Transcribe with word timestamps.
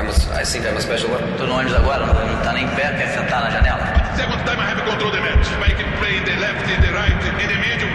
I'm 0.00 0.08
a, 0.08 0.12
I 0.32 0.44
think 0.44 0.64
I'm 0.64 0.78
a 0.78 0.80
special 0.80 1.10
one. 1.10 1.20
Tô 1.36 1.44
no 1.44 1.56
ônibus 1.56 1.74
agora, 1.74 2.06
não, 2.06 2.14
não 2.14 2.42
tá 2.42 2.54
nem 2.54 2.66
perto, 2.68 2.96
quer 2.96 3.08
sentar 3.08 3.42
na 3.42 3.50
janela? 3.50 3.84
Second 4.16 4.42
time 4.46 4.58
I 4.58 4.70
have 4.70 4.82
control 4.82 5.10
the 5.12 5.20
match. 5.20 5.46
I 5.60 5.74
can 5.74 5.92
play 5.98 6.16
in 6.16 6.24
the 6.24 6.36
left, 6.40 6.64
in 6.72 6.80
the 6.80 6.90
right, 6.90 7.12
in 7.12 7.48
the 7.48 7.58
middle. 7.58 7.90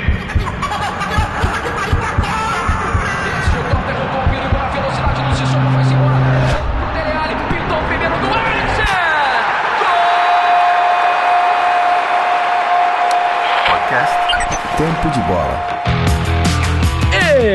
Tempo 14.77 15.09
de 15.09 15.21
Bola. 15.21 15.74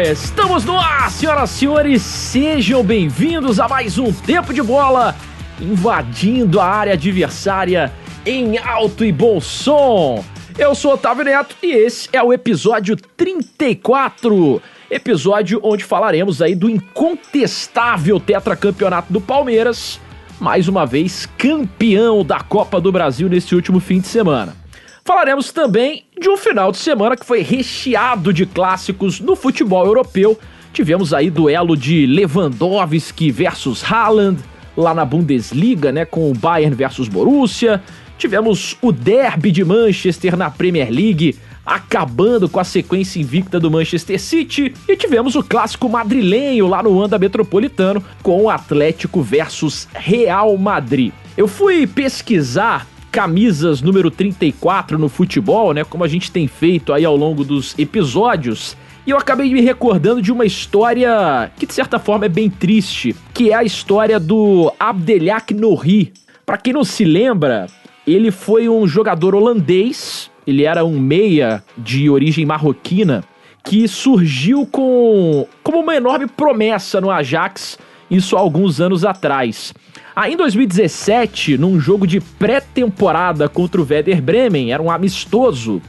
Estamos 0.02 0.64
no 0.64 0.78
ar, 0.78 1.10
senhoras 1.10 1.50
e 1.50 1.58
senhores, 1.58 2.00
sejam 2.02 2.82
bem-vindos 2.82 3.60
a 3.60 3.68
mais 3.68 3.98
um 3.98 4.10
Tempo 4.10 4.54
de 4.54 4.62
Bola, 4.62 5.14
invadindo 5.60 6.58
a 6.58 6.64
área 6.64 6.94
adversária 6.94 7.92
em 8.24 8.56
alto 8.56 9.04
e 9.04 9.12
bom 9.12 9.38
som. 9.42 10.24
Eu 10.58 10.74
sou 10.74 10.94
Otávio 10.94 11.24
Neto 11.24 11.54
e 11.62 11.72
esse 11.72 12.08
é 12.14 12.22
o 12.22 12.32
episódio 12.32 12.96
34, 12.96 14.62
episódio 14.90 15.60
onde 15.62 15.84
falaremos 15.84 16.40
aí 16.40 16.54
do 16.54 16.70
incontestável 16.70 18.18
tetracampeonato 18.18 19.12
do 19.12 19.20
Palmeiras, 19.20 20.00
mais 20.40 20.66
uma 20.66 20.86
vez 20.86 21.28
campeão 21.36 22.24
da 22.24 22.40
Copa 22.40 22.80
do 22.80 22.90
Brasil 22.90 23.28
nesse 23.28 23.54
último 23.54 23.78
fim 23.78 24.00
de 24.00 24.08
semana. 24.08 24.59
Falaremos 25.04 25.50
também 25.50 26.04
de 26.20 26.28
um 26.28 26.36
final 26.36 26.70
de 26.70 26.78
semana 26.78 27.16
que 27.16 27.24
foi 27.24 27.42
recheado 27.42 28.32
de 28.32 28.46
clássicos 28.46 29.20
no 29.20 29.34
futebol 29.34 29.84
europeu. 29.86 30.38
Tivemos 30.72 31.12
aí 31.12 31.30
duelo 31.30 31.76
de 31.76 32.06
Lewandowski 32.06 33.30
versus 33.30 33.82
Haaland, 33.82 34.38
lá 34.76 34.94
na 34.94 35.04
Bundesliga, 35.04 35.90
né, 35.90 36.04
com 36.04 36.30
o 36.30 36.34
Bayern 36.34 36.74
versus 36.76 37.08
Borussia. 37.08 37.82
Tivemos 38.16 38.76
o 38.82 38.92
derby 38.92 39.50
de 39.50 39.64
Manchester 39.64 40.36
na 40.36 40.50
Premier 40.50 40.90
League, 40.90 41.36
acabando 41.64 42.48
com 42.48 42.60
a 42.60 42.64
sequência 42.64 43.18
invicta 43.18 43.58
do 43.58 43.70
Manchester 43.70 44.20
City. 44.20 44.74
E 44.86 44.96
tivemos 44.96 45.34
o 45.34 45.42
clássico 45.42 45.88
madrilenho 45.88 46.66
lá 46.66 46.82
no 46.82 47.02
Anda 47.02 47.18
Metropolitano, 47.18 48.04
com 48.22 48.42
o 48.42 48.50
Atlético 48.50 49.22
versus 49.22 49.88
Real 49.94 50.56
Madrid. 50.58 51.12
Eu 51.36 51.48
fui 51.48 51.86
pesquisar 51.86 52.86
camisas 53.10 53.82
número 53.82 54.10
34 54.10 54.98
no 54.98 55.08
futebol, 55.08 55.72
né? 55.72 55.84
Como 55.84 56.04
a 56.04 56.08
gente 56.08 56.30
tem 56.30 56.46
feito 56.46 56.92
aí 56.92 57.04
ao 57.04 57.16
longo 57.16 57.44
dos 57.44 57.78
episódios. 57.78 58.76
E 59.06 59.10
eu 59.10 59.18
acabei 59.18 59.52
me 59.52 59.60
recordando 59.60 60.22
de 60.22 60.30
uma 60.30 60.44
história 60.44 61.50
que 61.56 61.66
de 61.66 61.74
certa 61.74 61.98
forma 61.98 62.26
é 62.26 62.28
bem 62.28 62.48
triste, 62.48 63.16
que 63.34 63.50
é 63.50 63.54
a 63.54 63.64
história 63.64 64.20
do 64.20 64.72
Abdelhak 64.78 65.52
Nouri. 65.54 66.12
Para 66.44 66.58
quem 66.58 66.72
não 66.72 66.84
se 66.84 67.04
lembra, 67.04 67.66
ele 68.06 68.30
foi 68.30 68.68
um 68.68 68.86
jogador 68.86 69.34
holandês, 69.34 70.30
ele 70.46 70.64
era 70.64 70.84
um 70.84 70.98
meia 70.98 71.62
de 71.76 72.10
origem 72.10 72.44
marroquina 72.44 73.24
que 73.64 73.86
surgiu 73.86 74.66
com 74.66 75.46
como 75.62 75.80
uma 75.80 75.94
enorme 75.94 76.26
promessa 76.26 77.00
no 77.00 77.10
Ajax, 77.10 77.78
isso 78.10 78.36
há 78.36 78.40
alguns 78.40 78.80
anos 78.80 79.04
atrás. 79.04 79.72
Aí 80.14 80.34
em 80.34 80.36
2017, 80.36 81.56
num 81.56 81.78
jogo 81.78 82.06
de 82.06 82.20
pré-temporada 82.20 83.48
contra 83.48 83.80
o 83.80 83.86
Werder 83.88 84.20
Bremen, 84.20 84.72
era 84.72 84.82
um 84.82 84.90
amistoso, 84.90 85.80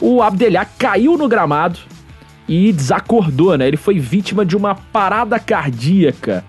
o 0.00 0.22
Abdelhak 0.22 0.72
caiu 0.78 1.18
no 1.18 1.28
gramado 1.28 1.78
e 2.48 2.72
desacordou, 2.72 3.56
né? 3.58 3.68
Ele 3.68 3.76
foi 3.76 3.98
vítima 3.98 4.44
de 4.44 4.56
uma 4.56 4.74
parada 4.74 5.38
cardíaca. 5.38 6.44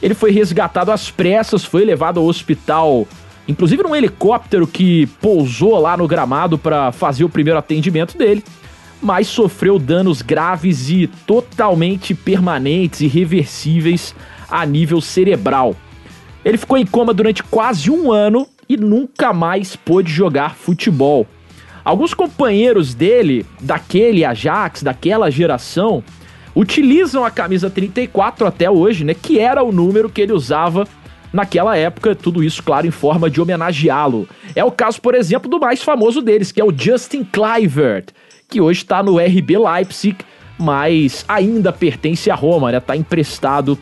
Ele 0.00 0.14
foi 0.14 0.30
resgatado 0.30 0.90
às 0.90 1.10
pressas, 1.10 1.64
foi 1.64 1.84
levado 1.84 2.18
ao 2.18 2.26
hospital, 2.26 3.06
inclusive 3.46 3.82
num 3.82 3.94
helicóptero 3.94 4.66
que 4.66 5.06
pousou 5.20 5.78
lá 5.78 5.96
no 5.96 6.08
gramado 6.08 6.56
para 6.56 6.92
fazer 6.92 7.24
o 7.24 7.28
primeiro 7.28 7.58
atendimento 7.58 8.16
dele, 8.16 8.42
mas 9.02 9.26
sofreu 9.26 9.78
danos 9.78 10.22
graves 10.22 10.88
e 10.88 11.08
totalmente 11.26 12.14
permanentes 12.14 13.00
e 13.00 13.04
irreversíveis 13.04 14.14
a 14.50 14.64
nível 14.64 15.00
cerebral. 15.00 15.74
Ele 16.44 16.56
ficou 16.56 16.78
em 16.78 16.86
coma 16.86 17.12
durante 17.12 17.42
quase 17.42 17.90
um 17.90 18.12
ano 18.12 18.46
e 18.68 18.76
nunca 18.76 19.32
mais 19.32 19.76
pôde 19.76 20.12
jogar 20.12 20.54
futebol. 20.54 21.26
Alguns 21.84 22.12
companheiros 22.12 22.94
dele, 22.94 23.46
daquele 23.60 24.24
Ajax, 24.24 24.82
daquela 24.82 25.30
geração, 25.30 26.04
utilizam 26.54 27.24
a 27.24 27.30
camisa 27.30 27.70
34 27.70 28.46
até 28.46 28.70
hoje, 28.70 29.04
né? 29.04 29.14
Que 29.14 29.38
era 29.38 29.62
o 29.62 29.72
número 29.72 30.10
que 30.10 30.20
ele 30.20 30.32
usava 30.32 30.86
naquela 31.32 31.76
época, 31.76 32.14
tudo 32.14 32.42
isso, 32.42 32.62
claro, 32.62 32.86
em 32.86 32.90
forma 32.90 33.30
de 33.30 33.40
homenageá-lo. 33.40 34.28
É 34.54 34.64
o 34.64 34.70
caso, 34.70 35.00
por 35.00 35.14
exemplo, 35.14 35.48
do 35.48 35.60
mais 35.60 35.82
famoso 35.82 36.20
deles, 36.20 36.52
que 36.52 36.60
é 36.60 36.64
o 36.64 36.72
Justin 36.76 37.24
Kluivert, 37.24 38.06
que 38.48 38.60
hoje 38.60 38.82
está 38.82 39.02
no 39.02 39.18
RB 39.18 39.58
Leipzig, 39.58 40.16
mas 40.58 41.24
ainda 41.28 41.72
pertence 41.72 42.30
a 42.30 42.34
Roma, 42.34 42.72
né? 42.72 42.80
Tá 42.80 42.96
emprestado 42.96 43.78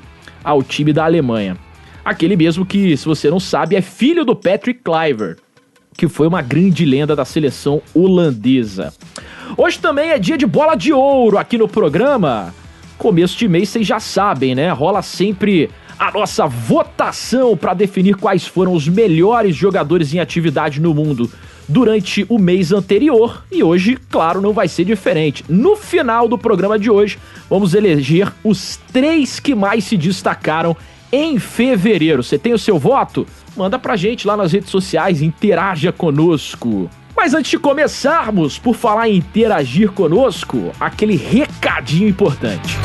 ao 0.47 0.63
time 0.63 0.93
da 0.93 1.05
Alemanha. 1.05 1.57
Aquele 2.05 2.37
mesmo 2.37 2.65
que, 2.65 2.97
se 2.97 3.05
você 3.05 3.29
não 3.29 3.41
sabe, 3.41 3.75
é 3.75 3.83
filho 3.83 4.25
do 4.25 4.37
Patrick 4.37 4.81
Kluivert, 4.81 5.39
que 5.99 6.07
foi 6.07 6.29
uma 6.29 6.41
grande 6.41 6.85
lenda 6.85 7.17
da 7.17 7.25
seleção 7.25 7.83
holandesa. 7.93 8.95
Hoje 9.57 9.81
também 9.81 10.11
é 10.11 10.19
dia 10.19 10.39
de 10.39 10.47
bola 10.47 10.77
de 10.77 10.93
ouro 10.93 11.37
aqui 11.37 11.59
no 11.59 11.67
programa. 11.67 12.55
Começo 12.97 13.37
de 13.37 13.49
mês 13.49 13.71
vocês 13.71 13.85
já 13.85 13.99
sabem, 13.99 14.55
né? 14.55 14.71
Rola 14.71 15.03
sempre 15.03 15.69
a 15.99 16.13
nossa 16.13 16.47
votação 16.47 17.57
para 17.57 17.75
definir 17.75 18.15
quais 18.15 18.47
foram 18.47 18.73
os 18.73 18.87
melhores 18.87 19.57
jogadores 19.57 20.15
em 20.15 20.21
atividade 20.21 20.81
no 20.81 20.95
mundo 20.95 21.29
durante 21.69 22.25
o 22.29 22.39
mês 22.39 22.73
anterior 22.73 23.45
e 23.51 23.63
hoje, 23.63 23.99
claro, 24.11 24.41
não 24.41 24.53
vai 24.53 24.69
ser 24.69 24.85
diferente. 24.85 25.45
No 25.49 25.77
final 25.77 26.29
do 26.29 26.39
programa 26.39 26.79
de 26.79 26.91
hoje, 26.91 27.19
vamos 27.49 27.75
eleger 27.75 28.33
os 28.45 28.79
três 28.93 29.41
que 29.41 29.55
mais 29.55 29.85
se 29.85 29.97
destacaram 29.97 30.77
em 31.11 31.39
fevereiro. 31.39 32.23
Você 32.23 32.39
tem 32.39 32.53
o 32.53 32.59
seu 32.59 32.79
voto? 32.79 33.27
Manda 33.57 33.79
pra 33.79 33.97
gente 33.97 34.27
lá 34.27 34.37
nas 34.37 34.53
redes 34.53 34.71
sociais, 34.71 35.23
interaja 35.23 35.93
conosco. 35.93 36.91
Mas 37.17 37.33
antes 37.33 37.51
de 37.51 37.59
começarmos, 37.59 38.59
por 38.59 38.77
falar 38.77 39.09
em 39.09 39.17
interagir 39.17 39.91
conosco, 39.91 40.71
aquele 40.79 41.17
recadinho 41.17 42.09
importante. 42.09 42.77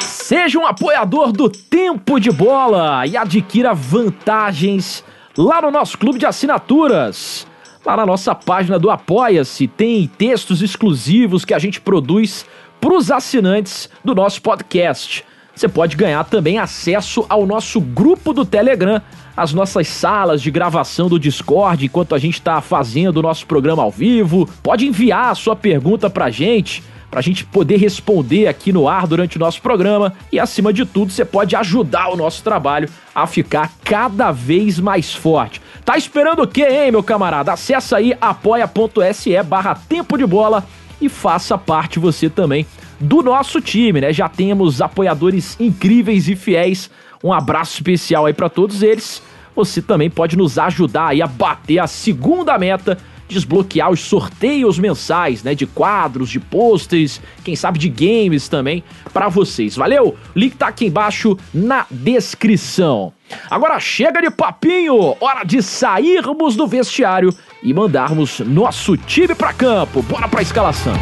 Seja 0.00 0.58
um 0.58 0.66
apoiador 0.66 1.32
do 1.32 1.48
Tempo 1.48 2.20
de 2.20 2.30
Bola 2.30 3.06
e 3.06 3.16
adquira 3.16 3.74
vantagens 3.74 5.02
lá 5.40 5.62
no 5.62 5.70
nosso 5.70 5.96
clube 5.96 6.18
de 6.18 6.26
assinaturas. 6.26 7.46
Lá 7.84 7.96
na 7.96 8.04
nossa 8.04 8.34
página 8.34 8.78
do 8.78 8.90
Apoia-se 8.90 9.66
tem 9.66 10.06
textos 10.06 10.60
exclusivos 10.60 11.46
que 11.46 11.54
a 11.54 11.58
gente 11.58 11.80
produz 11.80 12.44
para 12.78 12.94
os 12.94 13.10
assinantes 13.10 13.88
do 14.04 14.14
nosso 14.14 14.42
podcast. 14.42 15.24
Você 15.54 15.66
pode 15.66 15.96
ganhar 15.96 16.24
também 16.24 16.58
acesso 16.58 17.24
ao 17.26 17.46
nosso 17.46 17.80
grupo 17.80 18.34
do 18.34 18.44
Telegram, 18.44 19.00
as 19.34 19.54
nossas 19.54 19.88
salas 19.88 20.42
de 20.42 20.50
gravação 20.50 21.08
do 21.08 21.18
Discord 21.18 21.86
enquanto 21.86 22.14
a 22.14 22.18
gente 22.18 22.34
está 22.34 22.60
fazendo 22.60 23.16
o 23.16 23.22
nosso 23.22 23.46
programa 23.46 23.82
ao 23.82 23.90
vivo. 23.90 24.46
Pode 24.62 24.86
enviar 24.86 25.30
a 25.30 25.34
sua 25.34 25.56
pergunta 25.56 26.10
pra 26.10 26.30
gente, 26.30 26.82
pra 27.10 27.20
gente 27.20 27.44
poder 27.44 27.76
responder 27.76 28.46
aqui 28.46 28.72
no 28.72 28.88
ar 28.88 29.06
durante 29.06 29.36
o 29.36 29.40
nosso 29.40 29.60
programa. 29.60 30.14
E 30.30 30.38
acima 30.38 30.72
de 30.72 30.84
tudo, 30.86 31.10
você 31.10 31.24
pode 31.24 31.56
ajudar 31.56 32.08
o 32.08 32.16
nosso 32.16 32.42
trabalho 32.42 32.88
a 33.14 33.26
ficar 33.26 33.72
cada 33.84 34.30
vez 34.30 34.78
mais 34.78 35.12
forte. 35.12 35.60
Tá 35.84 35.96
esperando 35.96 36.42
o 36.42 36.46
quê, 36.46 36.66
hein, 36.68 36.92
meu 36.92 37.02
camarada? 37.02 37.52
Acesse 37.52 37.94
aí 37.94 38.14
apoia.se 38.20 39.42
barra 39.42 39.74
tempo 39.74 40.16
de 40.16 40.26
bola 40.26 40.64
e 41.00 41.08
faça 41.08 41.58
parte 41.58 41.98
você 41.98 42.28
também 42.28 42.66
do 43.00 43.22
nosso 43.22 43.60
time, 43.60 44.00
né? 44.00 44.12
Já 44.12 44.28
temos 44.28 44.80
apoiadores 44.80 45.56
incríveis 45.58 46.28
e 46.28 46.36
fiéis. 46.36 46.90
Um 47.24 47.32
abraço 47.32 47.74
especial 47.74 48.26
aí 48.26 48.34
para 48.34 48.48
todos 48.48 48.82
eles. 48.82 49.22
Você 49.56 49.82
também 49.82 50.08
pode 50.08 50.36
nos 50.36 50.58
ajudar 50.58 51.08
aí 51.08 51.22
a 51.22 51.26
bater 51.26 51.78
a 51.78 51.86
segunda 51.86 52.56
meta, 52.58 52.98
desbloquear 53.30 53.90
os 53.90 54.00
sorteios 54.00 54.78
mensais, 54.78 55.42
né, 55.42 55.54
de 55.54 55.66
quadros, 55.66 56.28
de 56.28 56.40
posters, 56.40 57.20
quem 57.44 57.56
sabe 57.56 57.78
de 57.78 57.88
games 57.88 58.48
também 58.48 58.84
para 59.12 59.28
vocês. 59.28 59.76
Valeu? 59.76 60.16
Link 60.34 60.56
tá 60.56 60.68
aqui 60.68 60.86
embaixo 60.86 61.38
na 61.54 61.86
descrição. 61.90 63.12
Agora 63.48 63.78
chega 63.78 64.20
de 64.20 64.30
papinho, 64.30 65.16
hora 65.20 65.44
de 65.44 65.62
sairmos 65.62 66.56
do 66.56 66.66
vestiário 66.66 67.32
e 67.62 67.72
mandarmos 67.72 68.40
nosso 68.40 68.96
time 68.96 69.34
para 69.34 69.52
campo. 69.52 70.02
Bora 70.02 70.28
para 70.28 70.42
escalação. 70.42 70.94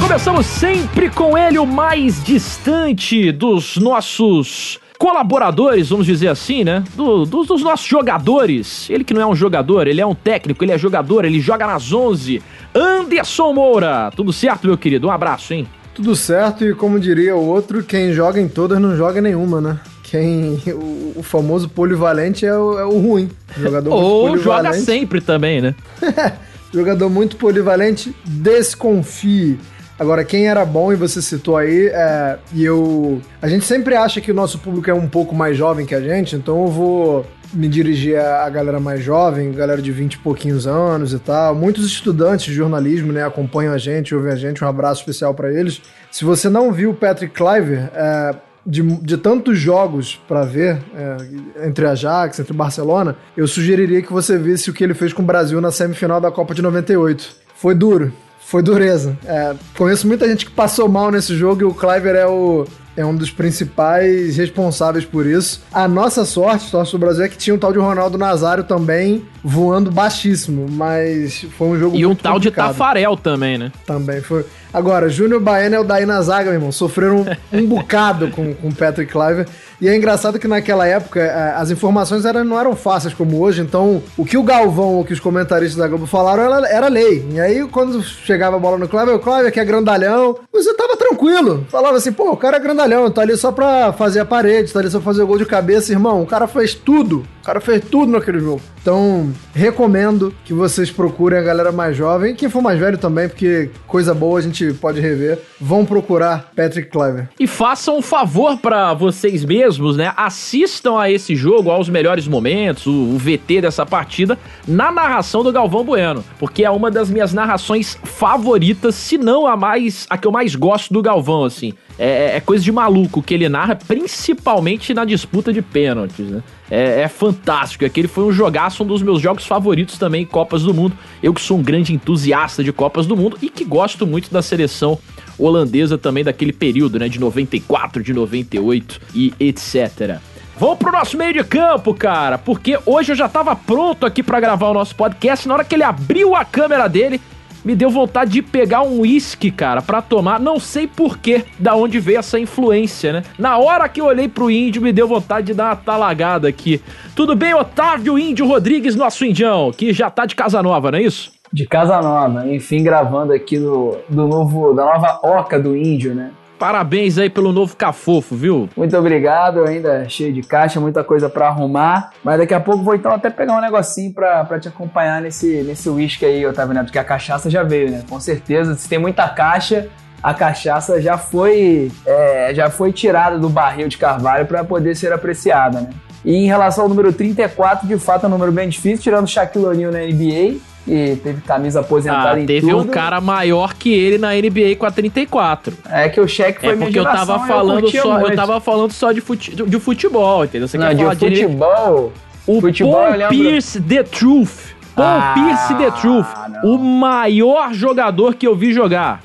Começamos 0.00 0.46
sempre 0.46 1.08
com 1.08 1.38
ele, 1.38 1.58
o 1.58 1.66
mais 1.66 2.22
distante 2.22 3.32
dos 3.32 3.76
nossos 3.76 4.78
colaboradores, 5.02 5.88
vamos 5.88 6.06
dizer 6.06 6.28
assim, 6.28 6.62
né? 6.62 6.84
Do, 6.94 7.24
dos, 7.24 7.48
dos 7.48 7.60
nossos 7.60 7.84
jogadores. 7.84 8.88
Ele 8.88 9.02
que 9.02 9.12
não 9.12 9.20
é 9.20 9.26
um 9.26 9.34
jogador, 9.34 9.88
ele 9.88 10.00
é 10.00 10.06
um 10.06 10.14
técnico, 10.14 10.64
ele 10.64 10.70
é 10.70 10.78
jogador, 10.78 11.24
ele 11.24 11.40
joga 11.40 11.66
nas 11.66 11.92
11. 11.92 12.40
Anderson 12.72 13.52
Moura. 13.52 14.12
Tudo 14.14 14.32
certo, 14.32 14.68
meu 14.68 14.78
querido? 14.78 15.08
Um 15.08 15.10
abraço, 15.10 15.54
hein? 15.54 15.66
Tudo 15.92 16.14
certo 16.14 16.64
e 16.64 16.72
como 16.72 17.00
diria 17.00 17.34
o 17.34 17.44
outro, 17.44 17.82
quem 17.82 18.12
joga 18.12 18.40
em 18.40 18.46
todas 18.46 18.80
não 18.80 18.96
joga 18.96 19.20
nenhuma, 19.20 19.60
né? 19.60 19.80
Quem, 20.04 20.62
o, 20.68 21.14
o 21.16 21.22
famoso 21.24 21.68
polivalente 21.68 22.46
é 22.46 22.56
o, 22.56 22.78
é 22.78 22.84
o 22.84 23.00
ruim. 23.00 23.28
Jogador 23.58 23.90
muito 23.90 24.04
Ou 24.04 24.38
joga 24.38 24.72
sempre 24.72 25.20
também, 25.20 25.60
né? 25.60 25.74
Jogador 26.72 27.10
muito 27.10 27.34
polivalente, 27.34 28.14
desconfie. 28.24 29.58
Agora, 29.98 30.24
quem 30.24 30.48
era 30.48 30.64
bom, 30.64 30.92
e 30.92 30.96
você 30.96 31.20
citou 31.22 31.56
aí, 31.56 31.88
é, 31.88 32.38
e 32.52 32.64
eu. 32.64 33.20
A 33.40 33.48
gente 33.48 33.64
sempre 33.64 33.94
acha 33.94 34.20
que 34.20 34.30
o 34.30 34.34
nosso 34.34 34.58
público 34.58 34.90
é 34.90 34.94
um 34.94 35.06
pouco 35.06 35.34
mais 35.34 35.56
jovem 35.56 35.86
que 35.86 35.94
a 35.94 36.00
gente, 36.00 36.34
então 36.34 36.64
eu 36.64 36.68
vou 36.68 37.26
me 37.52 37.68
dirigir 37.68 38.18
à 38.18 38.48
galera 38.48 38.80
mais 38.80 39.02
jovem, 39.02 39.52
galera 39.52 39.82
de 39.82 39.92
20 39.92 40.14
e 40.14 40.18
pouquinhos 40.18 40.66
anos 40.66 41.12
e 41.12 41.18
tal. 41.18 41.54
Muitos 41.54 41.86
estudantes 41.86 42.46
de 42.46 42.54
jornalismo, 42.54 43.12
né, 43.12 43.24
acompanham 43.24 43.74
a 43.74 43.78
gente, 43.78 44.14
ouvem 44.14 44.32
a 44.32 44.36
gente, 44.36 44.64
um 44.64 44.68
abraço 44.68 45.00
especial 45.00 45.34
pra 45.34 45.52
eles. 45.52 45.82
Se 46.10 46.24
você 46.24 46.48
não 46.48 46.72
viu 46.72 46.90
o 46.90 46.94
Patrick 46.94 47.34
Cliver, 47.34 47.90
é, 47.94 48.34
de, 48.64 48.82
de 48.82 49.16
tantos 49.16 49.58
jogos 49.58 50.20
pra 50.26 50.44
ver, 50.44 50.78
é, 50.94 51.66
entre 51.66 51.86
Ajax, 51.86 52.38
entre 52.38 52.52
Barcelona, 52.52 53.16
eu 53.36 53.46
sugeriria 53.46 54.00
que 54.00 54.12
você 54.12 54.38
visse 54.38 54.70
o 54.70 54.72
que 54.72 54.82
ele 54.82 54.94
fez 54.94 55.12
com 55.12 55.22
o 55.22 55.26
Brasil 55.26 55.60
na 55.60 55.70
semifinal 55.70 56.20
da 56.20 56.30
Copa 56.30 56.54
de 56.54 56.62
98. 56.62 57.36
Foi 57.54 57.74
duro, 57.74 58.12
foi 58.52 58.62
dureza. 58.62 59.16
É, 59.24 59.54
conheço 59.78 60.06
muita 60.06 60.28
gente 60.28 60.44
que 60.44 60.50
passou 60.50 60.86
mal 60.86 61.10
nesse 61.10 61.34
jogo 61.34 61.62
e 61.62 61.64
o 61.64 61.72
Cliver 61.72 62.14
é 62.14 62.26
o. 62.26 62.66
É 62.94 63.02
um 63.02 63.16
dos 63.16 63.30
principais 63.30 64.36
responsáveis 64.36 65.06
por 65.06 65.24
isso. 65.24 65.62
A 65.72 65.88
nossa 65.88 66.26
sorte, 66.26 66.68
sorte 66.68 66.92
do 66.92 66.98
Brasil, 66.98 67.24
é 67.24 67.28
que 67.30 67.38
tinha 67.38 67.54
um 67.54 67.58
tal 67.58 67.72
de 67.72 67.78
Ronaldo 67.78 68.18
Nazário 68.18 68.64
também 68.64 69.24
voando 69.42 69.90
baixíssimo, 69.90 70.66
mas 70.70 71.46
foi 71.56 71.68
um 71.68 71.78
jogo 71.78 71.96
E 71.96 72.04
um 72.04 72.10
muito 72.10 72.22
tal 72.22 72.38
de 72.38 72.48
complicado. 72.48 72.72
Tafarel 72.72 73.16
também, 73.16 73.56
né? 73.56 73.72
Também 73.86 74.20
foi. 74.20 74.44
Agora, 74.72 75.08
Júnior 75.08 75.40
Baiano 75.40 75.76
é 75.76 75.80
o 75.80 75.84
daí 75.84 76.06
na 76.06 76.20
zaga, 76.22 76.44
meu 76.44 76.54
irmão. 76.54 76.72
Sofreram 76.72 77.20
um, 77.20 77.26
um 77.58 77.66
bocado 77.66 78.30
com 78.30 78.54
o 78.62 78.74
Patrick 78.74 79.12
Cliver. 79.12 79.46
E 79.82 79.88
é 79.88 79.96
engraçado 79.96 80.38
que 80.38 80.46
naquela 80.46 80.86
época 80.86 81.18
eh, 81.18 81.54
as 81.56 81.68
informações 81.72 82.24
eram, 82.24 82.44
não 82.44 82.56
eram 82.58 82.76
fáceis 82.76 83.12
como 83.12 83.40
hoje, 83.40 83.60
então 83.60 84.00
o 84.16 84.24
que 84.24 84.38
o 84.38 84.42
Galvão, 84.44 85.00
o 85.00 85.04
que 85.04 85.12
os 85.12 85.18
comentaristas 85.18 85.76
da 85.76 85.88
Globo 85.88 86.06
falaram 86.06 86.44
era, 86.44 86.68
era 86.68 86.86
lei. 86.86 87.26
E 87.32 87.40
aí, 87.40 87.66
quando 87.66 88.00
chegava 88.00 88.54
a 88.54 88.60
bola 88.60 88.78
no 88.78 88.86
Cliver, 88.86 89.16
o 89.16 89.18
Cliver 89.18 89.50
que 89.50 89.58
é 89.58 89.64
grandalhão, 89.64 90.38
você 90.52 90.72
tava 90.74 90.96
tranquilo. 90.96 91.66
Falava 91.68 91.96
assim, 91.96 92.12
pô, 92.12 92.30
o 92.30 92.36
cara 92.36 92.58
é 92.58 92.60
grandalhão, 92.60 93.10
tá 93.10 93.22
ali 93.22 93.36
só 93.36 93.50
pra 93.50 93.92
fazer 93.92 94.20
a 94.20 94.24
parede, 94.24 94.72
tá 94.72 94.78
ali 94.78 94.88
só 94.88 94.98
pra 94.98 95.06
fazer 95.06 95.24
o 95.24 95.26
gol 95.26 95.38
de 95.38 95.46
cabeça, 95.46 95.90
irmão. 95.90 96.22
O 96.22 96.26
cara 96.26 96.46
fez 96.46 96.74
tudo. 96.74 97.26
O 97.42 97.44
cara 97.44 97.60
fez 97.60 97.82
tudo 97.84 98.12
naquele 98.12 98.38
jogo. 98.38 98.62
Então, 98.80 99.32
recomendo 99.52 100.32
que 100.44 100.54
vocês 100.54 100.92
procurem 100.92 101.40
a 101.40 101.42
galera 101.42 101.72
mais 101.72 101.96
jovem, 101.96 102.36
quem 102.36 102.48
for 102.48 102.62
mais 102.62 102.78
velho 102.78 102.96
também, 102.96 103.28
porque 103.28 103.68
coisa 103.88 104.14
boa 104.14 104.38
a 104.38 104.42
gente 104.42 104.61
pode 104.80 105.00
rever. 105.00 105.38
Vão 105.60 105.84
procurar 105.84 106.52
Patrick 106.54 106.90
Cliver. 106.90 107.28
E 107.38 107.46
façam 107.46 107.98
um 107.98 108.02
favor 108.02 108.58
pra 108.58 108.94
vocês 108.94 109.44
mesmos, 109.44 109.96
né? 109.96 110.12
Assistam 110.16 110.98
a 110.98 111.10
esse 111.10 111.34
jogo, 111.34 111.70
aos 111.70 111.88
melhores 111.88 112.28
momentos, 112.28 112.86
o, 112.86 112.90
o 112.90 113.18
VT 113.18 113.62
dessa 113.62 113.84
partida, 113.86 114.38
na 114.66 114.90
narração 114.90 115.42
do 115.42 115.52
Galvão 115.52 115.84
Bueno. 115.84 116.24
Porque 116.38 116.64
é 116.64 116.70
uma 116.70 116.90
das 116.90 117.10
minhas 117.10 117.32
narrações 117.32 117.98
favoritas, 118.04 118.94
se 118.94 119.18
não 119.18 119.46
a 119.46 119.56
mais. 119.56 120.06
a 120.08 120.18
que 120.18 120.26
eu 120.26 120.32
mais 120.32 120.54
gosto 120.54 120.92
do 120.92 121.02
Galvão, 121.02 121.44
assim. 121.44 121.74
É, 121.98 122.36
é 122.36 122.40
coisa 122.40 122.64
de 122.64 122.72
maluco 122.72 123.22
que 123.22 123.34
ele 123.34 123.48
narra, 123.48 123.76
principalmente 123.76 124.94
na 124.94 125.04
disputa 125.04 125.52
de 125.52 125.60
pênaltis, 125.60 126.26
né? 126.26 126.42
É, 126.70 127.02
é 127.02 127.08
fantástico. 127.08 127.84
Aquele 127.84 128.08
foi 128.08 128.24
um 128.24 128.32
jogaço, 128.32 128.82
um 128.82 128.86
dos 128.86 129.02
meus 129.02 129.20
jogos 129.20 129.46
favoritos 129.46 129.98
também 129.98 130.22
em 130.22 130.26
Copas 130.26 130.62
do 130.62 130.72
Mundo. 130.72 130.96
Eu 131.22 131.34
que 131.34 131.40
sou 131.40 131.58
um 131.58 131.62
grande 131.62 131.94
entusiasta 131.94 132.64
de 132.64 132.72
Copas 132.72 133.06
do 133.06 133.16
Mundo 133.16 133.36
e 133.42 133.50
que 133.50 133.64
gosto 133.64 134.06
muito 134.06 134.32
da 134.32 134.40
seleção 134.40 134.98
holandesa 135.38 135.98
também 135.98 136.24
daquele 136.24 136.52
período, 136.52 136.98
né? 136.98 137.08
De 137.08 137.20
94, 137.20 138.02
de 138.02 138.14
98 138.14 139.00
e 139.14 139.34
etc. 139.38 140.18
Vamos 140.58 140.78
pro 140.78 140.92
nosso 140.92 141.16
meio 141.16 141.32
de 141.32 141.42
campo, 141.42 141.92
cara, 141.94 142.38
porque 142.38 142.78
hoje 142.86 143.12
eu 143.12 143.16
já 143.16 143.28
tava 143.28 143.56
pronto 143.56 144.06
aqui 144.06 144.22
pra 144.22 144.38
gravar 144.38 144.68
o 144.68 144.74
nosso 144.74 144.94
podcast. 144.94 145.48
Na 145.48 145.54
hora 145.54 145.64
que 145.64 145.74
ele 145.74 145.82
abriu 145.82 146.36
a 146.36 146.44
câmera 146.44 146.88
dele, 146.88 147.20
me 147.64 147.74
deu 147.74 147.90
vontade 147.90 148.32
de 148.32 148.42
pegar 148.42 148.82
um 148.82 149.00
uísque, 149.00 149.50
cara, 149.50 149.80
pra 149.82 150.02
tomar. 150.02 150.40
Não 150.40 150.58
sei 150.58 150.86
porquê, 150.86 151.44
da 151.58 151.74
onde 151.74 151.98
veio 151.98 152.18
essa 152.18 152.38
influência, 152.38 153.12
né? 153.12 153.22
Na 153.38 153.58
hora 153.58 153.88
que 153.88 154.00
eu 154.00 154.06
olhei 154.06 154.28
pro 154.28 154.50
índio, 154.50 154.82
me 154.82 154.92
deu 154.92 155.06
vontade 155.06 155.48
de 155.48 155.54
dar 155.54 155.66
uma 155.66 155.76
talagada 155.76 156.48
aqui. 156.48 156.80
Tudo 157.14 157.34
bem, 157.34 157.54
Otávio 157.54 158.18
Índio 158.18 158.46
Rodrigues, 158.46 158.96
nosso 158.96 159.24
indião, 159.24 159.70
que 159.70 159.92
já 159.92 160.10
tá 160.10 160.26
de 160.26 160.34
casa 160.34 160.62
nova, 160.62 160.90
não 160.90 160.98
é 160.98 161.02
isso? 161.02 161.32
de 161.52 161.66
Casa 161.66 162.00
Nova, 162.00 162.48
enfim, 162.48 162.82
gravando 162.82 163.32
aqui 163.32 163.58
do, 163.58 163.98
do 164.08 164.26
novo, 164.26 164.72
da 164.72 164.86
nova 164.86 165.20
Oca 165.22 165.60
do 165.60 165.76
Índio, 165.76 166.14
né? 166.14 166.30
Parabéns 166.62 167.18
aí 167.18 167.28
pelo 167.28 167.52
novo 167.52 167.74
cafofo, 167.74 168.36
viu? 168.36 168.68
Muito 168.76 168.96
obrigado, 168.96 169.64
ainda 169.64 170.08
cheio 170.08 170.32
de 170.32 170.42
caixa, 170.42 170.78
muita 170.78 171.02
coisa 171.02 171.28
pra 171.28 171.48
arrumar, 171.48 172.12
mas 172.22 172.38
daqui 172.38 172.54
a 172.54 172.60
pouco 172.60 172.84
vou 172.84 172.94
então 172.94 173.10
até 173.10 173.30
pegar 173.30 173.56
um 173.56 173.60
negocinho 173.60 174.14
pra, 174.14 174.44
pra 174.44 174.60
te 174.60 174.68
acompanhar 174.68 175.20
nesse 175.20 175.64
nesse 175.64 175.90
uísque 175.90 176.24
aí, 176.24 176.46
Otávio 176.46 176.72
Neto, 176.72 176.84
porque 176.84 177.00
a 177.00 177.04
cachaça 177.04 177.50
já 177.50 177.64
veio, 177.64 177.90
né? 177.90 178.04
Com 178.08 178.20
certeza, 178.20 178.76
se 178.76 178.88
tem 178.88 178.96
muita 178.96 179.28
caixa, 179.28 179.88
a 180.22 180.32
cachaça 180.32 181.02
já 181.02 181.18
foi, 181.18 181.90
é, 182.06 182.52
já 182.54 182.70
foi 182.70 182.92
tirada 182.92 183.40
do 183.40 183.48
barril 183.48 183.88
de 183.88 183.98
carvalho 183.98 184.46
para 184.46 184.62
poder 184.62 184.94
ser 184.94 185.12
apreciada, 185.12 185.80
né? 185.80 185.90
E 186.24 186.32
em 186.32 186.46
relação 186.46 186.84
ao 186.84 186.88
número 186.88 187.12
34, 187.12 187.88
de 187.88 187.98
fato 187.98 188.26
é 188.26 188.28
um 188.28 188.30
número 188.30 188.52
bem 188.52 188.68
difícil, 188.68 189.02
tirando 189.02 189.24
o 189.24 189.28
Shaquille 189.28 189.66
O'Neal 189.66 189.90
na 189.90 189.98
NBA, 189.98 190.60
que 190.84 191.16
teve 191.22 191.40
camisa 191.42 191.80
aposentada 191.80 192.36
Ah, 192.38 192.40
em 192.40 192.46
teve 192.46 192.68
tudo. 192.68 192.78
um 192.82 192.86
cara 192.86 193.20
maior 193.20 193.74
que 193.74 193.92
ele 193.92 194.18
na 194.18 194.32
NBA 194.34 194.76
com 194.78 194.84
a 194.86 194.90
34. 194.90 195.74
É 195.88 196.08
que 196.08 196.20
o 196.20 196.26
Shaq 196.26 196.60
foi 196.60 196.70
É 196.70 196.76
porque 196.76 196.98
eu 196.98 197.04
tava 197.04 197.38
falando 197.46 197.80
curtia 197.82 198.02
só, 198.02 198.20
eu 198.20 198.34
tava 198.36 198.60
falando 198.60 198.92
só 198.92 199.12
de, 199.12 199.20
fute, 199.20 199.54
de 199.54 199.78
futebol, 199.80 200.44
entendeu? 200.44 200.66
Você 200.66 200.76
Não, 200.78 200.88
quer 200.88 200.94
de 200.94 201.02
falar 201.02 201.14
de 201.14 201.26
futebol... 201.28 202.12
o 202.46 202.60
futebol, 202.60 202.92
Paul 202.94 203.14
eu 203.14 203.28
Pierce 203.28 203.80
The 203.80 204.02
Truth. 204.02 204.72
Paul 204.96 205.06
Ah, 205.06 205.34
Pierce 205.34 205.74
The 205.74 205.90
Truth, 206.00 206.26
não. 206.64 206.74
o 206.74 206.78
maior 206.78 207.72
jogador 207.72 208.34
que 208.34 208.46
eu 208.46 208.54
vi 208.54 208.72
jogar. 208.72 209.22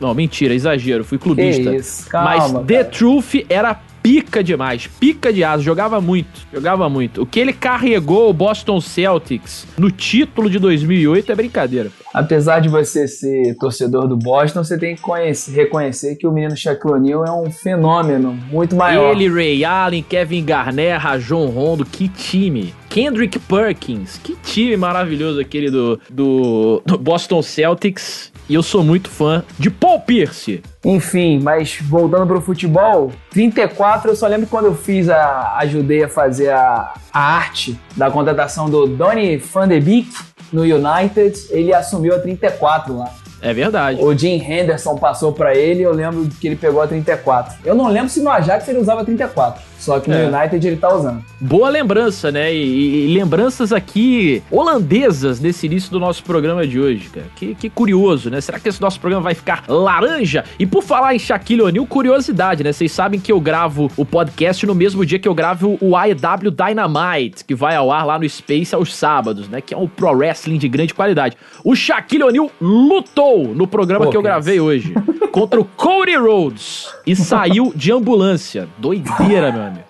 Não, 0.00 0.14
mentira, 0.14 0.54
exagero, 0.54 1.04
fui 1.04 1.18
clubista. 1.18 1.74
Isso, 1.74 2.08
calma, 2.08 2.30
Mas 2.38 2.52
The 2.66 2.74
cara. 2.76 2.84
Truth 2.86 3.34
era 3.50 3.78
pica 4.02 4.42
demais, 4.42 4.86
pica 4.98 5.32
de 5.32 5.44
asa, 5.44 5.62
jogava 5.62 6.00
muito, 6.00 6.28
jogava 6.52 6.88
muito. 6.88 7.22
O 7.22 7.26
que 7.26 7.38
ele 7.40 7.52
carregou 7.52 8.30
o 8.30 8.32
Boston 8.32 8.80
Celtics 8.80 9.66
no 9.78 9.90
título 9.90 10.48
de 10.50 10.58
2008 10.58 11.32
é 11.32 11.34
brincadeira. 11.34 11.90
Apesar 12.12 12.60
de 12.60 12.68
você 12.68 13.06
ser 13.06 13.54
torcedor 13.56 14.08
do 14.08 14.16
Boston, 14.16 14.64
você 14.64 14.76
tem 14.78 14.96
que 14.96 15.00
conhecer- 15.02 15.52
reconhecer 15.52 16.16
que 16.16 16.26
o 16.26 16.32
menino 16.32 16.56
Shaquille 16.56 16.94
O'Neal 16.94 17.24
é 17.24 17.30
um 17.32 17.50
fenômeno 17.50 18.36
muito 18.50 18.74
maior. 18.74 19.14
Ele, 19.14 19.28
Ray 19.28 19.64
Allen, 19.64 20.02
Kevin 20.02 20.44
Garnett, 20.44 20.98
Rajon 20.98 21.46
Rondo, 21.46 21.84
que 21.84 22.08
time. 22.08 22.74
Kendrick 22.88 23.38
Perkins, 23.38 24.18
que 24.18 24.34
time 24.42 24.76
maravilhoso 24.76 25.38
aquele 25.40 25.70
do, 25.70 26.00
do, 26.10 26.82
do 26.84 26.98
Boston 26.98 27.40
Celtics. 27.40 28.32
E 28.48 28.54
eu 28.54 28.62
sou 28.64 28.82
muito 28.82 29.08
fã 29.08 29.44
de 29.56 29.70
Paul 29.70 30.00
Pierce. 30.00 30.60
Enfim, 30.84 31.38
mas 31.40 31.78
voltando 31.82 32.26
pro 32.26 32.40
futebol, 32.40 33.12
34 33.30 34.10
eu 34.10 34.16
só 34.16 34.26
lembro 34.26 34.46
quando 34.46 34.66
eu 34.66 34.74
fiz 34.74 35.10
a. 35.10 35.56
ajudei 35.58 36.04
a 36.04 36.08
fazer 36.08 36.50
a, 36.50 36.94
a 37.12 37.20
arte 37.20 37.78
da 37.96 38.10
contratação 38.10 38.70
do 38.70 38.86
Donny 38.86 39.36
van 39.36 39.68
de 39.68 39.78
Beek 39.78 40.10
no 40.50 40.62
United, 40.62 41.38
ele 41.50 41.74
assumiu 41.74 42.14
a 42.14 42.18
34 42.18 42.96
lá. 42.96 43.12
É 43.42 43.52
verdade. 43.54 44.00
O 44.02 44.16
Jim 44.16 44.36
Henderson 44.36 44.96
passou 44.96 45.32
pra 45.32 45.54
ele, 45.54 45.82
eu 45.82 45.92
lembro 45.92 46.28
que 46.40 46.46
ele 46.46 46.56
pegou 46.56 46.82
a 46.82 46.86
34. 46.86 47.58
Eu 47.64 47.74
não 47.74 47.88
lembro 47.88 48.08
se 48.10 48.20
no 48.22 48.30
Ajax 48.30 48.68
ele 48.68 48.78
usava 48.78 49.00
a 49.00 49.04
34, 49.04 49.62
só 49.78 49.98
que 49.98 50.10
no 50.10 50.16
É. 50.16 50.26
United 50.26 50.66
ele 50.66 50.76
tá 50.76 50.94
usando. 50.94 51.24
Boa 51.40 51.70
lembrança, 51.70 52.30
né? 52.30 52.52
E, 52.54 53.06
e 53.10 53.14
lembranças 53.14 53.72
aqui 53.72 54.42
holandesas 54.50 55.40
nesse 55.40 55.66
início 55.66 55.90
do 55.90 55.98
nosso 55.98 56.22
programa 56.22 56.66
de 56.66 56.78
hoje, 56.78 57.08
cara. 57.08 57.26
Que, 57.34 57.54
que 57.54 57.70
curioso, 57.70 58.28
né? 58.30 58.40
Será 58.40 58.58
que 58.58 58.68
esse 58.68 58.80
nosso 58.80 59.00
programa 59.00 59.22
vai 59.24 59.34
ficar 59.34 59.64
laranja? 59.68 60.44
E 60.58 60.66
por 60.66 60.82
falar 60.82 61.14
em 61.14 61.18
Shaquille 61.18 61.62
O'Neal, 61.62 61.86
curiosidade, 61.86 62.62
né? 62.62 62.72
Vocês 62.72 62.92
sabem 62.92 63.18
que 63.18 63.32
eu 63.32 63.40
gravo 63.40 63.90
o 63.96 64.04
podcast 64.04 64.66
no 64.66 64.74
mesmo 64.74 65.04
dia 65.06 65.18
que 65.18 65.28
eu 65.28 65.34
gravo 65.34 65.78
o 65.80 65.96
AEW 65.96 66.50
Dynamite, 66.50 67.44
que 67.44 67.54
vai 67.54 67.74
ao 67.74 67.90
ar 67.90 68.04
lá 68.04 68.18
no 68.18 68.28
Space 68.28 68.74
aos 68.74 68.94
sábados, 68.94 69.48
né? 69.48 69.60
Que 69.60 69.72
é 69.72 69.76
um 69.78 69.88
pro 69.88 70.10
wrestling 70.10 70.58
de 70.58 70.68
grande 70.68 70.92
qualidade. 70.92 71.36
O 71.64 71.74
Shaquille 71.74 72.24
O'Neal 72.24 72.50
lutou 72.60 73.29
no 73.38 73.66
programa 73.66 74.04
Pô, 74.06 74.10
que 74.10 74.16
eu 74.16 74.22
gravei 74.22 74.60
hoje 74.60 74.92
contra 75.32 75.60
o 75.60 75.64
Cody 75.64 76.16
Rhodes 76.16 76.88
e 77.06 77.14
saiu 77.16 77.72
de 77.74 77.92
ambulância. 77.92 78.68
Doideira, 78.78 79.50
meu 79.52 79.62
amigo. 79.62 79.84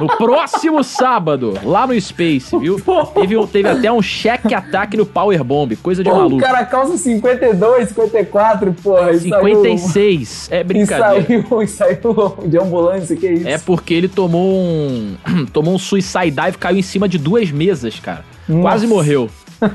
No 0.00 0.08
próximo 0.08 0.82
sábado, 0.82 1.54
lá 1.62 1.86
no 1.86 1.98
Space, 1.98 2.58
viu? 2.58 2.76
Teve, 3.14 3.36
um- 3.36 3.46
teve 3.46 3.68
até 3.68 3.90
um 3.90 4.02
cheque 4.02 4.52
ataque 4.52 4.96
no 4.96 5.06
Powerbomb, 5.06 5.76
coisa 5.76 6.02
de 6.02 6.10
Pô, 6.10 6.16
o 6.16 6.18
maluco. 6.18 6.38
cara 6.42 6.64
calça 6.64 6.96
52, 6.98 7.88
54, 7.90 8.74
porra. 8.82 9.12
e 9.12 9.20
saiu- 9.20 9.62
56, 9.62 10.48
é 10.50 10.60
E 10.60 10.64
brincadeira. 10.64 11.24
saiu, 11.24 11.62
e 11.62 11.68
saiu 11.68 12.36
de 12.46 12.58
ambulância, 12.58 13.16
que 13.16 13.28
isso? 13.30 13.48
É 13.48 13.58
porque 13.58 13.94
ele 13.94 14.08
tomou 14.08 14.56
um. 14.58 15.16
tomou 15.52 15.72
um 15.74 15.78
suicide 15.78 16.32
dive, 16.32 16.58
caiu 16.58 16.78
em 16.78 16.82
cima 16.82 17.08
de 17.08 17.16
duas 17.16 17.50
mesas, 17.52 17.98
cara. 18.00 18.24
Quase 18.60 18.86
Nossa. 18.86 18.94
morreu. 18.94 19.30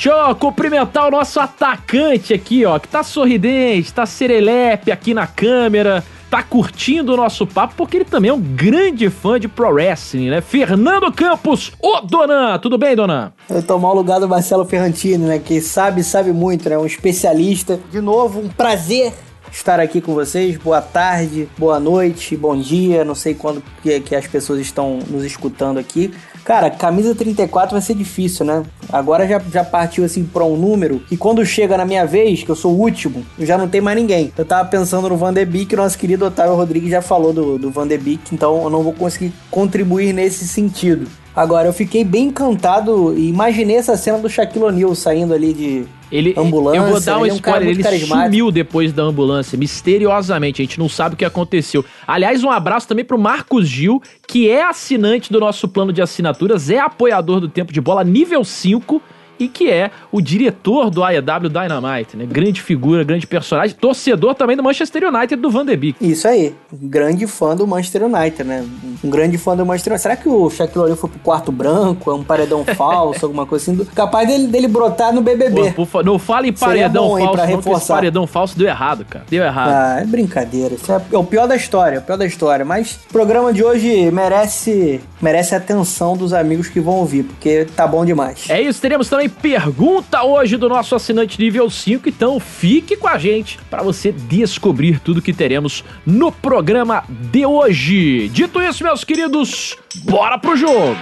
Deixa 0.00 0.10
eu 0.10 0.36
cumprimentar 0.36 1.08
o 1.08 1.10
nosso 1.10 1.40
atacante 1.40 2.32
aqui, 2.32 2.64
ó, 2.64 2.78
que 2.78 2.86
tá 2.86 3.02
sorridente, 3.02 3.92
tá 3.92 4.06
serelepe 4.06 4.92
aqui 4.92 5.12
na 5.12 5.26
câmera. 5.26 6.04
tá 6.30 6.40
curtindo 6.40 7.14
o 7.14 7.16
nosso 7.16 7.44
papo 7.44 7.74
porque 7.76 7.96
ele 7.96 8.04
também 8.04 8.30
é 8.30 8.32
um 8.34 8.40
grande 8.40 9.10
fã 9.10 9.40
de 9.40 9.48
pro 9.48 9.70
wrestling, 9.70 10.30
né? 10.30 10.40
Fernando 10.40 11.10
Campos, 11.10 11.72
ô 11.82 12.00
Donan, 12.02 12.60
tudo 12.60 12.78
bem, 12.78 12.94
Donan? 12.94 13.32
Eu 13.50 13.60
tomar 13.60 13.90
o 13.90 13.94
lugar 13.94 14.20
do 14.20 14.28
Marcelo 14.28 14.64
Ferrantini, 14.64 15.24
né? 15.24 15.40
Que 15.40 15.60
sabe, 15.60 16.04
sabe 16.04 16.30
muito, 16.30 16.68
né? 16.68 16.78
Um 16.78 16.86
especialista. 16.86 17.80
De 17.90 18.00
novo, 18.00 18.38
um 18.38 18.48
prazer 18.48 19.12
estar 19.50 19.80
aqui 19.80 20.00
com 20.00 20.14
vocês. 20.14 20.56
Boa 20.56 20.80
tarde, 20.80 21.48
boa 21.58 21.80
noite, 21.80 22.36
bom 22.36 22.56
dia. 22.56 23.04
Não 23.04 23.16
sei 23.16 23.34
quando 23.34 23.62
que, 23.82 23.98
que 23.98 24.14
as 24.14 24.28
pessoas 24.28 24.60
estão 24.60 25.00
nos 25.08 25.24
escutando 25.24 25.78
aqui. 25.78 26.14
Cara, 26.48 26.70
camisa 26.70 27.14
34 27.14 27.72
vai 27.72 27.82
ser 27.82 27.94
difícil, 27.94 28.42
né? 28.42 28.62
Agora 28.90 29.28
já, 29.28 29.38
já 29.52 29.62
partiu 29.62 30.02
assim 30.02 30.24
pra 30.24 30.46
um 30.46 30.56
número 30.56 30.98
que 31.00 31.14
quando 31.14 31.44
chega 31.44 31.76
na 31.76 31.84
minha 31.84 32.06
vez, 32.06 32.42
que 32.42 32.48
eu 32.48 32.56
sou 32.56 32.72
o 32.72 32.80
último, 32.80 33.22
já 33.38 33.58
não 33.58 33.68
tem 33.68 33.82
mais 33.82 33.98
ninguém. 33.98 34.32
Eu 34.34 34.46
tava 34.46 34.66
pensando 34.66 35.10
no 35.10 35.16
Van 35.18 35.30
de 35.30 35.44
Beek, 35.44 35.76
nosso 35.76 35.98
querido 35.98 36.24
Otávio 36.24 36.54
Rodrigues 36.54 36.88
já 36.88 37.02
falou 37.02 37.34
do, 37.34 37.58
do 37.58 37.70
Van 37.70 37.86
de 37.86 37.98
Beek, 37.98 38.34
então 38.34 38.62
eu 38.62 38.70
não 38.70 38.82
vou 38.82 38.94
conseguir 38.94 39.30
contribuir 39.50 40.14
nesse 40.14 40.48
sentido. 40.48 41.06
Agora, 41.38 41.68
eu 41.68 41.72
fiquei 41.72 42.02
bem 42.02 42.24
encantado 42.24 43.16
e 43.16 43.28
imaginei 43.28 43.76
essa 43.76 43.96
cena 43.96 44.18
do 44.18 44.28
Shaquille 44.28 44.64
O'Neal 44.64 44.92
saindo 44.96 45.32
ali 45.32 45.54
de 45.54 45.84
Ele, 46.10 46.34
ambulância. 46.36 46.80
eu 46.80 46.86
vou 46.90 47.00
dar 47.00 47.16
um 47.16 47.20
ele 47.20 47.30
é 47.30 47.32
um 47.32 47.36
spoiler, 47.36 47.68
ele 47.68 48.06
sumiu 48.06 48.50
depois 48.50 48.92
da 48.92 49.04
ambulância, 49.04 49.56
misteriosamente, 49.56 50.60
a 50.60 50.64
gente 50.64 50.80
não 50.80 50.88
sabe 50.88 51.14
o 51.14 51.16
que 51.16 51.24
aconteceu. 51.24 51.84
Aliás, 52.04 52.42
um 52.42 52.50
abraço 52.50 52.88
também 52.88 53.04
pro 53.04 53.16
Marcos 53.16 53.68
Gil, 53.68 54.02
que 54.26 54.50
é 54.50 54.64
assinante 54.64 55.30
do 55.32 55.38
nosso 55.38 55.68
plano 55.68 55.92
de 55.92 56.02
assinaturas, 56.02 56.70
é 56.70 56.80
apoiador 56.80 57.38
do 57.38 57.48
Tempo 57.48 57.72
de 57.72 57.80
Bola 57.80 58.02
nível 58.02 58.42
5 58.42 59.00
e 59.38 59.48
que 59.48 59.70
é 59.70 59.90
o 60.10 60.20
diretor 60.20 60.90
do 60.90 61.02
AEW 61.02 61.48
Dynamite, 61.48 62.16
né? 62.16 62.26
Grande 62.26 62.60
figura, 62.60 63.04
grande 63.04 63.26
personagem, 63.26 63.76
torcedor 63.76 64.34
também 64.34 64.56
do 64.56 64.62
Manchester 64.62 65.04
United 65.04 65.36
do 65.36 65.50
Van 65.50 65.64
de 65.64 65.76
Beek. 65.76 65.96
Isso 66.00 66.26
aí, 66.26 66.54
um 66.72 66.88
grande 66.88 67.26
fã 67.26 67.54
do 67.54 67.66
Manchester 67.66 68.04
United, 68.04 68.44
né? 68.44 68.64
Um 69.02 69.10
grande 69.10 69.38
fã 69.38 69.56
do 69.56 69.64
Manchester 69.64 69.92
United. 69.92 70.02
Será 70.02 70.16
que 70.16 70.28
o 70.28 70.50
Shaquille 70.50 70.84
O'Neal 70.84 70.96
foi 70.96 71.10
pro 71.10 71.18
quarto 71.20 71.52
branco? 71.52 72.10
É 72.10 72.14
um 72.14 72.24
paredão 72.24 72.64
falso, 72.76 73.24
alguma 73.24 73.46
coisa 73.46 73.70
assim? 73.70 73.84
Capaz 73.94 74.26
dele, 74.28 74.46
dele 74.48 74.68
brotar 74.68 75.12
no 75.12 75.22
BBB. 75.22 75.72
Pô, 75.72 76.02
não 76.02 76.18
fala 76.18 76.46
em 76.46 76.52
paredão 76.52 77.08
falso, 77.10 77.32
pra 77.32 77.46
não, 77.46 77.76
esse 77.76 77.88
paredão 77.88 78.26
falso 78.26 78.58
deu 78.58 78.66
errado, 78.66 79.04
cara. 79.04 79.24
Deu 79.28 79.44
errado. 79.44 79.70
Ah, 79.70 80.00
é 80.00 80.04
brincadeira. 80.04 80.74
Isso 80.74 80.90
é 80.92 81.18
o 81.18 81.24
pior 81.24 81.46
da 81.46 81.56
história, 81.56 81.98
o 81.98 82.02
pior 82.02 82.16
da 82.16 82.26
história. 82.26 82.64
Mas 82.64 82.98
o 83.08 83.12
programa 83.12 83.52
de 83.52 83.62
hoje 83.62 84.10
merece, 84.10 85.00
merece 85.20 85.54
a 85.54 85.58
atenção 85.58 86.16
dos 86.16 86.32
amigos 86.32 86.68
que 86.68 86.80
vão 86.80 86.94
ouvir, 86.94 87.24
porque 87.24 87.66
tá 87.76 87.86
bom 87.86 88.04
demais. 88.04 88.46
É 88.48 88.60
isso, 88.60 88.80
teremos 88.80 89.08
também 89.08 89.27
pergunta 89.28 90.22
hoje 90.22 90.56
do 90.56 90.68
nosso 90.68 90.94
assinante 90.94 91.40
nível 91.40 91.68
5, 91.68 92.08
então 92.08 92.38
fique 92.40 92.96
com 92.96 93.08
a 93.08 93.18
gente 93.18 93.58
para 93.70 93.82
você 93.82 94.12
descobrir 94.12 95.00
tudo 95.00 95.22
que 95.22 95.32
teremos 95.32 95.84
no 96.04 96.32
programa 96.32 97.04
de 97.08 97.44
hoje. 97.44 98.28
Dito 98.28 98.60
isso, 98.60 98.82
meus 98.84 99.04
queridos, 99.04 99.76
bora 100.04 100.38
pro 100.38 100.56
jogo! 100.56 100.96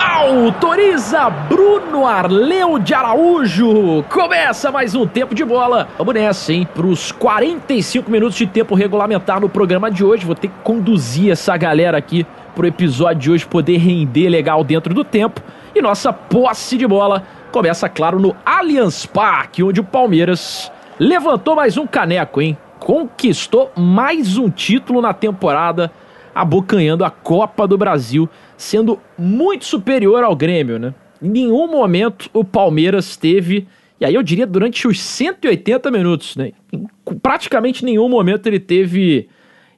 Autoriza 0.00 1.30
Bruno 1.30 2.04
Arleu 2.06 2.78
de 2.78 2.92
Araújo. 2.92 4.02
Começa 4.10 4.70
mais 4.72 4.94
um 4.94 5.06
tempo 5.06 5.34
de 5.34 5.44
bola. 5.44 5.88
Vamos 5.96 6.14
nessa, 6.14 6.52
hein? 6.52 6.66
Para 6.74 6.86
os 6.86 7.12
45 7.12 8.10
minutos 8.10 8.36
de 8.36 8.46
tempo 8.46 8.74
regulamentar 8.74 9.40
no 9.40 9.48
programa 9.48 9.90
de 9.90 10.04
hoje. 10.04 10.26
Vou 10.26 10.34
ter 10.34 10.48
que 10.48 10.54
conduzir 10.64 11.30
essa 11.30 11.56
galera 11.56 11.98
aqui 11.98 12.26
pro 12.54 12.66
episódio 12.66 13.20
de 13.20 13.30
hoje 13.30 13.46
poder 13.46 13.76
render 13.76 14.28
legal 14.28 14.64
dentro 14.64 14.92
do 14.92 15.04
tempo. 15.04 15.40
E 15.78 15.80
nossa 15.80 16.12
posse 16.12 16.76
de 16.76 16.88
bola 16.88 17.24
começa, 17.52 17.88
claro, 17.88 18.18
no 18.18 18.34
Allianz 18.44 19.06
Parque, 19.06 19.62
onde 19.62 19.78
o 19.78 19.84
Palmeiras 19.84 20.72
levantou 20.98 21.54
mais 21.54 21.76
um 21.76 21.86
caneco, 21.86 22.42
hein? 22.42 22.58
Conquistou 22.80 23.70
mais 23.76 24.36
um 24.36 24.50
título 24.50 25.00
na 25.00 25.14
temporada 25.14 25.92
abocanhando 26.34 27.04
a 27.04 27.10
Copa 27.12 27.64
do 27.64 27.78
Brasil, 27.78 28.28
sendo 28.56 28.98
muito 29.16 29.66
superior 29.66 30.24
ao 30.24 30.34
Grêmio, 30.34 30.80
né? 30.80 30.92
Em 31.22 31.28
nenhum 31.28 31.68
momento 31.68 32.28
o 32.34 32.42
Palmeiras 32.42 33.16
teve, 33.16 33.68
e 34.00 34.04
aí 34.04 34.16
eu 34.16 34.22
diria 34.24 34.48
durante 34.48 34.88
os 34.88 35.00
180 35.00 35.92
minutos, 35.92 36.34
né? 36.34 36.50
Em 36.72 36.88
praticamente 37.22 37.84
nenhum 37.84 38.08
momento 38.08 38.48
ele 38.48 38.58
teve 38.58 39.28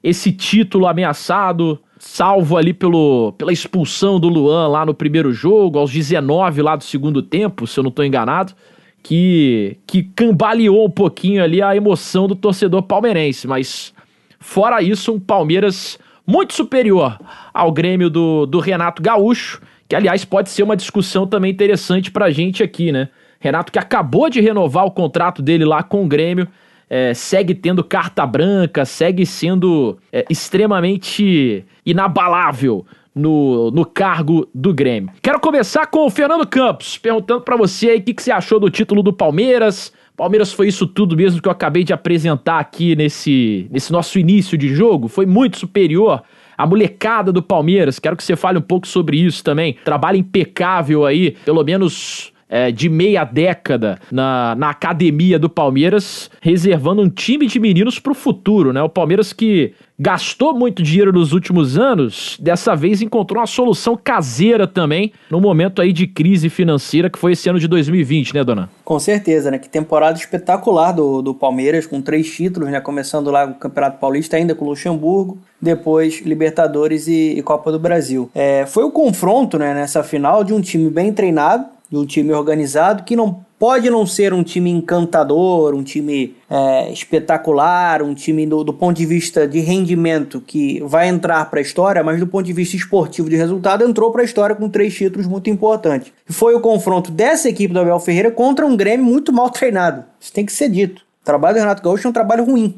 esse 0.02 0.33
título 0.33 0.87
ameaçado, 0.87 1.78
salvo 2.00 2.57
ali 2.57 2.73
pelo, 2.73 3.33
pela 3.37 3.52
expulsão 3.52 4.19
do 4.19 4.26
Luan 4.26 4.66
lá 4.69 4.87
no 4.87 4.95
primeiro 4.95 5.35
jogo, 5.35 5.78
aos 5.78 5.92
19 5.92 6.62
lá 6.62 6.75
do 6.75 6.83
segundo 6.83 7.21
tempo, 7.21 7.66
se 7.66 7.78
eu 7.78 7.85
não 7.85 7.90
estou 7.90 8.02
enganado, 8.02 8.54
que, 9.02 9.76
que 9.87 10.02
cambaleou 10.02 10.87
um 10.87 10.90
pouquinho 10.90 11.45
ali 11.45 11.61
a 11.61 11.76
emoção 11.76 12.26
do 12.26 12.35
torcedor 12.35 12.83
palmeirense, 12.85 13.47
mas 13.47 13.92
fora 14.38 14.83
isso, 14.83 15.12
um 15.12 15.21
Palmeiras 15.21 15.99
muito 16.26 16.54
superior 16.54 17.21
ao 17.52 17.71
Grêmio 17.71 18.09
do, 18.09 18.47
do 18.47 18.61
Renato 18.61 19.02
Gaúcho, 19.02 19.61
que 19.87 19.95
aliás 19.95 20.25
pode 20.25 20.49
ser 20.49 20.62
uma 20.62 20.76
discussão 20.76 21.26
também 21.26 21.50
interessante 21.50 22.11
pra 22.11 22.30
gente 22.30 22.62
aqui, 22.62 22.90
né? 22.90 23.11
Renato 23.38 23.71
que 23.71 23.78
acabou 23.78 24.30
de 24.30 24.40
renovar 24.40 24.87
o 24.87 24.90
contrato 24.90 25.42
dele 25.42 25.66
lá 25.66 25.83
com 25.83 26.02
o 26.02 26.09
Grêmio, 26.09 26.49
é, 26.91 27.15
segue 27.15 27.55
tendo 27.55 27.85
carta 27.85 28.27
branca, 28.27 28.85
segue 28.85 29.25
sendo 29.25 29.97
é, 30.13 30.25
extremamente 30.29 31.65
inabalável 31.87 32.85
no, 33.15 33.71
no 33.71 33.87
cargo 33.87 34.49
do 34.53 34.75
Grêmio. 34.75 35.11
Quero 35.23 35.39
começar 35.39 35.87
com 35.87 36.07
o 36.07 36.11
Fernando 36.11 36.47
Campos, 36.47 36.99
perguntando 36.99 37.43
pra 37.43 37.57
você 37.57 37.91
aí 37.91 37.99
o 37.99 38.03
que, 38.03 38.13
que 38.13 38.23
você 38.23 38.33
achou 38.33 38.59
do 38.59 38.69
título 38.69 39.03
do 39.03 39.13
Palmeiras. 39.13 39.93
Palmeiras 40.17 40.53
foi 40.53 40.69
isso 40.69 40.87
tudo 40.87 41.17
mesmo 41.17 41.41
que 41.41 41.49
eu 41.49 41.53
acabei 41.53 41.85
de 41.85 41.93
apresentar 41.93 42.59
aqui 42.59 42.97
nesse, 42.97 43.69
nesse 43.71 43.93
nosso 43.93 44.19
início 44.19 44.59
de 44.59 44.69
jogo. 44.75 45.09
Foi 45.09 45.25
muito 45.25 45.59
superior 45.59 46.23
à 46.59 46.67
molecada 46.67 47.33
do 47.33 47.43
Palmeiras. 47.43 47.99
Quero 47.99 48.17
que 48.17 48.25
você 48.25 48.37
fale 48.37 48.59
um 48.59 48.63
pouco 48.63 48.87
sobre 48.87 49.17
isso 49.17 49.43
também. 49.43 49.77
Trabalho 49.85 50.19
impecável 50.19 51.07
aí, 51.07 51.37
pelo 51.45 51.65
menos 51.65 52.30
é, 52.50 52.73
de 52.73 52.88
meia 52.88 53.23
década 53.23 53.99
na, 54.11 54.57
na 54.57 54.71
academia 54.71 55.38
do 55.38 55.49
Palmeiras, 55.49 56.28
reservando 56.42 57.00
um 57.00 57.09
time 57.09 57.47
de 57.47 57.61
meninos 57.61 58.00
pro 58.00 58.12
futuro, 58.12 58.73
né? 58.73 58.83
O 58.83 58.88
Palmeiras 58.88 59.33
que 59.33 59.73
gastou 59.97 60.54
muito 60.54 60.83
dinheiro 60.83 61.12
nos 61.12 61.33
últimos 61.33 61.78
anos, 61.78 62.38
dessa 62.40 62.75
vez 62.75 63.02
encontrou 63.02 63.38
uma 63.38 63.47
solução 63.47 63.99
caseira 64.02 64.66
também, 64.66 65.12
no 65.30 65.38
momento 65.38 65.83
aí 65.83 65.92
de 65.92 66.07
crise 66.07 66.49
financeira 66.49 67.11
que 67.11 67.19
foi 67.19 67.33
esse 67.33 67.50
ano 67.50 67.61
de 67.61 67.69
2020, 67.69 68.35
né, 68.35 68.42
dona? 68.42 68.71
Com 68.83 68.99
certeza, 68.99 69.50
né? 69.50 69.59
Que 69.59 69.69
temporada 69.69 70.19
espetacular 70.19 70.92
do, 70.92 71.21
do 71.21 71.35
Palmeiras, 71.35 71.87
com 71.87 72.00
três 72.00 72.30
títulos, 72.30 72.71
né? 72.71 72.80
Começando 72.80 73.30
lá 73.30 73.45
o 73.45 73.54
Campeonato 73.54 73.99
Paulista, 73.99 74.37
ainda 74.37 74.54
com 74.54 74.64
o 74.64 74.69
Luxemburgo, 74.71 75.38
depois 75.61 76.23
Libertadores 76.23 77.07
e, 77.07 77.35
e 77.38 77.42
Copa 77.42 77.71
do 77.71 77.78
Brasil. 77.78 78.30
É, 78.35 78.64
foi 78.66 78.85
o 78.85 78.90
confronto, 78.90 79.59
né, 79.59 79.75
nessa 79.75 80.02
final, 80.02 80.42
de 80.42 80.54
um 80.54 80.61
time 80.62 80.88
bem 80.88 81.12
treinado, 81.12 81.66
de 81.91 81.97
um 81.97 82.07
time 82.07 82.33
organizado, 82.33 83.03
que 83.03 83.17
não 83.17 83.45
pode 83.59 83.91
não 83.91 84.07
ser 84.07 84.33
um 84.33 84.43
time 84.43 84.71
encantador, 84.71 85.75
um 85.75 85.83
time 85.83 86.35
é, 86.49 86.91
espetacular, 86.91 88.01
um 88.01 88.15
time 88.15 88.47
do, 88.47 88.65
do 88.65 88.73
ponto 88.73 88.97
de 88.97 89.05
vista 89.05 89.47
de 89.47 89.61
rendimento 89.61 90.41
que 90.41 90.81
vai 90.85 91.09
entrar 91.09 91.51
para 91.51 91.59
a 91.59 91.63
história, 91.63 92.03
mas 92.03 92.19
do 92.19 92.27
ponto 92.27 92.47
de 92.47 92.53
vista 92.53 92.77
esportivo 92.77 93.29
de 93.29 93.37
resultado 93.37 93.85
entrou 93.85 94.13
para 94.13 94.23
a 94.23 94.25
história 94.25 94.57
com 94.57 94.69
três 94.69 94.95
títulos 94.95 95.27
muito 95.27 95.51
importantes. 95.51 96.13
Foi 96.27 96.55
o 96.55 96.61
confronto 96.61 97.11
dessa 97.11 97.49
equipe 97.49 97.75
do 97.75 97.81
Abel 97.81 98.01
Ferreira 98.01 98.31
contra 98.31 98.65
um 98.65 98.77
Grêmio 98.77 99.05
muito 99.05 99.33
mal 99.33 99.51
treinado. 99.51 100.05
Isso 100.19 100.33
tem 100.33 100.47
que 100.47 100.53
ser 100.53 100.71
dito. 100.71 101.03
O 101.21 101.25
trabalho 101.25 101.57
do 101.57 101.61
Renato 101.61 101.83
Gaúcho 101.83 102.07
é 102.07 102.11
um 102.11 102.15
trabalho 102.15 102.45
ruim. 102.45 102.77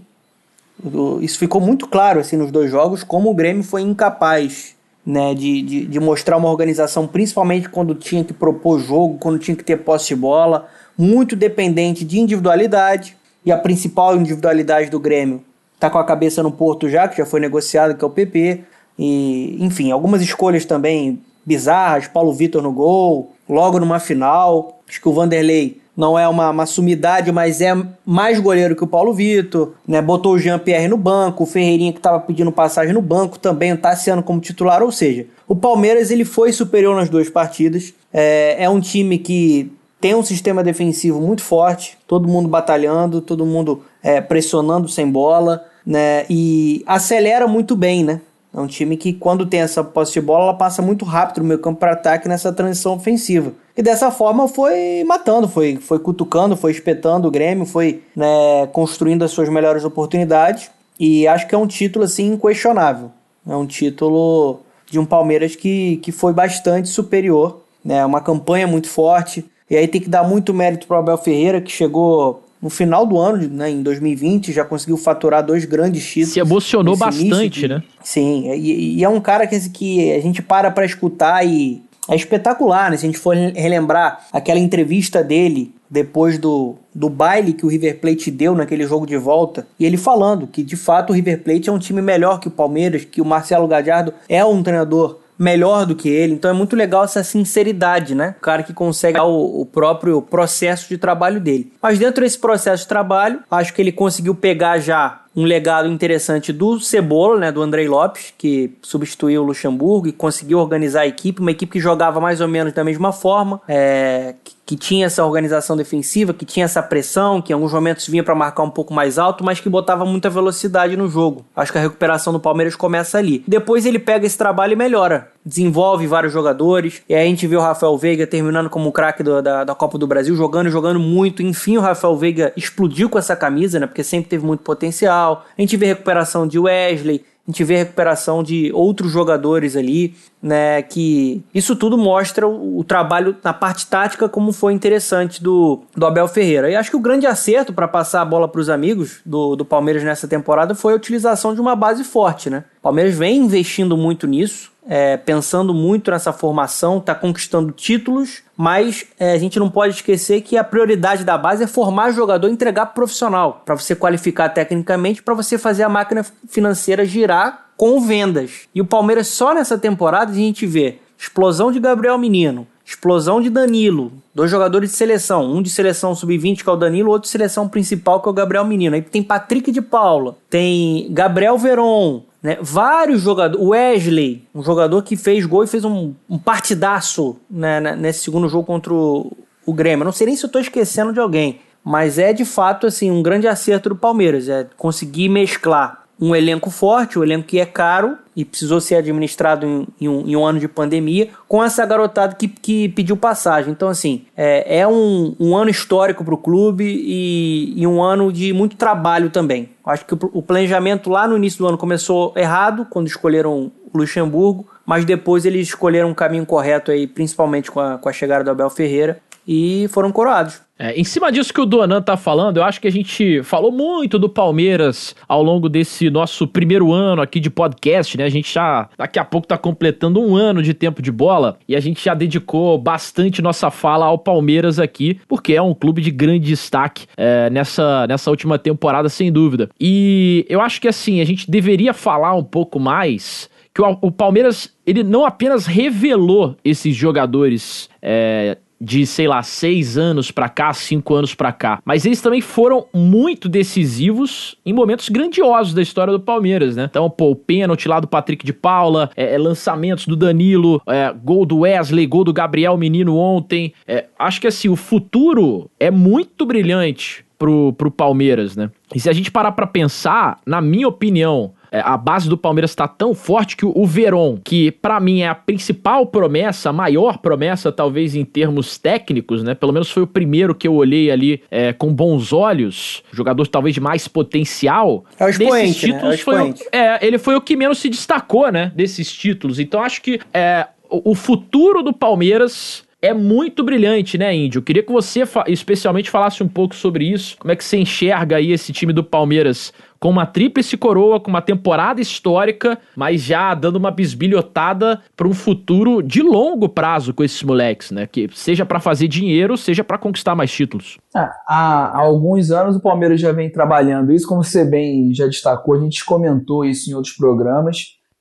Isso 1.21 1.38
ficou 1.38 1.61
muito 1.61 1.87
claro 1.87 2.19
assim 2.19 2.37
nos 2.37 2.50
dois 2.50 2.71
jogos, 2.71 3.04
como 3.04 3.31
o 3.31 3.35
Grêmio 3.35 3.62
foi 3.62 3.83
incapaz 3.83 4.71
né, 5.04 5.35
de, 5.35 5.62
de, 5.62 5.87
de, 5.87 6.00
mostrar 6.00 6.37
uma 6.37 6.49
organização, 6.49 7.06
principalmente 7.06 7.68
quando 7.68 7.94
tinha 7.94 8.23
que 8.23 8.32
propor 8.32 8.78
jogo, 8.78 9.18
quando 9.18 9.38
tinha 9.38 9.56
que 9.56 9.64
ter 9.64 9.78
posse 9.78 10.09
de 10.09 10.16
bola, 10.16 10.68
muito 10.97 11.35
dependente 11.35 12.04
de 12.04 12.21
individualidade, 12.21 13.16
e 13.44 13.50
a 13.50 13.59
principal 13.59 14.16
individualidade 14.16 14.88
do 14.88 15.00
Grêmio 15.00 15.42
está 15.75 15.90
com 15.90 15.99
a 15.99 16.04
cabeça 16.04 16.42
no 16.42 16.52
Porto 16.52 16.88
já, 16.88 17.09
que 17.09 17.16
já 17.16 17.26
foi 17.26 17.40
negociado, 17.40 17.97
que 17.97 18.04
é 18.04 18.06
o 18.06 18.11
PP, 18.11 18.61
e 18.97 19.56
enfim, 19.59 19.90
algumas 19.90 20.23
escolhas 20.23 20.64
também 20.64 21.21
bizarras, 21.44 22.06
Paulo 22.06 22.32
Vitor 22.32 22.62
no 22.62 22.73
gol, 22.73 23.32
logo 23.49 23.80
numa 23.80 23.99
final, 23.99 24.80
acho 24.88 25.00
que 25.00 25.09
o 25.09 25.12
Vanderlei 25.12 25.81
não 25.96 26.18
é 26.18 26.26
uma, 26.26 26.50
uma 26.50 26.66
sumidade, 26.66 27.30
mas 27.30 27.61
é 27.61 27.75
mais 28.04 28.40
goleiro 28.40 28.75
que 28.75 28.84
o 28.84 28.87
Paulo 28.87 29.12
Vitor, 29.12 29.75
né? 29.87 30.00
Botou 30.00 30.32
o 30.32 30.38
Jean-Pierre 30.38 30.88
no 30.88 30.96
banco, 30.96 31.44
o 31.44 31.46
Ferreirinha 31.46 31.92
que 31.92 31.99
estava 31.99 32.18
pedindo 32.18 32.50
passagem 32.50 32.94
no 32.94 33.02
banco 33.02 33.38
também, 33.38 33.72
o 33.72 33.78
Tassiano 33.78 34.22
como 34.22 34.40
titular, 34.40 34.82
ou 34.82 34.90
seja, 34.90 35.26
o 35.46 35.54
Palmeiras 35.54 36.11
ele 36.11 36.25
foi 36.25 36.52
superior 36.52 36.96
nas 36.96 37.08
duas 37.08 37.28
partidas, 37.28 37.92
é, 38.12 38.64
é 38.64 38.70
um 38.70 38.80
time 38.80 39.18
que 39.18 39.70
tem 40.00 40.14
um 40.14 40.22
sistema 40.25 40.64
defensivo 40.64 41.20
muito 41.20 41.42
forte, 41.42 41.96
todo 42.08 42.26
mundo 42.26 42.49
batalhando, 42.49 43.20
todo 43.20 43.46
mundo 43.46 43.84
é, 44.02 44.20
pressionando 44.20 44.88
sem 44.88 45.08
bola, 45.08 45.64
né? 45.87 46.25
E 46.28 46.82
acelera 46.87 47.46
muito 47.46 47.76
bem, 47.76 48.02
né? 48.02 48.20
É 48.54 48.61
um 48.61 48.66
time 48.66 48.96
que, 48.96 49.12
quando 49.12 49.46
tem 49.46 49.61
essa 49.61 49.82
posse 49.82 50.12
de 50.14 50.20
bola, 50.20 50.44
ela 50.44 50.54
passa 50.54 50.82
muito 50.82 51.04
rápido 51.04 51.38
no 51.38 51.49
meio 51.49 51.61
campo 51.61 51.80
para 51.80 51.92
ataque 51.92 52.28
nessa 52.28 52.52
transição 52.52 52.94
ofensiva. 52.94 53.52
E 53.76 53.82
dessa 53.82 54.10
forma 54.10 54.46
foi 54.48 55.02
matando, 55.04 55.48
foi, 55.48 55.76
foi 55.76 55.98
cutucando, 55.98 56.56
foi 56.56 56.72
espetando 56.72 57.28
o 57.28 57.30
Grêmio, 57.30 57.64
foi 57.64 58.02
né, 58.14 58.66
construindo 58.72 59.24
as 59.24 59.30
suas 59.30 59.48
melhores 59.48 59.84
oportunidades. 59.84 60.70
E 61.00 61.26
acho 61.26 61.46
que 61.46 61.54
é 61.54 61.58
um 61.58 61.66
título 61.66 62.04
assim 62.04 62.32
inquestionável. 62.32 63.10
É 63.48 63.56
um 63.56 63.66
título 63.66 64.60
de 64.90 64.98
um 64.98 65.06
Palmeiras 65.06 65.56
que, 65.56 65.96
que 65.96 66.12
foi 66.12 66.32
bastante 66.32 66.88
superior, 66.88 67.62
né? 67.84 68.04
Uma 68.04 68.20
campanha 68.20 68.66
muito 68.66 68.88
forte. 68.88 69.44
E 69.70 69.76
aí 69.76 69.88
tem 69.88 70.00
que 70.00 70.08
dar 70.08 70.22
muito 70.22 70.52
mérito 70.52 70.86
para 70.86 70.98
o 70.98 71.00
Abel 71.00 71.16
Ferreira, 71.16 71.60
que 71.60 71.72
chegou 71.72 72.42
no 72.60 72.70
final 72.70 73.04
do 73.04 73.18
ano, 73.18 73.48
né, 73.48 73.70
em 73.70 73.82
2020, 73.82 74.52
já 74.52 74.64
conseguiu 74.64 74.96
faturar 74.96 75.44
dois 75.44 75.64
grandes 75.64 76.06
títulos. 76.06 76.32
Se 76.32 76.38
emocionou 76.38 76.96
bastante, 76.96 77.62
de, 77.62 77.68
né? 77.68 77.82
Sim, 78.04 78.52
e, 78.52 78.98
e, 78.98 79.04
é 79.04 79.08
um 79.08 79.20
cara 79.20 79.48
que, 79.48 79.68
que 79.70 80.12
a 80.12 80.20
gente 80.20 80.40
para 80.40 80.70
para 80.70 80.84
escutar 80.84 81.44
e 81.44 81.82
é 82.09 82.16
espetacular, 82.16 82.90
né? 82.90 82.97
Se 82.97 83.06
a 83.06 83.09
gente 83.09 83.18
for 83.18 83.37
relembrar 83.37 84.26
aquela 84.32 84.59
entrevista 84.59 85.23
dele 85.23 85.75
depois 85.88 86.38
do, 86.38 86.76
do 86.94 87.09
baile 87.09 87.52
que 87.52 87.66
o 87.66 87.68
River 87.68 88.00
Plate 88.00 88.30
deu 88.30 88.54
naquele 88.54 88.87
jogo 88.87 89.06
de 89.06 89.16
volta, 89.16 89.66
e 89.78 89.85
ele 89.85 89.97
falando 89.97 90.47
que 90.47 90.62
de 90.62 90.76
fato 90.76 91.11
o 91.11 91.12
River 91.12 91.42
Plate 91.42 91.68
é 91.68 91.73
um 91.73 91.78
time 91.78 92.00
melhor 92.00 92.40
que 92.40 92.49
o 92.49 92.50
Palmeiras, 92.50 93.04
que 93.04 93.21
o 93.21 93.25
Marcelo 93.25 93.68
Gadiardo 93.68 94.14
é 94.28 94.44
um 94.44 94.62
treinador 94.62 95.18
melhor 95.38 95.85
do 95.85 95.97
que 95.97 96.09
ele. 96.09 96.35
Então 96.35 96.50
é 96.50 96.54
muito 96.54 96.76
legal 96.76 97.04
essa 97.04 97.23
sinceridade, 97.25 98.14
né? 98.14 98.35
O 98.38 98.40
cara 98.40 98.62
que 98.62 98.73
consegue 98.73 99.18
o, 99.18 99.61
o 99.61 99.66
próprio 99.66 100.23
processo 100.23 100.88
de 100.88 100.97
trabalho 100.97 101.40
dele. 101.40 101.73
Mas 101.82 101.99
dentro 101.99 102.23
desse 102.23 102.38
processo 102.38 102.85
de 102.85 102.88
trabalho, 102.88 103.40
acho 103.50 103.75
que 103.75 103.82
ele 103.82 103.92
conseguiu 103.92 104.35
pegar 104.35 104.78
já 104.78 105.21
um 105.34 105.44
legado 105.44 105.88
interessante 105.88 106.52
do 106.52 106.78
Cebola, 106.78 107.38
né, 107.38 107.52
do 107.52 107.62
Andrei 107.62 107.88
Lopes, 107.88 108.34
que 108.36 108.76
substituiu 108.82 109.42
o 109.42 109.46
Luxemburgo 109.46 110.06
e 110.06 110.12
conseguiu 110.12 110.58
organizar 110.58 111.02
a 111.02 111.06
equipe, 111.06 111.40
uma 111.40 111.50
equipe 111.50 111.72
que 111.72 111.80
jogava 111.80 112.20
mais 112.20 112.40
ou 112.40 112.48
menos 112.48 112.72
da 112.72 112.84
mesma 112.84 113.12
forma, 113.12 113.60
é, 113.66 114.34
que, 114.44 114.54
que, 114.64 114.76
tinha 114.76 115.07
essa 115.07 115.25
organização 115.25 115.76
defensiva, 115.76 116.33
que 116.33 116.45
tinha 116.45 116.64
essa 116.64 116.83
pressão, 116.83 117.42
que 117.42 117.52
em 117.52 117.54
alguns 117.54 117.73
momentos 117.73 118.07
vinha 118.07 118.23
para 118.23 118.35
marcar 118.35 118.62
um 118.62 118.71
pouco 118.71 118.95
mais 118.95 119.19
alto, 119.19 119.45
mas 119.45 119.61
que 119.61 119.69
botava 119.69 120.04
muita 120.04 120.31
velocidade 120.31 120.97
no 120.97 121.09
jogo. 121.09 121.45
Acho 121.54 121.73
que 121.73 121.78
a 121.78 121.83
recuperação 121.83 122.33
do 122.33 122.40
Palmeiras 122.40 122.75
começa 122.75 123.19
ali. 123.19 123.45
Depois 123.47 123.87
ele 123.87 123.99
pega 123.99 124.26
esse 124.26 124.38
trabalho 124.38 124.73
e 124.73 124.76
melhora, 124.76 125.28
desenvolve 125.45 126.07
vários 126.07 126.33
jogadores, 126.33 127.02
e 127.09 127.14
aí 127.14 127.26
a 127.26 127.28
gente 127.28 127.47
vê 127.47 127.57
o 127.57 127.61
Rafael 127.61 127.97
Veiga 127.99 128.26
terminando 128.26 128.71
como 128.71 128.92
craque 128.92 129.23
da, 129.23 129.64
da 129.64 129.75
Copa 129.75 129.99
do 129.99 130.07
Brasil, 130.07 130.35
jogando 130.37 130.71
jogando 130.71 130.99
muito. 130.99 131.42
Enfim, 131.42 131.76
o 131.76 131.81
Rafael 131.81 132.16
Veiga 132.16 132.52
explodiu 132.57 133.09
com 133.09 133.19
essa 133.19 133.37
camisa, 133.37 133.78
né, 133.78 133.87
porque 133.87 134.04
sempre 134.04 134.31
teve 134.31 134.45
muito 134.45 134.62
potencial 134.62 135.12
a 135.57 135.61
gente 135.61 135.76
vê 135.76 135.87
recuperação 135.87 136.47
de 136.47 136.59
Wesley, 136.59 137.25
a 137.46 137.50
gente 137.50 137.64
vê 137.64 137.76
recuperação 137.76 138.40
de 138.40 138.70
outros 138.72 139.11
jogadores 139.11 139.76
ali, 139.76 140.14
né? 140.40 140.80
Que 140.80 141.42
isso 141.52 141.75
tudo 141.75 141.99
mostra 141.99 142.46
o, 142.46 142.78
o 142.78 142.84
trabalho 142.84 143.37
na 143.42 143.52
parte 143.52 143.87
tática 143.88 144.28
como 144.28 144.52
foi 144.52 144.72
interessante 144.72 145.42
do, 145.42 145.80
do 145.96 146.06
Abel 146.06 146.28
Ferreira. 146.28 146.70
E 146.70 146.76
acho 146.76 146.90
que 146.90 146.96
o 146.96 147.00
grande 147.00 147.26
acerto 147.26 147.72
para 147.72 147.88
passar 147.88 148.22
a 148.22 148.25
bola 148.25 148.46
para 148.46 148.61
os 148.61 148.70
amigos 148.70 149.20
do, 149.26 149.56
do 149.56 149.64
Palmeiras 149.64 150.04
nessa 150.04 150.28
temporada 150.28 150.75
foi 150.75 150.92
a 150.92 150.96
utilização 150.96 151.52
de 151.52 151.61
uma 151.61 151.75
base 151.75 152.04
forte, 152.04 152.49
né? 152.49 152.64
O 152.78 152.82
Palmeiras 152.82 153.14
vem 153.14 153.38
investindo 153.38 153.96
muito 153.96 154.26
nisso 154.28 154.71
é, 154.86 155.16
pensando 155.16 155.72
muito 155.72 156.10
nessa 156.10 156.32
formação, 156.32 156.98
está 156.98 157.14
conquistando 157.14 157.72
títulos, 157.72 158.42
mas 158.56 159.06
é, 159.18 159.32
a 159.32 159.38
gente 159.38 159.58
não 159.58 159.70
pode 159.70 159.94
esquecer 159.94 160.40
que 160.40 160.56
a 160.56 160.64
prioridade 160.64 161.24
da 161.24 161.38
base 161.38 161.64
é 161.64 161.66
formar 161.66 162.10
jogador 162.10 162.48
e 162.48 162.52
entregar 162.52 162.86
profissional, 162.86 163.62
para 163.64 163.76
você 163.76 163.94
qualificar 163.94 164.48
tecnicamente, 164.48 165.22
para 165.22 165.34
você 165.34 165.56
fazer 165.56 165.84
a 165.84 165.88
máquina 165.88 166.24
financeira 166.48 167.04
girar 167.04 167.66
com 167.76 168.00
vendas. 168.00 168.68
E 168.74 168.80
o 168.80 168.84
Palmeiras 168.84 169.28
só 169.28 169.54
nessa 169.54 169.78
temporada 169.78 170.32
a 170.32 170.34
gente 170.34 170.66
vê 170.66 170.98
explosão 171.18 171.70
de 171.70 171.78
Gabriel 171.78 172.18
Menino, 172.18 172.66
explosão 172.84 173.40
de 173.40 173.48
Danilo, 173.48 174.12
dois 174.34 174.50
jogadores 174.50 174.90
de 174.90 174.96
seleção, 174.96 175.50
um 175.50 175.62
de 175.62 175.70
seleção 175.70 176.14
sub-20 176.14 176.64
que 176.64 176.68
é 176.68 176.72
o 176.72 176.76
Danilo, 176.76 177.10
outro 177.10 177.26
de 177.26 177.32
seleção 177.32 177.68
principal 177.68 178.20
que 178.20 178.28
é 178.28 178.30
o 178.30 178.34
Gabriel 178.34 178.64
Menino. 178.64 178.96
Aí 178.96 179.02
tem 179.02 179.22
Patrick 179.22 179.70
de 179.70 179.80
Paula, 179.80 180.36
tem 180.50 181.06
Gabriel 181.12 181.56
Veron, 181.56 182.24
né? 182.42 182.58
Vários 182.61 183.22
jogadores. 183.22 183.64
Wesley, 183.64 184.49
um 184.54 184.62
jogador 184.62 185.02
que 185.02 185.16
fez 185.16 185.46
gol 185.46 185.64
e 185.64 185.68
fez 185.68 185.84
um, 185.84 186.14
um 186.28 186.38
partidaço 186.38 187.37
né, 187.48 187.81
né, 187.81 187.94
nesse 187.94 188.20
segundo 188.20 188.48
jogo 188.48 188.66
contra 188.66 188.92
o, 188.92 189.33
o 189.64 189.72
Grêmio. 189.72 190.05
Não 190.05 190.12
sei 190.12 190.26
nem 190.26 190.37
se 190.37 190.44
eu 190.44 190.48
estou 190.48 190.61
esquecendo 190.61 191.12
de 191.12 191.20
alguém, 191.20 191.61
mas 191.85 192.18
é 192.18 192.33
de 192.33 192.44
fato 192.44 192.87
assim 192.87 193.11
um 193.11 193.22
grande 193.22 193.46
acerto 193.46 193.88
do 193.90 193.96
Palmeiras. 193.96 194.48
É 194.48 194.66
conseguir 194.76 195.28
mesclar 195.28 196.01
um 196.20 196.37
elenco 196.37 196.70
forte, 196.70 197.18
um 197.18 197.22
elenco 197.22 197.48
que 197.48 197.59
é 197.59 197.66
caro 197.66 198.16
e 198.35 198.44
precisou 198.44 198.81
ser 198.81 198.96
administrado 198.96 199.66
em, 199.66 199.87
em, 200.01 200.09
um, 200.09 200.27
em 200.27 200.37
um, 200.37 200.46
ano 200.46 200.59
de 200.59 200.68
pandemia, 200.68 201.29
com 201.48 201.62
essa 201.62 201.85
garotada 201.85 202.35
que, 202.35 202.48
que 202.48 202.88
pediu 202.90 203.16
passagem. 203.16 203.72
Então, 203.72 203.88
assim, 203.88 204.25
é, 204.37 204.79
é 204.79 204.88
um, 204.88 205.35
um, 205.38 205.57
ano 205.57 205.70
histórico 205.70 206.25
para 206.25 206.35
o 206.35 206.38
clube 206.38 206.85
e, 206.85 207.75
e, 207.77 207.87
um 207.87 208.03
ano 208.03 208.33
de 208.33 208.53
muito 208.53 208.77
trabalho 208.77 209.31
também. 209.31 209.70
Acho 209.85 210.07
que 210.07 210.14
o, 210.14 210.18
o 210.33 210.42
planejamento 210.42 211.11
lá 211.11 211.27
no 211.27 211.37
início 211.37 211.59
do 211.59 211.66
ano 211.66 211.77
começou 211.77 212.33
errado, 212.37 212.87
quando 212.88 213.07
escolheram 213.07 213.72
o 213.92 213.98
Luxemburgo, 213.98 214.66
mas 214.87 215.05
depois 215.05 215.44
eles 215.44 215.68
escolheram 215.68 216.09
um 216.09 216.14
caminho 216.14 216.46
correto 216.46 216.90
aí, 216.90 217.07
principalmente 217.07 217.70
com 217.70 217.81
a, 217.81 217.98
com 217.98 218.09
a 218.09 218.12
chegada 218.12 218.44
do 218.44 218.51
Abel 218.51 218.70
Ferreira, 218.70 219.20
e 219.46 219.87
foram 219.88 220.12
coroados. 220.12 220.61
É, 220.78 220.98
em 220.98 221.05
cima 221.05 221.31
disso 221.31 221.55
que 221.55 221.61
o 221.61 221.66
Donan 221.66 222.02
tá 222.02 222.16
falando, 222.16 222.57
eu 222.57 222.64
acho 222.64 222.81
que 222.81 222.88
a 222.88 222.92
gente 222.92 223.40
falou 223.44 223.70
muito 223.70 224.18
do 224.18 224.28
Palmeiras 224.28 225.14
ao 225.28 225.40
longo 225.40 225.68
desse 225.68 226.11
nosso 226.11 226.44
primeiro 226.44 226.92
ano 226.92 227.22
aqui 227.22 227.38
de 227.38 227.48
podcast, 227.48 228.18
né? 228.18 228.24
A 228.24 228.28
gente 228.28 228.52
já 228.52 228.88
daqui 228.98 229.16
a 229.16 229.24
pouco 229.24 229.46
tá 229.46 229.57
completando 229.57 230.20
um 230.20 230.35
ano 230.35 230.61
de 230.61 230.74
tempo 230.74 231.00
de 231.00 231.12
bola 231.12 231.57
e 231.68 231.76
a 231.76 231.81
gente 231.81 232.05
já 232.05 232.14
dedicou 232.14 232.76
bastante 232.78 233.40
nossa 233.40 233.70
fala 233.70 234.07
ao 234.07 234.18
Palmeiras 234.18 234.81
aqui, 234.81 235.20
porque 235.28 235.52
é 235.52 235.62
um 235.62 235.72
clube 235.72 236.02
de 236.02 236.11
grande 236.11 236.46
destaque 236.46 237.07
é, 237.16 237.48
nessa, 237.48 238.05
nessa 238.09 238.28
última 238.28 238.59
temporada, 238.59 239.09
sem 239.09 239.31
dúvida. 239.31 239.70
E 239.78 240.44
eu 240.48 240.61
acho 240.61 240.81
que 240.81 240.88
assim, 240.88 241.20
a 241.20 241.24
gente 241.24 241.48
deveria 241.48 241.94
falar 241.94 242.35
um 242.35 242.42
pouco 242.42 242.81
mais 242.81 243.48
que 243.74 243.81
o, 243.81 243.98
o 244.02 244.11
Palmeiras 244.11 244.74
ele 244.87 245.02
não 245.02 245.24
apenas 245.24 245.66
revelou 245.66 246.57
esses 246.64 246.94
jogadores 246.94 247.88
é, 248.02 248.59
de, 248.83 249.07
sei 249.07 249.29
lá, 249.29 249.45
seis 249.45 249.97
anos 249.97 250.33
para 250.33 250.49
cá, 250.49 250.73
cinco 250.73 251.14
anos 251.14 251.37
para 251.37 251.53
cá. 251.53 251.81
Mas 251.85 252.05
eles 252.05 252.21
também 252.21 252.40
foram 252.40 252.87
muito 252.92 253.49
decisivos 253.49 254.57
em 254.66 254.73
momentos 254.73 255.09
grandiosos 255.09 255.73
da 255.73 255.81
história 255.81 256.12
do 256.12 256.18
Palmeiras, 256.18 256.75
né? 256.75 256.88
Então, 256.90 257.09
pô, 257.09 257.31
o 257.31 257.37
pênalti 257.37 257.87
lá 257.87 258.01
do 258.01 258.09
Patrick 258.09 258.45
de 258.45 258.53
Paula, 258.53 259.09
é, 259.16 259.35
é, 259.35 259.38
lançamentos 259.38 260.09
do 260.09 260.16
Danilo, 260.16 260.83
é, 260.88 261.12
gol 261.12 261.47
do 261.47 261.61
Wesley, 261.61 262.07
gol 262.07 262.25
do 262.25 262.33
Gabriel 262.33 262.77
Menino 262.77 263.16
ontem. 263.16 263.73
É, 263.87 264.07
acho 264.18 264.40
que 264.40 264.49
assim, 264.49 264.68
o 264.68 264.75
futuro 264.75 265.71
é 265.79 265.90
muito 265.90 266.45
brilhante 266.45 267.25
pro, 267.38 267.73
pro 267.75 267.90
Palmeiras, 267.90 268.57
né? 268.57 268.68
E 268.92 268.99
se 268.99 269.09
a 269.09 269.12
gente 269.12 269.31
parar 269.31 269.53
pra 269.53 269.66
pensar, 269.66 270.40
na 270.45 270.61
minha 270.61 270.88
opinião, 270.88 271.53
a 271.80 271.96
base 271.96 272.28
do 272.28 272.37
Palmeiras 272.37 272.70
está 272.70 272.87
tão 272.87 273.14
forte 273.14 273.56
que 273.56 273.64
o 273.64 273.87
Veron, 273.87 274.38
que 274.44 274.70
para 274.70 275.00
mim 275.00 275.20
é 275.20 275.28
a 275.28 275.35
principal 275.35 276.06
promessa, 276.06 276.70
a 276.70 276.72
maior 276.72 277.18
promessa, 277.18 277.72
talvez 277.72 278.14
em 278.14 278.24
termos 278.24 278.76
técnicos, 278.76 279.42
né? 279.42 279.54
Pelo 279.54 279.72
menos 279.72 279.90
foi 279.90 280.02
o 280.02 280.06
primeiro 280.06 280.54
que 280.54 280.68
eu 280.68 280.74
olhei 280.74 281.11
ali 281.11 281.42
é, 281.50 281.72
com 281.72 281.92
bons 281.92 282.32
olhos, 282.32 283.02
jogador 283.12 283.46
talvez 283.46 283.74
de 283.74 283.80
mais 283.80 284.06
potencial. 284.06 285.04
É 285.18 285.24
o 285.24 285.28
expoente, 285.28 285.80
títulos 285.80 286.02
né? 286.02 286.08
é, 286.08 286.11
o 286.11 286.14
expoente. 286.14 286.58
Foi, 286.58 286.68
é, 286.72 287.06
ele 287.06 287.18
foi 287.18 287.35
o 287.37 287.40
que 287.40 287.56
menos 287.56 287.78
se 287.78 287.88
destacou, 287.88 288.50
né? 288.52 288.70
Desses 288.74 289.12
títulos. 289.12 289.58
Então 289.58 289.82
acho 289.82 290.02
que 290.02 290.20
é, 290.35 290.66
o, 290.90 291.12
o 291.12 291.14
futuro 291.14 291.82
do 291.82 291.92
Palmeiras 291.92 292.85
é 293.02 293.12
muito 293.12 293.64
brilhante, 293.64 294.16
né, 294.16 294.32
Índio? 294.32 294.61
Eu 294.61 294.62
queria 294.62 294.82
que 294.82 294.92
você 294.92 295.22
especialmente 295.48 296.08
falasse 296.08 296.40
um 296.40 296.48
pouco 296.48 296.72
sobre 296.72 297.04
isso. 297.04 297.37
Como 297.37 297.50
é 297.50 297.56
que 297.56 297.64
você 297.64 297.76
enxerga 297.76 298.37
aí 298.37 298.52
esse 298.52 298.72
time 298.72 298.92
do 298.92 299.02
Palmeiras 299.02 299.72
com 300.02 300.10
uma 300.10 300.26
tríplice 300.26 300.76
coroa, 300.76 301.20
com 301.20 301.30
uma 301.30 301.40
temporada 301.40 302.00
histórica, 302.00 302.76
mas 302.96 303.20
já 303.20 303.54
dando 303.54 303.76
uma 303.76 303.92
bisbilhotada 303.92 305.00
para 305.16 305.28
um 305.28 305.32
futuro 305.32 306.02
de 306.02 306.20
longo 306.20 306.68
prazo 306.68 307.14
com 307.14 307.22
esses 307.22 307.40
moleques, 307.44 307.92
né? 307.92 308.08
Que 308.10 308.28
seja 308.34 308.66
para 308.66 308.80
fazer 308.80 309.06
dinheiro, 309.06 309.56
seja 309.56 309.84
para 309.84 309.96
conquistar 309.96 310.34
mais 310.34 310.50
títulos. 310.50 310.98
É, 311.14 311.20
há, 311.20 311.92
há, 311.94 312.00
alguns 312.00 312.50
anos 312.50 312.74
o 312.74 312.82
Palmeiras 312.82 313.20
já 313.20 313.30
vem 313.30 313.48
trabalhando 313.48 314.10
isso, 314.12 314.26
como 314.26 314.42
você 314.42 314.64
bem 314.64 315.14
já 315.14 315.26
destacou, 315.26 315.76
a 315.76 315.80
gente 315.80 316.04
comentou 316.04 316.64
isso 316.64 316.90
em 316.90 316.94
outros 316.94 317.14
programas. 317.14 317.76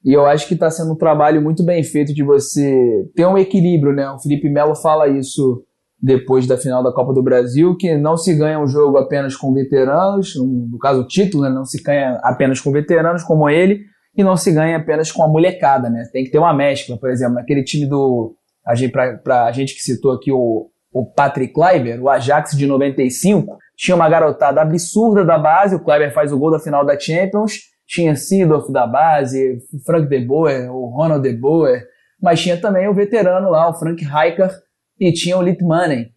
E 0.06 0.14
eu 0.14 0.28
acho 0.28 0.48
que 0.48 0.54
está 0.54 0.70
sendo 0.70 0.94
um 0.94 0.98
trabalho 0.98 1.42
muito 1.42 1.66
bem 1.66 1.84
feito 1.84 2.14
de 2.14 2.24
você 2.24 3.10
ter 3.16 3.26
um 3.26 3.40
equilíbrio, 3.40 3.92
né? 3.92 4.08
O 4.12 4.20
Felipe 4.20 4.48
Melo 4.52 4.76
fala 4.76 5.08
isso 5.08 5.64
depois 6.02 6.48
da 6.48 6.58
final 6.58 6.82
da 6.82 6.92
Copa 6.92 7.14
do 7.14 7.22
Brasil, 7.22 7.76
que 7.78 7.96
não 7.96 8.18
se 8.18 8.34
ganha 8.34 8.60
um 8.60 8.68
jogo 8.68 8.98
apenas 8.98 9.36
com 9.36 9.54
veteranos, 9.54 10.34
no 10.36 10.78
caso 10.80 11.02
o 11.02 11.08
título, 11.08 11.44
né, 11.44 11.50
não 11.50 11.64
se 11.64 11.82
ganha 11.82 12.20
apenas 12.24 12.60
com 12.60 12.72
veteranos 12.72 13.24
como 13.24 13.48
ele, 13.50 13.82
e 14.16 14.24
não 14.24 14.36
se 14.36 14.52
ganha 14.52 14.78
apenas 14.78 15.12
com 15.12 15.24
a 15.24 15.28
molecada, 15.28 15.90
né? 15.90 16.04
Tem 16.12 16.24
que 16.24 16.32
ter 16.32 16.40
uma 16.40 16.54
mescla, 16.54 16.98
por 16.98 17.10
exemplo, 17.10 17.36
naquele 17.36 17.64
time 17.64 17.88
do. 17.88 18.36
A 18.66 18.76
gente 18.76 19.74
que 19.74 19.82
citou 19.82 20.12
aqui 20.12 20.32
o, 20.32 20.70
o 20.92 21.06
Patrick 21.06 21.54
Kleiber, 21.54 22.02
o 22.02 22.10
Ajax 22.10 22.52
de 22.52 22.68
95, 22.68 23.58
tinha 23.78 23.96
uma 23.96 24.10
garotada 24.10 24.62
absurda 24.62 25.24
da 25.24 25.40
base, 25.40 25.76
o 25.76 25.80
Kleiber 25.84 26.14
faz 26.14 26.32
o 26.32 26.38
gol 26.38 26.52
da 26.52 26.60
final 26.60 26.86
da 26.86 27.00
Champions, 27.00 27.54
tinha 27.88 28.16
Sidorf 28.16 28.72
da 28.72 28.86
base, 28.86 29.60
Frank 29.86 30.08
de 30.08 30.20
Boer, 30.20 30.72
o 30.72 30.88
Ronald 30.88 31.28
de 31.28 31.36
Boer, 31.36 31.84
mas 32.22 32.42
tinha 32.42 32.60
também 32.60 32.88
o 32.88 32.94
veterano 32.94 33.50
lá, 33.50 33.70
o 33.70 33.74
Frank 33.74 34.04
Rijkaard, 34.04 34.54
e 35.02 35.12
tinha 35.12 35.36
o 35.36 35.42
Litmanen. 35.42 36.12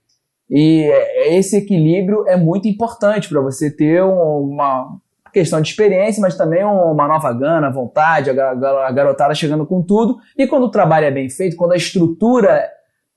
E 0.51 0.85
esse 1.31 1.57
equilíbrio 1.57 2.29
é 2.29 2.37
muito 2.37 2.69
importante 2.69 3.31
para 3.31 3.41
você 3.41 3.75
ter 3.75 4.05
uma 4.05 4.99
questão 5.33 5.61
de 5.61 5.71
experiência, 5.71 6.21
mas 6.21 6.37
também 6.37 6.63
uma 6.63 7.09
nova 7.09 7.33
gana, 7.33 7.73
vontade, 7.73 8.31
a 8.31 8.93
garotada 8.93 9.35
chegando 9.35 9.67
com 9.67 9.83
tudo. 9.83 10.19
E 10.39 10.47
quando 10.47 10.65
o 10.65 10.71
trabalho 10.71 11.07
é 11.07 11.11
bem 11.11 11.31
feito, 11.31 11.57
quando 11.57 11.73
a 11.73 11.77
estrutura 11.77 12.69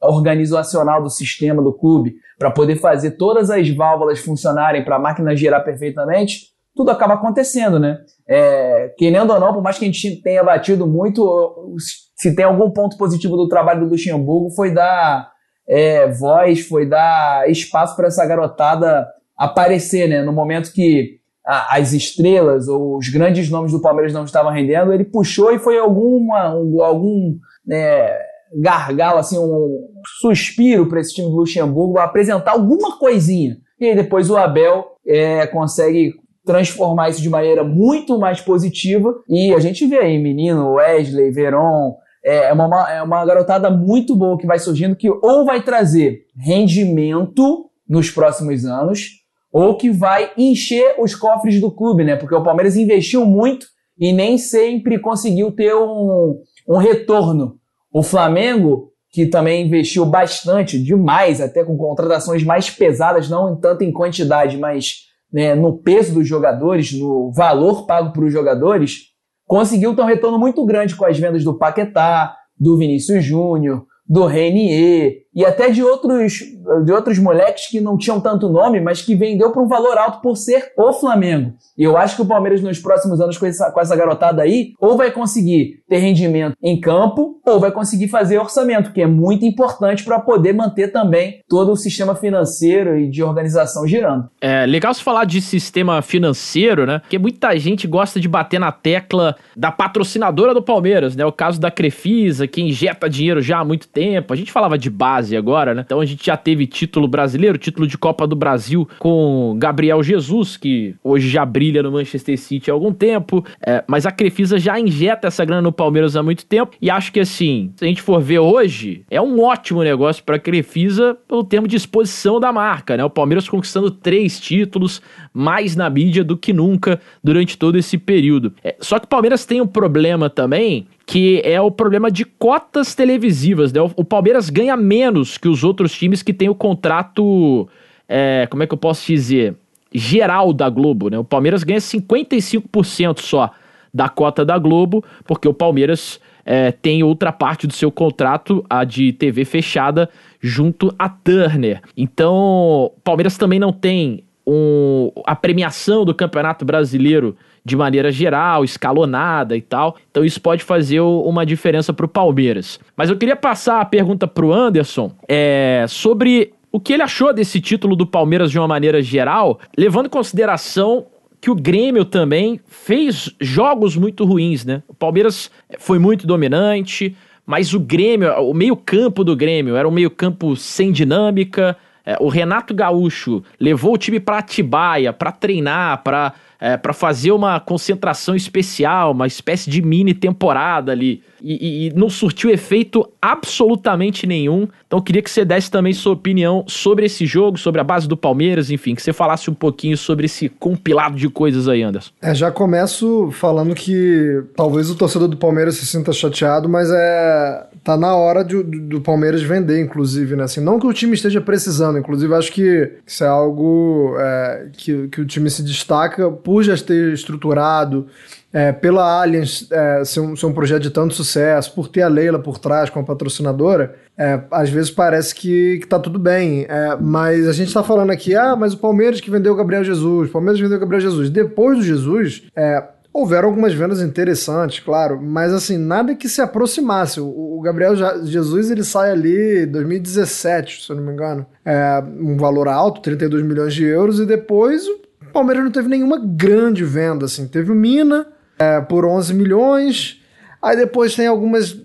organizacional 0.01 1.03
do 1.03 1.09
sistema 1.09 1.61
do 1.61 1.73
clube 1.73 2.15
para 2.39 2.49
poder 2.49 2.77
fazer 2.77 3.11
todas 3.11 3.49
as 3.49 3.69
válvulas 3.69 4.19
funcionarem 4.19 4.85
para 4.85 4.95
a 4.95 4.99
máquina 4.99 5.35
girar 5.35 5.63
perfeitamente, 5.65 6.53
tudo 6.75 6.91
acaba 6.91 7.15
acontecendo, 7.15 7.79
né? 7.79 7.97
É, 8.27 8.93
querendo 8.97 9.33
ou 9.33 9.39
não, 9.39 9.53
por 9.53 9.63
mais 9.63 9.77
que 9.77 9.85
a 9.85 9.87
gente 9.87 10.21
tenha 10.21 10.43
batido 10.43 10.87
muito, 10.87 11.75
se 12.15 12.35
tem 12.35 12.45
algum 12.45 12.69
ponto 12.69 12.95
positivo 12.97 13.35
do 13.35 13.49
trabalho 13.49 13.81
do 13.81 13.89
Luxemburgo 13.89 14.51
foi 14.51 14.71
dar 14.71 15.31
é, 15.67 16.07
voz, 16.07 16.61
foi 16.61 16.85
dar 16.85 17.49
espaço 17.49 17.95
para 17.95 18.07
essa 18.07 18.25
garotada 18.25 19.07
aparecer, 19.35 20.07
né? 20.07 20.21
No 20.23 20.31
momento 20.31 20.71
que 20.71 21.17
a, 21.45 21.77
as 21.77 21.93
estrelas 21.93 22.67
ou 22.67 22.97
os 22.97 23.09
grandes 23.09 23.49
nomes 23.49 23.71
do 23.71 23.81
Palmeiras 23.81 24.13
não 24.13 24.23
estavam 24.23 24.51
rendendo, 24.51 24.93
ele 24.93 25.03
puxou 25.03 25.51
e 25.51 25.59
foi 25.59 25.77
alguma, 25.77 26.55
um, 26.55 26.81
algum 26.81 27.37
né, 27.65 28.09
gargalo, 28.55 29.19
assim, 29.19 29.37
um 29.37 29.87
suspiro 30.19 30.87
para 30.87 31.01
esse 31.01 31.13
time 31.13 31.29
do 31.29 31.35
Luxemburgo 31.35 31.99
apresentar 31.99 32.51
alguma 32.51 32.97
coisinha. 32.97 33.57
E 33.79 33.85
aí 33.85 33.95
depois 33.95 34.29
o 34.29 34.37
Abel 34.37 34.85
é, 35.05 35.45
consegue 35.47 36.13
transformar 36.45 37.09
isso 37.09 37.21
de 37.21 37.29
maneira 37.29 37.63
muito 37.63 38.17
mais 38.17 38.41
positiva. 38.41 39.13
E 39.27 39.53
a 39.53 39.59
gente 39.59 39.85
vê 39.85 39.99
aí 39.99 40.17
menino, 40.17 40.73
Wesley, 40.73 41.29
Veron, 41.29 41.95
é 42.27 42.53
uma, 42.53 42.91
é 42.91 43.01
uma 43.01 43.25
garotada 43.25 43.69
muito 43.69 44.15
boa 44.15 44.37
que 44.37 44.45
vai 44.45 44.59
surgindo 44.59 44.95
que 44.95 45.09
ou 45.09 45.45
vai 45.45 45.61
trazer 45.63 46.25
rendimento 46.35 47.69
nos 47.87 48.11
próximos 48.11 48.65
anos, 48.65 49.11
ou 49.51 49.77
que 49.77 49.89
vai 49.89 50.31
encher 50.37 50.95
os 50.99 51.15
cofres 51.15 51.59
do 51.61 51.71
clube, 51.71 52.03
né? 52.03 52.15
Porque 52.15 52.35
o 52.35 52.43
Palmeiras 52.43 52.75
investiu 52.75 53.25
muito 53.25 53.65
e 53.97 54.11
nem 54.11 54.37
sempre 54.37 54.99
conseguiu 54.99 55.51
ter 55.51 55.73
um, 55.73 56.39
um 56.67 56.77
retorno. 56.77 57.55
O 57.91 58.03
Flamengo, 58.03 58.91
que 59.09 59.25
também 59.25 59.65
investiu 59.65 60.05
bastante, 60.05 60.81
demais, 60.81 61.39
até 61.39 61.63
com 61.63 61.77
contratações 61.77 62.43
mais 62.43 62.69
pesadas, 62.69 63.29
não 63.29 63.55
tanto 63.55 63.83
em 63.83 63.91
quantidade, 63.91 64.57
mas 64.57 65.07
né, 65.31 65.55
no 65.55 65.77
peso 65.77 66.13
dos 66.13 66.27
jogadores, 66.27 66.91
no 66.91 67.31
valor 67.31 67.85
pago 67.85 68.11
para 68.11 68.25
os 68.25 68.31
jogadores, 68.31 69.13
conseguiu 69.47 69.95
ter 69.95 70.01
um 70.01 70.05
retorno 70.05 70.37
muito 70.37 70.63
grande 70.65 70.95
com 70.95 71.05
as 71.05 71.17
vendas 71.17 71.43
do 71.43 71.57
Paquetá, 71.57 72.35
do 72.59 72.77
Vinícius 72.77 73.23
Júnior, 73.23 73.85
do 74.07 74.25
Renier 74.25 75.23
e 75.37 75.45
até 75.45 75.69
de 75.69 75.83
outros, 75.83 76.39
de 76.83 76.91
outros 76.91 77.19
moleques 77.19 77.67
que 77.69 77.79
não 77.79 77.95
tinham 77.95 78.19
tanto 78.19 78.49
nome, 78.49 78.81
mas 78.81 79.03
que 79.03 79.13
vendeu 79.13 79.51
por 79.51 79.61
um 79.61 79.67
valor 79.67 79.95
alto 79.95 80.19
por 80.19 80.35
ser 80.35 80.71
o 80.75 80.91
Flamengo. 80.91 81.53
E 81.77 81.83
eu 81.83 81.95
acho 81.95 82.15
que 82.15 82.23
o 82.23 82.25
Palmeiras 82.25 82.59
nos 82.59 82.79
próximos 82.79 83.21
anos 83.21 83.37
com 83.37 83.45
essa, 83.45 83.69
com 83.69 83.79
essa 83.79 83.95
garotada 83.95 84.41
aí, 84.41 84.71
ou 84.81 84.97
vai 84.97 85.11
conseguir 85.11 85.83
ter 85.87 85.99
rendimento 85.99 86.55
em 86.59 86.81
campo, 86.81 87.39
ou 87.45 87.59
vai 87.59 87.71
conseguir 87.71 88.07
fazer 88.07 88.39
orçamento, 88.39 88.91
que 88.91 88.99
é 88.99 89.05
muito 89.05 89.45
importante 89.45 90.03
para 90.03 90.19
poder 90.19 90.53
manter 90.53 90.91
também 90.91 91.41
todo 91.47 91.71
o 91.71 91.77
sistema 91.77 92.15
financeiro 92.15 92.97
e 92.97 93.07
de 93.07 93.21
organização 93.21 93.87
girando. 93.87 94.27
É 94.41 94.65
legal 94.65 94.91
se 94.91 95.03
falar 95.03 95.25
de 95.25 95.39
sistema 95.39 96.01
financeiro, 96.01 96.87
né? 96.87 96.97
Porque 96.97 97.19
muita 97.19 97.55
gente 97.59 97.85
gosta 97.85 98.19
de 98.19 98.27
bater 98.27 98.59
na 98.59 98.71
tecla 98.71 99.35
da 99.55 99.71
patrocinadora 99.71 100.51
do 100.51 100.63
Palmeiras, 100.63 101.15
né? 101.15 101.23
O 101.23 101.31
caso 101.31 101.61
da 101.61 101.69
Crefisa, 101.69 102.47
que 102.47 102.59
injeta 102.59 103.07
dinheiro 103.07 103.39
já 103.39 103.59
há 103.59 103.63
muito 103.63 103.87
tempo. 103.87 104.33
A 104.33 104.35
gente 104.35 104.51
falava 104.51 104.79
de 104.79 104.89
base 104.89 105.26
agora, 105.35 105.73
né? 105.73 105.83
Então 105.85 105.99
a 105.99 106.05
gente 106.05 106.25
já 106.25 106.37
teve 106.37 106.65
título 106.65 107.07
brasileiro, 107.07 107.57
título 107.57 107.87
de 107.87 107.97
Copa 107.97 108.27
do 108.27 108.35
Brasil 108.35 108.87
com 108.99 109.55
Gabriel 109.57 110.01
Jesus, 110.01 110.55
que 110.55 110.95
hoje 111.03 111.27
já 111.27 111.45
brilha 111.45 111.83
no 111.83 111.91
Manchester 111.91 112.37
City 112.37 112.69
há 112.69 112.73
algum 112.73 112.93
tempo. 112.93 113.43
É, 113.65 113.83
mas 113.87 114.05
a 114.05 114.11
Crefisa 114.11 114.59
já 114.59 114.79
injeta 114.79 115.27
essa 115.27 115.43
grana 115.43 115.61
no 115.61 115.71
Palmeiras 115.71 116.15
há 116.15 116.23
muito 116.23 116.45
tempo. 116.45 116.75
E 116.81 116.89
acho 116.89 117.11
que 117.11 117.19
assim, 117.19 117.71
se 117.75 117.83
a 117.83 117.87
gente 117.87 118.01
for 118.01 118.21
ver 118.21 118.39
hoje, 118.39 119.03
é 119.09 119.21
um 119.21 119.41
ótimo 119.41 119.83
negócio 119.83 120.23
para 120.23 120.35
a 120.35 120.39
Crefisa 120.39 121.17
pelo 121.27 121.43
termo 121.43 121.67
de 121.67 121.75
exposição 121.75 122.39
da 122.39 122.53
marca, 122.53 122.95
né? 122.95 123.03
O 123.03 123.09
Palmeiras 123.09 123.49
conquistando 123.49 123.89
três 123.89 124.39
títulos, 124.39 125.01
mais 125.33 125.75
na 125.75 125.89
mídia 125.89 126.23
do 126.23 126.37
que 126.37 126.53
nunca 126.53 126.99
durante 127.23 127.57
todo 127.57 127.77
esse 127.77 127.97
período. 127.97 128.53
É, 128.63 128.75
só 128.79 128.99
que 128.99 129.05
o 129.05 129.09
Palmeiras 129.09 129.45
tem 129.45 129.61
um 129.61 129.67
problema 129.67 130.29
também 130.29 130.87
que 131.07 131.41
é 131.45 131.59
o 131.61 131.71
problema 131.71 132.11
de 132.11 132.25
cotas 132.25 132.93
televisivas. 132.93 133.71
Né? 133.71 133.79
O 133.95 134.03
Palmeiras 134.03 134.49
ganha 134.49 134.75
menos 134.75 135.37
que 135.37 135.47
os 135.47 135.63
outros 135.63 135.93
times 135.93 136.21
que 136.21 136.33
têm 136.33 136.49
o 136.49 136.53
contrato. 136.53 137.67
É, 138.09 138.45
como 138.51 138.61
é 138.61 138.67
que 138.67 138.73
eu 138.73 138.77
posso 138.77 139.07
dizer? 139.07 139.55
Geral 139.93 140.51
da 140.51 140.69
Globo. 140.69 141.09
Né? 141.09 141.17
O 141.17 141.23
Palmeiras 141.23 141.63
ganha 141.63 141.79
55% 141.79 143.21
só 143.21 143.51
da 143.93 144.09
cota 144.09 144.43
da 144.43 144.57
Globo, 144.57 145.01
porque 145.25 145.47
o 145.47 145.53
Palmeiras 145.53 146.19
é, 146.45 146.73
tem 146.73 147.01
outra 147.03 147.31
parte 147.31 147.65
do 147.65 147.73
seu 147.73 147.89
contrato, 147.89 148.63
a 148.69 148.83
de 148.83 149.13
TV 149.13 149.45
fechada, 149.45 150.09
junto 150.41 150.93
a 150.99 151.07
Turner. 151.07 151.81
Então, 151.95 152.35
o 152.35 153.01
Palmeiras 153.01 153.37
também 153.37 153.59
não 153.59 153.71
tem 153.71 154.25
um, 154.45 155.09
a 155.25 155.35
premiação 155.35 156.03
do 156.03 156.13
Campeonato 156.13 156.65
Brasileiro 156.65 157.35
de 157.67 157.75
maneira 157.75 158.09
geral, 158.09 158.63
escalonada 158.63 159.57
e 159.57 159.61
tal. 159.61 159.97
Então 160.09 160.23
isso 160.23 160.39
pode 160.41 160.63
fazer 160.63 161.01
uma 161.01 161.45
diferença 161.45 161.91
para 161.91 162.05
o 162.05 162.09
Palmeiras. 162.09 162.79
Mas 162.95 163.09
eu 163.09 163.17
queria 163.17 163.35
passar 163.35 163.81
a 163.81 163.85
pergunta 163.85 164.25
para 164.25 164.45
o 164.45 164.53
Anderson 164.53 165.11
é, 165.27 165.83
sobre 165.89 166.53
o 166.71 166.79
que 166.79 166.93
ele 166.93 167.03
achou 167.03 167.33
desse 167.33 167.59
título 167.59 167.93
do 167.93 168.07
Palmeiras 168.07 168.49
de 168.51 168.57
uma 168.57 168.69
maneira 168.69 169.01
geral, 169.01 169.59
levando 169.77 170.05
em 170.05 170.09
consideração 170.09 171.07
que 171.41 171.51
o 171.51 171.55
Grêmio 171.55 172.05
também 172.05 172.59
fez 172.67 173.35
jogos 173.39 173.97
muito 173.97 174.23
ruins, 174.23 174.63
né? 174.63 174.81
O 174.87 174.93
Palmeiras 174.93 175.51
foi 175.77 175.99
muito 175.99 176.25
dominante, 176.25 177.15
mas 177.45 177.73
o 177.73 177.79
Grêmio, 177.81 178.31
o 178.43 178.53
meio-campo 178.53 179.25
do 179.25 179.35
Grêmio 179.35 179.75
era 179.75 179.87
um 179.87 179.91
meio-campo 179.91 180.55
sem 180.55 180.89
dinâmica. 180.91 181.75
É, 182.05 182.15
o 182.21 182.29
Renato 182.29 182.73
Gaúcho 182.73 183.43
levou 183.59 183.93
o 183.93 183.97
time 183.97 184.21
para 184.21 184.37
Atibaia 184.37 185.11
para 185.11 185.31
treinar, 185.31 186.01
para 186.03 186.33
é, 186.59 186.75
para 186.77 186.93
fazer 186.93 187.31
uma 187.31 187.59
concentração 187.59 188.35
especial, 188.35 189.11
uma 189.11 189.27
espécie 189.27 189.69
de 189.69 189.81
mini 189.81 190.13
temporada 190.13 190.91
ali. 190.91 191.21
E, 191.41 191.53
e, 191.53 191.87
e, 191.87 191.93
não 191.93 192.09
surtiu 192.09 192.49
efeito 192.49 193.07
absolutamente 193.21 194.25
nenhum. 194.25 194.67
Então 194.87 194.99
queria 194.99 195.21
que 195.21 195.29
você 195.29 195.45
desse 195.45 195.69
também 195.69 195.93
sua 195.93 196.13
opinião 196.13 196.63
sobre 196.67 197.05
esse 197.05 197.25
jogo, 197.25 197.57
sobre 197.59 197.79
a 197.79 197.83
base 197.83 198.07
do 198.07 198.17
Palmeiras, 198.17 198.71
enfim, 198.71 198.95
que 198.95 199.01
você 199.01 199.13
falasse 199.13 199.49
um 199.49 199.53
pouquinho 199.53 199.95
sobre 199.97 200.25
esse 200.25 200.49
compilado 200.49 201.15
de 201.15 201.29
coisas 201.29 201.67
aí, 201.67 201.83
Anderson. 201.83 202.11
É, 202.21 202.33
já 202.33 202.49
começo 202.49 203.29
falando 203.31 203.75
que 203.75 204.43
talvez 204.55 204.89
o 204.89 204.95
torcedor 204.95 205.27
do 205.27 205.37
Palmeiras 205.37 205.75
se 205.75 205.85
sinta 205.85 206.11
chateado, 206.11 206.67
mas 206.67 206.89
é 206.91 207.67
tá 207.87 207.95
na 207.95 208.13
hora 208.15 208.43
de, 208.43 208.61
do 208.63 208.99
Palmeiras 208.99 209.41
vender, 209.41 209.81
inclusive, 209.81 210.35
né? 210.35 210.43
Assim, 210.43 210.59
não 210.59 210.77
que 210.77 210.85
o 210.85 210.91
time 210.91 211.13
esteja 211.13 211.39
precisando, 211.39 211.97
inclusive 211.97 212.33
acho 212.33 212.51
que 212.51 212.91
isso 213.05 213.23
é 213.23 213.27
algo 213.27 214.13
é, 214.19 214.67
que, 214.73 215.07
que 215.07 215.21
o 215.21 215.25
time 215.25 215.49
se 215.49 215.63
destaca 215.63 216.29
por 216.47 216.63
já 216.63 216.77
ter 216.77 217.11
estruturado, 217.11 218.07
é, 218.53 218.71
pela 218.71 219.21
Allianz 219.21 219.67
é, 219.69 220.05
ser, 220.05 220.21
um, 220.21 220.33
ser, 220.33 220.45
um, 220.45 220.53
projeto 220.53 220.83
de 220.83 220.89
tanto 220.89 221.13
sucesso, 221.13 221.75
por 221.75 221.89
ter 221.89 222.03
a 222.03 222.07
Leila 222.07 222.39
por 222.39 222.57
trás 222.57 222.89
com 222.89 223.01
a 223.01 223.03
patrocinadora, 223.03 223.95
é, 224.17 224.39
às 224.49 224.69
vezes 224.69 224.89
parece 224.89 225.35
que, 225.35 225.79
que 225.79 225.85
tá 225.85 225.99
tudo 225.99 226.17
bem. 226.17 226.65
É, 226.69 226.95
mas 227.01 227.49
a 227.49 227.51
gente 227.51 227.73
tá 227.73 227.83
falando 227.83 228.11
aqui, 228.11 228.33
ah, 228.33 228.55
mas 228.55 228.71
o 228.71 228.77
Palmeiras 228.77 229.19
que 229.19 229.29
vendeu 229.29 229.51
o 229.51 229.57
Gabriel 229.57 229.83
Jesus, 229.83 230.29
o 230.29 230.31
Palmeiras 230.31 230.57
vendeu 230.57 230.77
o 230.77 230.79
Gabriel 230.79 231.01
Jesus. 231.01 231.29
Depois 231.29 231.79
do 231.79 231.83
Jesus, 231.83 232.43
é, 232.55 232.81
houveram 233.11 233.49
algumas 233.49 233.73
vendas 233.73 234.01
interessantes, 234.01 234.79
claro, 234.79 235.21
mas 235.21 235.51
assim, 235.51 235.77
nada 235.77 236.15
que 236.15 236.29
se 236.29 236.39
aproximasse. 236.39 237.19
O, 237.19 237.57
o 237.57 237.61
Gabriel 237.61 237.93
Jesus 238.23 238.71
ele 238.71 238.85
sai 238.85 239.11
ali 239.11 239.63
em 239.63 239.67
2017, 239.67 240.85
se 240.85 240.89
eu 240.89 240.95
não 240.95 241.03
me 241.03 241.11
engano. 241.11 241.45
É, 241.65 242.01
um 242.21 242.37
valor 242.37 242.69
alto, 242.69 243.01
32 243.01 243.43
milhões 243.43 243.73
de 243.73 243.83
euros, 243.83 244.17
e 244.21 244.25
depois 244.25 244.87
o 245.29 245.33
Palmeiras 245.33 245.63
não 245.63 245.71
teve 245.71 245.87
nenhuma 245.87 246.19
grande 246.19 246.83
venda, 246.83 247.25
assim. 247.25 247.47
Teve 247.47 247.71
o 247.71 247.75
Mina 247.75 248.27
é, 248.57 248.81
por 248.81 249.05
11 249.05 249.33
milhões, 249.33 250.21
aí 250.61 250.75
depois 250.75 251.15
tem 251.15 251.27
algumas, 251.27 251.77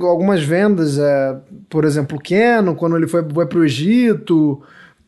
algumas 0.00 0.42
vendas, 0.42 0.98
é, 0.98 1.36
por 1.68 1.84
exemplo, 1.84 2.18
o 2.18 2.20
Keno, 2.20 2.74
quando 2.74 2.96
ele 2.96 3.06
foi, 3.06 3.24
foi 3.28 3.46
pro 3.46 3.64
Egito, 3.64 4.62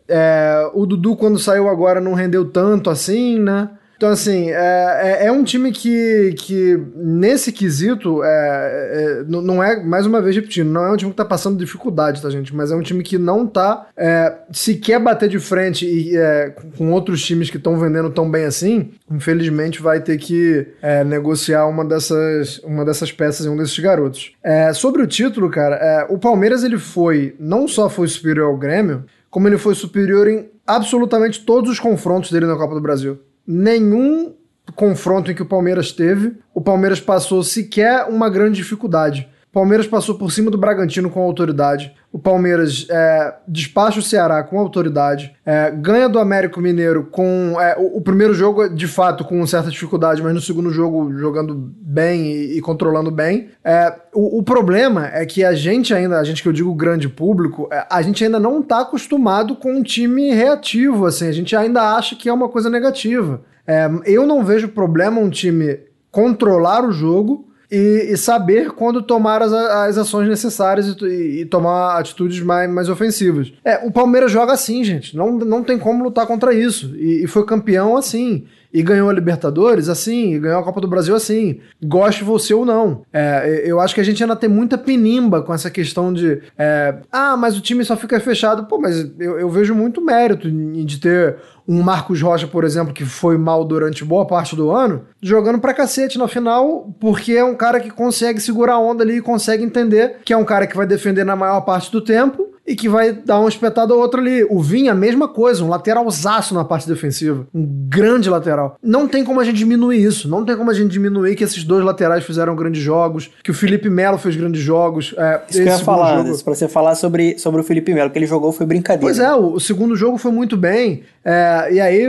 é, 0.08 0.70
o 0.74 0.86
Dudu, 0.86 1.16
quando 1.16 1.38
saiu 1.38 1.68
agora, 1.68 2.00
não 2.00 2.14
rendeu 2.14 2.44
tanto 2.44 2.90
assim, 2.90 3.38
né? 3.38 3.70
Então, 3.96 4.10
assim, 4.10 4.50
é, 4.50 5.20
é, 5.22 5.26
é 5.26 5.32
um 5.32 5.44
time 5.44 5.72
que, 5.72 6.34
que 6.36 6.78
nesse 6.96 7.52
quesito, 7.52 8.22
é, 8.24 8.28
é, 8.28 9.24
não 9.26 9.62
é, 9.62 9.82
mais 9.82 10.04
uma 10.04 10.20
vez 10.20 10.34
repetindo, 10.34 10.70
não 10.70 10.84
é 10.84 10.92
um 10.92 10.96
time 10.96 11.10
que 11.10 11.16
tá 11.16 11.24
passando 11.24 11.58
dificuldade, 11.58 12.20
tá, 12.20 12.28
gente? 12.28 12.54
Mas 12.54 12.70
é 12.70 12.76
um 12.76 12.82
time 12.82 13.02
que 13.02 13.18
não 13.18 13.46
tá 13.46 13.86
é, 13.96 14.34
sequer 14.52 14.98
bater 14.98 15.28
de 15.28 15.38
frente 15.38 15.86
e, 15.86 16.16
é, 16.16 16.54
com 16.76 16.90
outros 16.92 17.24
times 17.24 17.50
que 17.50 17.56
estão 17.56 17.78
vendendo 17.78 18.10
tão 18.10 18.30
bem 18.30 18.44
assim. 18.44 18.90
Infelizmente, 19.10 19.80
vai 19.80 20.00
ter 20.00 20.18
que 20.18 20.66
negociar 21.06 21.66
uma 21.66 21.84
dessas, 21.84 22.58
uma 22.58 22.84
dessas 22.84 23.12
peças 23.12 23.46
em 23.46 23.48
um 23.48 23.56
desses 23.56 23.78
garotos. 23.78 24.32
Sobre 24.74 25.02
o 25.02 25.06
título, 25.06 25.50
cara, 25.50 26.06
o 26.08 26.18
Palmeiras 26.18 26.64
ele 26.64 26.78
foi, 26.78 27.34
não 27.38 27.68
só 27.68 27.88
foi 27.88 28.08
superior 28.08 28.48
ao 28.48 28.56
Grêmio, 28.56 29.04
como 29.30 29.48
ele 29.48 29.58
foi 29.58 29.74
superior 29.74 30.26
em 30.28 30.48
absolutamente 30.66 31.44
todos 31.44 31.70
os 31.70 31.78
confrontos 31.78 32.30
dele 32.30 32.46
na 32.46 32.56
Copa 32.56 32.74
do 32.74 32.80
Brasil. 32.80 33.18
Nenhum 33.46 34.34
confronto 34.74 35.30
em 35.30 35.34
que 35.34 35.42
o 35.42 35.46
Palmeiras 35.46 35.92
teve, 35.92 36.36
o 36.54 36.60
Palmeiras 36.60 37.00
passou 37.00 37.42
sequer 37.42 38.06
uma 38.08 38.30
grande 38.30 38.56
dificuldade. 38.56 39.28
Palmeiras 39.54 39.86
passou 39.86 40.16
por 40.16 40.32
cima 40.32 40.50
do 40.50 40.58
Bragantino 40.58 41.08
com 41.08 41.22
autoridade. 41.22 41.94
O 42.12 42.18
Palmeiras 42.18 42.88
é, 42.90 43.34
despacha 43.46 44.00
o 44.00 44.02
Ceará 44.02 44.42
com 44.42 44.58
autoridade. 44.58 45.32
É, 45.46 45.70
ganha 45.70 46.08
do 46.08 46.18
Américo 46.18 46.60
Mineiro 46.60 47.04
com. 47.04 47.54
é, 47.60 47.76
o, 47.78 47.98
o 47.98 48.00
primeiro 48.00 48.34
jogo, 48.34 48.68
de 48.68 48.88
fato, 48.88 49.24
com 49.24 49.46
certa 49.46 49.70
dificuldade, 49.70 50.20
mas 50.20 50.34
no 50.34 50.40
segundo 50.40 50.70
jogo 50.70 51.16
jogando 51.16 51.54
bem 51.54 52.32
e, 52.32 52.58
e 52.58 52.60
controlando 52.60 53.12
bem. 53.12 53.50
É, 53.62 53.94
o, 54.12 54.40
o 54.40 54.42
problema 54.42 55.06
é 55.06 55.24
que 55.24 55.44
a 55.44 55.54
gente 55.54 55.94
ainda, 55.94 56.18
a 56.18 56.24
gente 56.24 56.42
que 56.42 56.48
eu 56.48 56.52
digo 56.52 56.74
grande 56.74 57.08
público, 57.08 57.68
é, 57.70 57.86
a 57.88 58.02
gente 58.02 58.24
ainda 58.24 58.40
não 58.40 58.58
está 58.58 58.80
acostumado 58.80 59.54
com 59.54 59.72
um 59.72 59.84
time 59.84 60.34
reativo. 60.34 61.06
Assim, 61.06 61.28
a 61.28 61.32
gente 61.32 61.54
ainda 61.54 61.94
acha 61.94 62.16
que 62.16 62.28
é 62.28 62.32
uma 62.32 62.48
coisa 62.48 62.68
negativa. 62.68 63.40
É, 63.64 63.88
eu 64.04 64.26
não 64.26 64.44
vejo 64.44 64.66
problema 64.66 65.20
um 65.20 65.30
time 65.30 65.78
controlar 66.10 66.84
o 66.84 66.90
jogo 66.90 67.53
e, 67.70 68.08
e 68.10 68.16
saber 68.16 68.70
quando 68.72 69.02
tomar 69.02 69.42
as, 69.42 69.52
as 69.52 69.98
ações 69.98 70.28
necessárias 70.28 70.88
e, 71.00 71.40
e- 71.40 71.46
tomar 71.46 71.98
atitudes 71.98 72.40
mais, 72.40 72.70
mais 72.70 72.88
ofensivas. 72.88 73.52
É, 73.64 73.78
o 73.86 73.90
Palmeiras 73.90 74.30
joga 74.30 74.52
assim, 74.52 74.84
gente. 74.84 75.16
Não, 75.16 75.32
não 75.32 75.62
tem 75.62 75.78
como 75.78 76.04
lutar 76.04 76.26
contra 76.26 76.52
isso. 76.54 76.94
E, 76.96 77.24
e 77.24 77.26
foi 77.26 77.44
campeão 77.44 77.96
assim. 77.96 78.44
E 78.74 78.82
ganhou 78.82 79.08
a 79.08 79.12
Libertadores 79.12 79.88
assim, 79.88 80.34
e 80.34 80.38
ganhou 80.40 80.58
a 80.58 80.64
Copa 80.64 80.80
do 80.80 80.88
Brasil 80.88 81.14
assim. 81.14 81.60
Goste 81.80 82.24
você 82.24 82.52
ou 82.52 82.66
não. 82.66 83.02
É, 83.12 83.62
eu 83.64 83.78
acho 83.78 83.94
que 83.94 84.00
a 84.00 84.04
gente 84.04 84.20
ainda 84.20 84.34
tem 84.34 84.50
muita 84.50 84.76
penimba 84.76 85.40
com 85.42 85.54
essa 85.54 85.70
questão 85.70 86.12
de. 86.12 86.42
é, 86.58 86.96
ah, 87.12 87.36
mas 87.36 87.56
o 87.56 87.60
time 87.60 87.84
só 87.84 87.96
fica 87.96 88.18
fechado. 88.18 88.66
Pô, 88.66 88.78
mas 88.80 89.08
eu, 89.20 89.38
eu 89.38 89.48
vejo 89.48 89.76
muito 89.76 90.00
mérito 90.00 90.50
de 90.50 90.98
ter 90.98 91.36
um 91.66 91.82
Marcos 91.82 92.20
Rocha, 92.20 92.46
por 92.46 92.64
exemplo, 92.64 92.92
que 92.92 93.04
foi 93.04 93.38
mal 93.38 93.64
durante 93.64 94.04
boa 94.04 94.26
parte 94.26 94.54
do 94.54 94.70
ano, 94.70 95.04
jogando 95.22 95.58
pra 95.58 95.72
cacete 95.72 96.18
na 96.18 96.28
final, 96.28 96.94
porque 97.00 97.32
é 97.32 97.44
um 97.44 97.54
cara 97.54 97.80
que 97.80 97.90
consegue 97.90 98.40
segurar 98.40 98.74
a 98.74 98.80
onda 98.80 99.02
ali 99.02 99.18
e 99.18 99.22
consegue 99.22 99.64
entender 99.64 100.16
que 100.24 100.32
é 100.32 100.36
um 100.36 100.44
cara 100.44 100.66
que 100.66 100.76
vai 100.76 100.86
defender 100.86 101.24
na 101.24 101.36
maior 101.36 101.60
parte 101.62 101.90
do 101.90 102.00
tempo 102.00 102.53
e 102.66 102.74
que 102.74 102.88
vai 102.88 103.12
dar 103.12 103.40
uma 103.40 103.48
espetada 103.48 103.92
ou 103.94 104.00
outra 104.00 104.20
ali. 104.20 104.42
O 104.48 104.60
Vinha, 104.62 104.92
a 104.92 104.94
mesma 104.94 105.28
coisa, 105.28 105.62
um 105.62 105.68
lateralzaço 105.68 106.54
na 106.54 106.64
parte 106.64 106.88
defensiva. 106.88 107.46
Um 107.54 107.64
grande 107.88 108.30
lateral. 108.30 108.76
Não 108.82 109.06
tem 109.06 109.22
como 109.24 109.38
a 109.40 109.44
gente 109.44 109.56
diminuir 109.58 110.02
isso. 110.02 110.28
Não 110.28 110.44
tem 110.44 110.56
como 110.56 110.70
a 110.70 110.74
gente 110.74 110.90
diminuir 110.90 111.34
que 111.36 111.44
esses 111.44 111.62
dois 111.62 111.84
laterais 111.84 112.24
fizeram 112.24 112.56
grandes 112.56 112.82
jogos, 112.82 113.30
que 113.42 113.50
o 113.50 113.54
Felipe 113.54 113.90
Melo 113.90 114.16
fez 114.18 114.34
grandes 114.36 114.62
jogos. 114.62 115.14
É, 115.18 115.40
Isso 115.48 115.62
que 115.62 115.68
eu 115.68 115.72
ia 115.72 115.78
falar, 115.78 116.24
jogo- 116.24 116.42
pra 116.44 116.54
você 116.54 116.68
falar 116.68 116.94
sobre, 116.94 117.38
sobre 117.38 117.60
o 117.60 117.64
Felipe 117.64 117.92
Melo, 117.92 118.10
que 118.10 118.18
ele 118.18 118.26
jogou 118.26 118.50
foi 118.52 118.64
brincadeira. 118.66 119.04
Pois 119.06 119.18
é, 119.18 119.34
o, 119.34 119.52
o 119.54 119.60
segundo 119.60 119.94
jogo 119.94 120.16
foi 120.16 120.32
muito 120.32 120.56
bem. 120.56 121.02
é, 121.24 121.68
e 121.72 121.80
aí, 121.80 122.02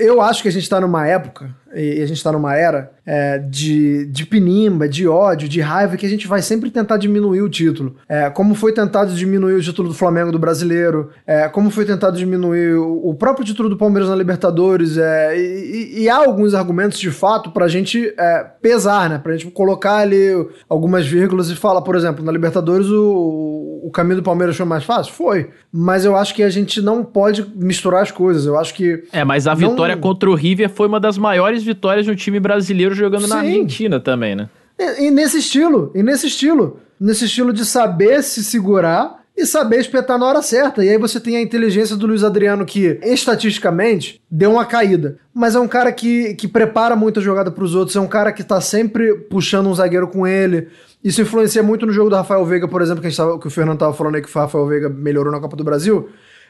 eu 0.00 0.20
acho 0.20 0.42
que 0.42 0.48
a 0.48 0.52
gente 0.52 0.68
tá 0.68 0.80
numa 0.80 1.06
época, 1.06 1.50
e 1.74 2.00
a 2.02 2.06
gente 2.06 2.22
tá 2.22 2.32
numa 2.32 2.54
era, 2.56 2.90
é, 3.04 3.38
de, 3.38 4.06
de 4.06 4.26
pinimba, 4.26 4.88
de 4.88 5.06
ódio, 5.08 5.48
de 5.48 5.60
raiva, 5.60 5.96
que 5.96 6.06
a 6.06 6.08
gente 6.08 6.26
vai 6.26 6.42
sempre 6.42 6.70
tentar 6.70 6.96
diminuir 6.96 7.42
o 7.42 7.48
título. 7.48 7.96
É, 8.08 8.28
como 8.30 8.54
foi 8.54 8.72
tentado 8.72 9.12
diminuir 9.14 9.54
o 9.54 9.60
título 9.62 9.88
do 9.88 9.94
Flamengo 9.94 10.30
do 10.32 10.38
Brasileiro, 10.38 11.10
é, 11.26 11.48
como 11.48 11.70
foi 11.70 11.84
tentado 11.84 12.16
diminuir 12.16 12.74
o, 12.74 13.08
o 13.10 13.14
próprio 13.14 13.44
título 13.44 13.68
do 13.68 13.76
Palmeiras 13.76 14.08
na 14.10 14.16
Libertadores, 14.16 14.96
é, 14.98 15.38
e, 15.38 16.02
e- 16.02 16.08
há 16.08 16.16
alguns 16.16 16.54
argumentos 16.54 16.98
de 16.98 17.10
fato 17.10 17.50
pra 17.50 17.68
gente 17.68 18.12
é, 18.18 18.44
pesar, 18.62 19.08
né? 19.10 19.18
Pra 19.22 19.32
gente 19.32 19.46
colocar 19.50 19.96
ali 19.98 20.28
algumas 20.68 21.06
vírgulas 21.06 21.50
e 21.50 21.56
falar, 21.56 21.82
por 21.82 21.94
exemplo, 21.96 22.24
na 22.24 22.32
Libertadores 22.32 22.86
o, 22.88 23.80
o 23.84 23.90
caminho 23.90 24.16
do 24.16 24.22
Palmeiras 24.22 24.56
foi 24.56 24.66
mais 24.66 24.84
fácil? 24.84 25.12
Foi. 25.12 25.50
Mas 25.72 26.04
eu 26.04 26.16
acho 26.16 26.34
que 26.34 26.42
a 26.42 26.50
gente 26.50 26.80
não 26.80 27.04
pode 27.04 27.46
misturar 27.56 28.02
as 28.02 28.10
coisas. 28.10 28.46
Eu 28.46 28.58
acho 28.58 28.74
que. 28.74 29.04
É, 29.12 29.24
mas 29.24 29.46
a 29.46 29.54
Não- 29.54 29.70
vitória 29.70 29.96
contra 29.96 30.28
o 30.30 30.34
River 30.34 30.68
foi 30.68 30.86
uma 30.86 31.00
das 31.00 31.16
maiores 31.18 31.57
vitórias 31.62 32.04
de 32.06 32.12
um 32.12 32.14
time 32.16 32.38
brasileiro 32.40 32.94
jogando 32.94 33.26
na 33.26 33.40
Sim. 33.40 33.46
Argentina 33.46 34.00
também, 34.00 34.34
né? 34.36 34.48
E, 34.78 35.06
e 35.06 35.10
nesse 35.10 35.38
estilo, 35.38 35.90
e 35.94 36.02
nesse 36.02 36.26
estilo. 36.26 36.80
Nesse 37.00 37.26
estilo 37.26 37.52
de 37.52 37.64
saber 37.64 38.22
se 38.24 38.42
segurar 38.42 39.18
e 39.36 39.46
saber 39.46 39.78
espetar 39.78 40.18
na 40.18 40.26
hora 40.26 40.42
certa. 40.42 40.84
E 40.84 40.88
aí 40.88 40.98
você 40.98 41.20
tem 41.20 41.36
a 41.36 41.40
inteligência 41.40 41.94
do 41.96 42.08
Luiz 42.08 42.24
Adriano, 42.24 42.66
que 42.66 42.98
estatisticamente 43.04 44.20
deu 44.30 44.50
uma 44.52 44.64
caída. 44.64 45.18
Mas 45.32 45.54
é 45.54 45.60
um 45.60 45.68
cara 45.68 45.92
que, 45.92 46.34
que 46.34 46.48
prepara 46.48 46.96
muita 46.96 47.20
jogada 47.20 47.50
pros 47.50 47.74
outros, 47.74 47.94
é 47.96 48.00
um 48.00 48.08
cara 48.08 48.32
que 48.32 48.42
tá 48.42 48.60
sempre 48.60 49.14
puxando 49.14 49.68
um 49.68 49.74
zagueiro 49.74 50.08
com 50.08 50.26
ele. 50.26 50.68
Isso 51.04 51.22
influencia 51.22 51.62
muito 51.62 51.86
no 51.86 51.92
jogo 51.92 52.10
do 52.10 52.16
Rafael 52.16 52.44
Veiga, 52.44 52.66
por 52.66 52.82
exemplo, 52.82 53.00
que, 53.00 53.16
tava- 53.16 53.38
que 53.38 53.46
o 53.46 53.50
Fernando 53.50 53.78
tava 53.78 53.92
falando 53.94 54.16
aí 54.16 54.22
que 54.22 54.28
o 54.28 54.38
Rafael 54.40 54.66
Veiga 54.66 54.88
melhorou 54.88 55.32
na 55.32 55.38
Copa 55.38 55.56
do 55.56 55.62
Brasil. 55.62 56.08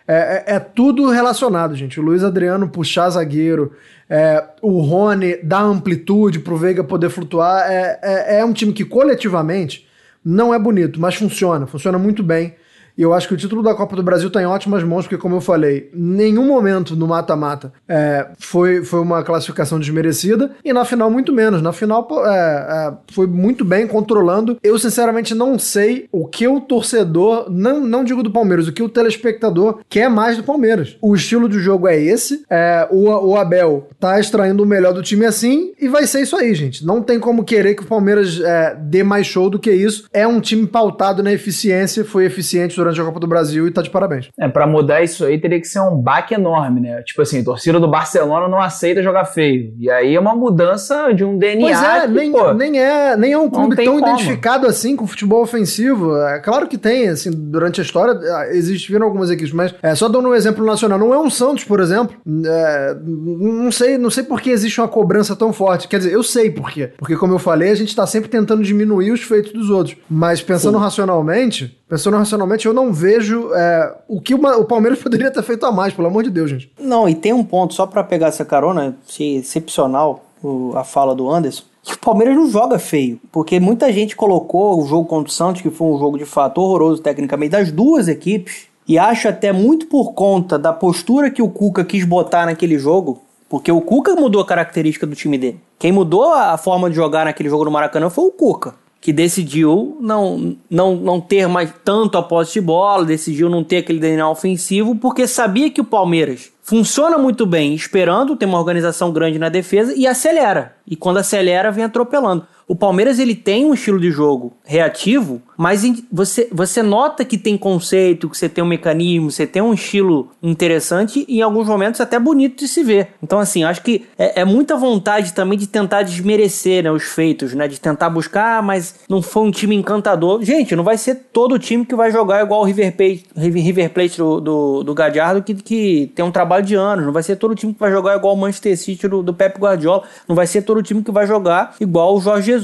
É, 0.08 0.44
é- 0.46 0.54
é 0.56 0.58
tudo 0.58 1.10
relacionado, 1.10 1.76
gente. 1.76 2.00
O 2.00 2.02
Luiz 2.02 2.24
Adriano 2.24 2.66
puxar 2.68 3.10
zagueiro, 3.10 3.72
é, 4.08 4.42
o 4.62 4.80
Rony 4.80 5.36
dar 5.42 5.60
amplitude 5.60 6.38
pro 6.38 6.56
Veiga 6.56 6.82
poder 6.82 7.10
flutuar. 7.10 7.70
É, 7.70 7.98
é, 8.02 8.38
é 8.40 8.44
um 8.44 8.54
time 8.54 8.72
que 8.72 8.86
coletivamente 8.86 9.86
não 10.24 10.54
é 10.54 10.58
bonito, 10.58 10.98
mas 10.98 11.14
funciona, 11.14 11.66
funciona 11.66 11.98
muito 11.98 12.22
bem. 12.22 12.54
E 12.98 13.02
eu 13.02 13.14
acho 13.14 13.28
que 13.28 13.34
o 13.34 13.36
título 13.36 13.62
da 13.62 13.76
Copa 13.76 13.94
do 13.94 14.02
Brasil 14.02 14.28
tá 14.28 14.42
em 14.42 14.46
ótimas 14.46 14.82
mãos, 14.82 15.04
porque, 15.04 15.16
como 15.16 15.36
eu 15.36 15.40
falei, 15.40 15.88
nenhum 15.94 16.44
momento 16.44 16.96
no 16.96 17.06
mata-mata 17.06 17.72
é, 17.88 18.26
foi, 18.40 18.84
foi 18.84 18.98
uma 18.98 19.22
classificação 19.22 19.78
desmerecida, 19.78 20.50
e 20.64 20.72
na 20.72 20.84
final, 20.84 21.08
muito 21.08 21.32
menos. 21.32 21.62
Na 21.62 21.72
final, 21.72 22.08
é, 22.26 22.28
é, 22.28 22.92
foi 23.12 23.28
muito 23.28 23.64
bem, 23.64 23.86
controlando. 23.86 24.58
Eu, 24.64 24.76
sinceramente, 24.80 25.32
não 25.32 25.56
sei 25.60 26.08
o 26.10 26.26
que 26.26 26.48
o 26.48 26.60
torcedor, 26.60 27.48
não, 27.48 27.78
não 27.78 28.02
digo 28.02 28.20
do 28.20 28.32
Palmeiras, 28.32 28.66
o 28.66 28.72
que 28.72 28.82
o 28.82 28.88
telespectador 28.88 29.78
quer 29.88 30.10
mais 30.10 30.36
do 30.36 30.42
Palmeiras. 30.42 30.96
O 31.00 31.14
estilo 31.14 31.48
de 31.48 31.60
jogo 31.60 31.86
é 31.86 31.96
esse, 31.96 32.42
é, 32.50 32.88
o, 32.90 33.04
o 33.04 33.36
Abel 33.36 33.88
tá 34.00 34.18
extraindo 34.18 34.64
o 34.64 34.66
melhor 34.66 34.92
do 34.92 35.02
time 35.02 35.24
assim, 35.24 35.72
e 35.80 35.86
vai 35.86 36.04
ser 36.04 36.22
isso 36.22 36.34
aí, 36.34 36.52
gente. 36.52 36.84
Não 36.84 37.00
tem 37.00 37.20
como 37.20 37.44
querer 37.44 37.76
que 37.76 37.84
o 37.84 37.86
Palmeiras 37.86 38.40
é, 38.40 38.74
dê 38.74 39.04
mais 39.04 39.24
show 39.24 39.48
do 39.48 39.58
que 39.58 39.70
isso. 39.70 40.08
É 40.12 40.26
um 40.26 40.40
time 40.40 40.66
pautado 40.66 41.22
na 41.22 41.32
eficiência, 41.32 42.04
foi 42.04 42.24
eficiente 42.24 42.74
durante 42.74 42.87
a 42.96 43.04
Copa 43.04 43.20
do 43.20 43.26
Brasil 43.26 43.66
e 43.66 43.70
tá 43.70 43.82
de 43.82 43.90
parabéns. 43.90 44.28
É, 44.38 44.48
pra 44.48 44.66
mudar 44.66 45.02
isso 45.02 45.24
aí 45.24 45.38
teria 45.38 45.60
que 45.60 45.66
ser 45.66 45.80
um 45.80 45.96
baque 45.96 46.34
enorme, 46.34 46.80
né? 46.80 47.02
Tipo 47.02 47.22
assim, 47.22 47.42
torcida 47.42 47.80
do 47.80 47.88
Barcelona 47.88 48.48
não 48.48 48.60
aceita 48.60 49.02
jogar 49.02 49.24
feio. 49.24 49.72
E 49.78 49.90
aí 49.90 50.14
é 50.14 50.20
uma 50.20 50.34
mudança 50.34 51.12
de 51.12 51.24
um 51.24 51.38
DNA. 51.38 51.60
Pois 51.60 51.82
é, 51.82 52.00
que, 52.02 52.08
nem, 52.08 52.32
pô, 52.32 52.52
nem, 52.52 52.78
é, 52.78 53.16
nem 53.16 53.32
é 53.32 53.38
um 53.38 53.48
clube 53.48 53.76
tão 53.76 53.98
como. 53.98 54.06
identificado 54.06 54.66
assim 54.66 54.96
com 54.96 55.06
futebol 55.06 55.42
ofensivo. 55.42 56.16
É 56.16 56.38
claro 56.40 56.66
que 56.66 56.76
tem, 56.76 57.08
assim, 57.08 57.30
durante 57.32 57.80
a 57.80 57.84
história 57.84 58.12
ah, 58.12 58.48
existiram 58.50 59.06
algumas 59.06 59.30
equipes, 59.30 59.52
mas 59.52 59.74
é, 59.82 59.94
só 59.94 60.08
dando 60.08 60.28
um 60.28 60.34
exemplo 60.34 60.64
nacional, 60.64 60.98
não 60.98 61.14
é 61.14 61.18
um 61.18 61.30
Santos, 61.38 61.64
por 61.64 61.80
exemplo. 61.80 62.16
É, 62.46 62.96
não 63.04 63.70
sei, 63.70 63.96
não 63.96 64.10
sei 64.10 64.24
por 64.24 64.40
que 64.40 64.50
existe 64.50 64.80
uma 64.80 64.88
cobrança 64.88 65.36
tão 65.36 65.52
forte. 65.52 65.86
Quer 65.86 65.98
dizer, 65.98 66.12
eu 66.12 66.22
sei 66.22 66.50
por 66.50 66.70
quê. 66.70 66.92
Porque, 66.98 67.16
como 67.16 67.34
eu 67.34 67.38
falei, 67.38 67.70
a 67.70 67.74
gente 67.74 67.94
tá 67.94 68.06
sempre 68.06 68.28
tentando 68.28 68.62
diminuir 68.62 69.12
os 69.12 69.22
feitos 69.22 69.52
dos 69.52 69.70
outros. 69.70 69.96
Mas 70.10 70.42
pensando 70.42 70.78
racionalmente, 70.78 71.77
pensando 71.88 72.16
racionalmente, 72.16 72.66
eu 72.66 72.74
não 72.74 72.92
vejo 72.92 73.50
é, 73.54 73.94
o 74.08 74.20
que 74.20 74.34
uma- 74.34 74.56
o 74.56 74.64
Palmeiras 74.64 74.98
poderia 75.02 75.30
ter 75.30 75.42
feito 75.42 75.64
a 75.66 75.72
mais, 75.72 75.92
pelo 75.94 76.08
amor 76.08 76.22
de 76.24 76.30
Deus, 76.30 76.50
gente. 76.50 76.70
Não, 76.78 77.08
e 77.08 77.14
tem 77.14 77.32
um 77.32 77.44
ponto, 77.44 77.74
só 77.74 77.86
pra 77.86 78.04
pegar 78.04 78.28
essa 78.28 78.44
carona, 78.44 78.96
achei 79.08 79.36
excepcional 79.36 80.24
o- 80.42 80.72
a 80.76 80.84
fala 80.84 81.14
do 81.14 81.28
Anderson, 81.30 81.64
que 81.82 81.94
o 81.94 81.98
Palmeiras 81.98 82.36
não 82.36 82.48
joga 82.50 82.78
feio, 82.78 83.18
porque 83.32 83.58
muita 83.58 83.90
gente 83.92 84.14
colocou 84.14 84.82
o 84.82 84.86
jogo 84.86 85.06
contra 85.06 85.30
o 85.30 85.32
Santos, 85.32 85.62
que 85.62 85.70
foi 85.70 85.86
um 85.88 85.98
jogo 85.98 86.18
de 86.18 86.24
fato 86.26 86.60
horroroso 86.60 87.00
tecnicamente, 87.02 87.52
das 87.52 87.72
duas 87.72 88.08
equipes, 88.08 88.66
e 88.86 88.98
acho 88.98 89.28
até 89.28 89.52
muito 89.52 89.86
por 89.86 90.12
conta 90.12 90.58
da 90.58 90.72
postura 90.72 91.30
que 91.30 91.42
o 91.42 91.48
Cuca 91.48 91.84
quis 91.84 92.04
botar 92.04 92.46
naquele 92.46 92.78
jogo, 92.78 93.22
porque 93.48 93.72
o 93.72 93.80
Cuca 93.80 94.14
mudou 94.14 94.40
a 94.42 94.46
característica 94.46 95.06
do 95.06 95.14
time 95.16 95.38
dele. 95.38 95.60
Quem 95.78 95.90
mudou 95.92 96.32
a 96.34 96.56
forma 96.58 96.88
de 96.90 96.96
jogar 96.96 97.24
naquele 97.24 97.48
jogo 97.48 97.64
no 97.64 97.70
Maracanã 97.70 98.10
foi 98.10 98.24
o 98.26 98.30
Cuca 98.30 98.74
que 99.00 99.12
decidiu 99.12 99.96
não, 100.00 100.56
não, 100.68 100.96
não 100.96 101.20
ter 101.20 101.46
mais 101.46 101.72
tanto 101.84 102.18
a 102.18 102.22
posse 102.22 102.54
de 102.54 102.60
bola, 102.60 103.04
decidiu 103.04 103.48
não 103.48 103.62
ter 103.62 103.78
aquele 103.78 104.00
DNA 104.00 104.28
ofensivo, 104.28 104.96
porque 104.96 105.26
sabia 105.26 105.70
que 105.70 105.80
o 105.80 105.84
Palmeiras 105.84 106.50
funciona 106.62 107.16
muito 107.16 107.46
bem 107.46 107.74
esperando, 107.74 108.36
tem 108.36 108.48
uma 108.48 108.58
organização 108.58 109.12
grande 109.12 109.38
na 109.38 109.48
defesa 109.48 109.94
e 109.96 110.06
acelera. 110.06 110.76
E 110.86 110.96
quando 110.96 111.18
acelera, 111.18 111.70
vem 111.70 111.84
atropelando. 111.84 112.46
O 112.68 112.76
Palmeiras 112.76 113.18
ele 113.18 113.34
tem 113.34 113.64
um 113.64 113.72
estilo 113.72 113.98
de 113.98 114.10
jogo 114.10 114.52
reativo, 114.62 115.40
mas 115.56 115.82
você, 116.12 116.48
você 116.52 116.82
nota 116.82 117.24
que 117.24 117.38
tem 117.38 117.56
conceito, 117.56 118.28
que 118.28 118.36
você 118.36 118.46
tem 118.46 118.62
um 118.62 118.66
mecanismo, 118.66 119.30
você 119.30 119.46
tem 119.46 119.62
um 119.62 119.72
estilo 119.72 120.28
interessante 120.42 121.24
e 121.26 121.38
em 121.38 121.42
alguns 121.42 121.66
momentos 121.66 121.98
até 121.98 122.18
bonito 122.18 122.58
de 122.58 122.68
se 122.68 122.84
ver. 122.84 123.08
Então, 123.22 123.38
assim, 123.38 123.64
acho 123.64 123.82
que 123.82 124.04
é, 124.18 124.42
é 124.42 124.44
muita 124.44 124.76
vontade 124.76 125.32
também 125.32 125.56
de 125.56 125.66
tentar 125.66 126.02
desmerecer 126.02 126.84
né, 126.84 126.92
os 126.92 127.04
feitos, 127.04 127.54
né? 127.54 127.66
De 127.66 127.80
tentar 127.80 128.10
buscar, 128.10 128.58
ah, 128.58 128.62
mas 128.62 128.96
não 129.08 129.22
foi 129.22 129.44
um 129.44 129.50
time 129.50 129.74
encantador. 129.74 130.42
Gente, 130.42 130.76
não 130.76 130.84
vai 130.84 130.98
ser 130.98 131.14
todo 131.32 131.58
time 131.58 131.86
que 131.86 131.94
vai 131.96 132.10
jogar 132.10 132.42
igual 132.44 132.60
o 132.60 132.64
River 132.64 132.94
Plate, 132.94 133.24
River 133.34 133.90
Plate 133.90 134.18
do, 134.18 134.40
do, 134.40 134.82
do 134.84 134.94
Gadiardo, 134.94 135.42
que, 135.42 135.54
que 135.54 136.12
tem 136.14 136.22
um 136.22 136.30
trabalho 136.30 136.66
de 136.66 136.74
anos. 136.74 137.06
Não 137.06 137.14
vai 137.14 137.22
ser 137.22 137.36
todo 137.36 137.54
time 137.54 137.72
que 137.72 137.80
vai 137.80 137.90
jogar 137.90 138.14
igual 138.14 138.34
o 138.34 138.36
Manchester 138.36 138.76
City 138.76 139.08
do, 139.08 139.22
do 139.22 139.32
Pep 139.32 139.58
Guardiola. 139.58 140.02
Não 140.28 140.36
vai 140.36 140.46
ser 140.46 140.60
todo 140.60 140.82
time 140.82 141.02
que 141.02 141.10
vai 141.10 141.26
jogar 141.26 141.74
igual 141.80 142.14
o 142.14 142.20
Jorge 142.20 142.46
Jesus 142.46 142.57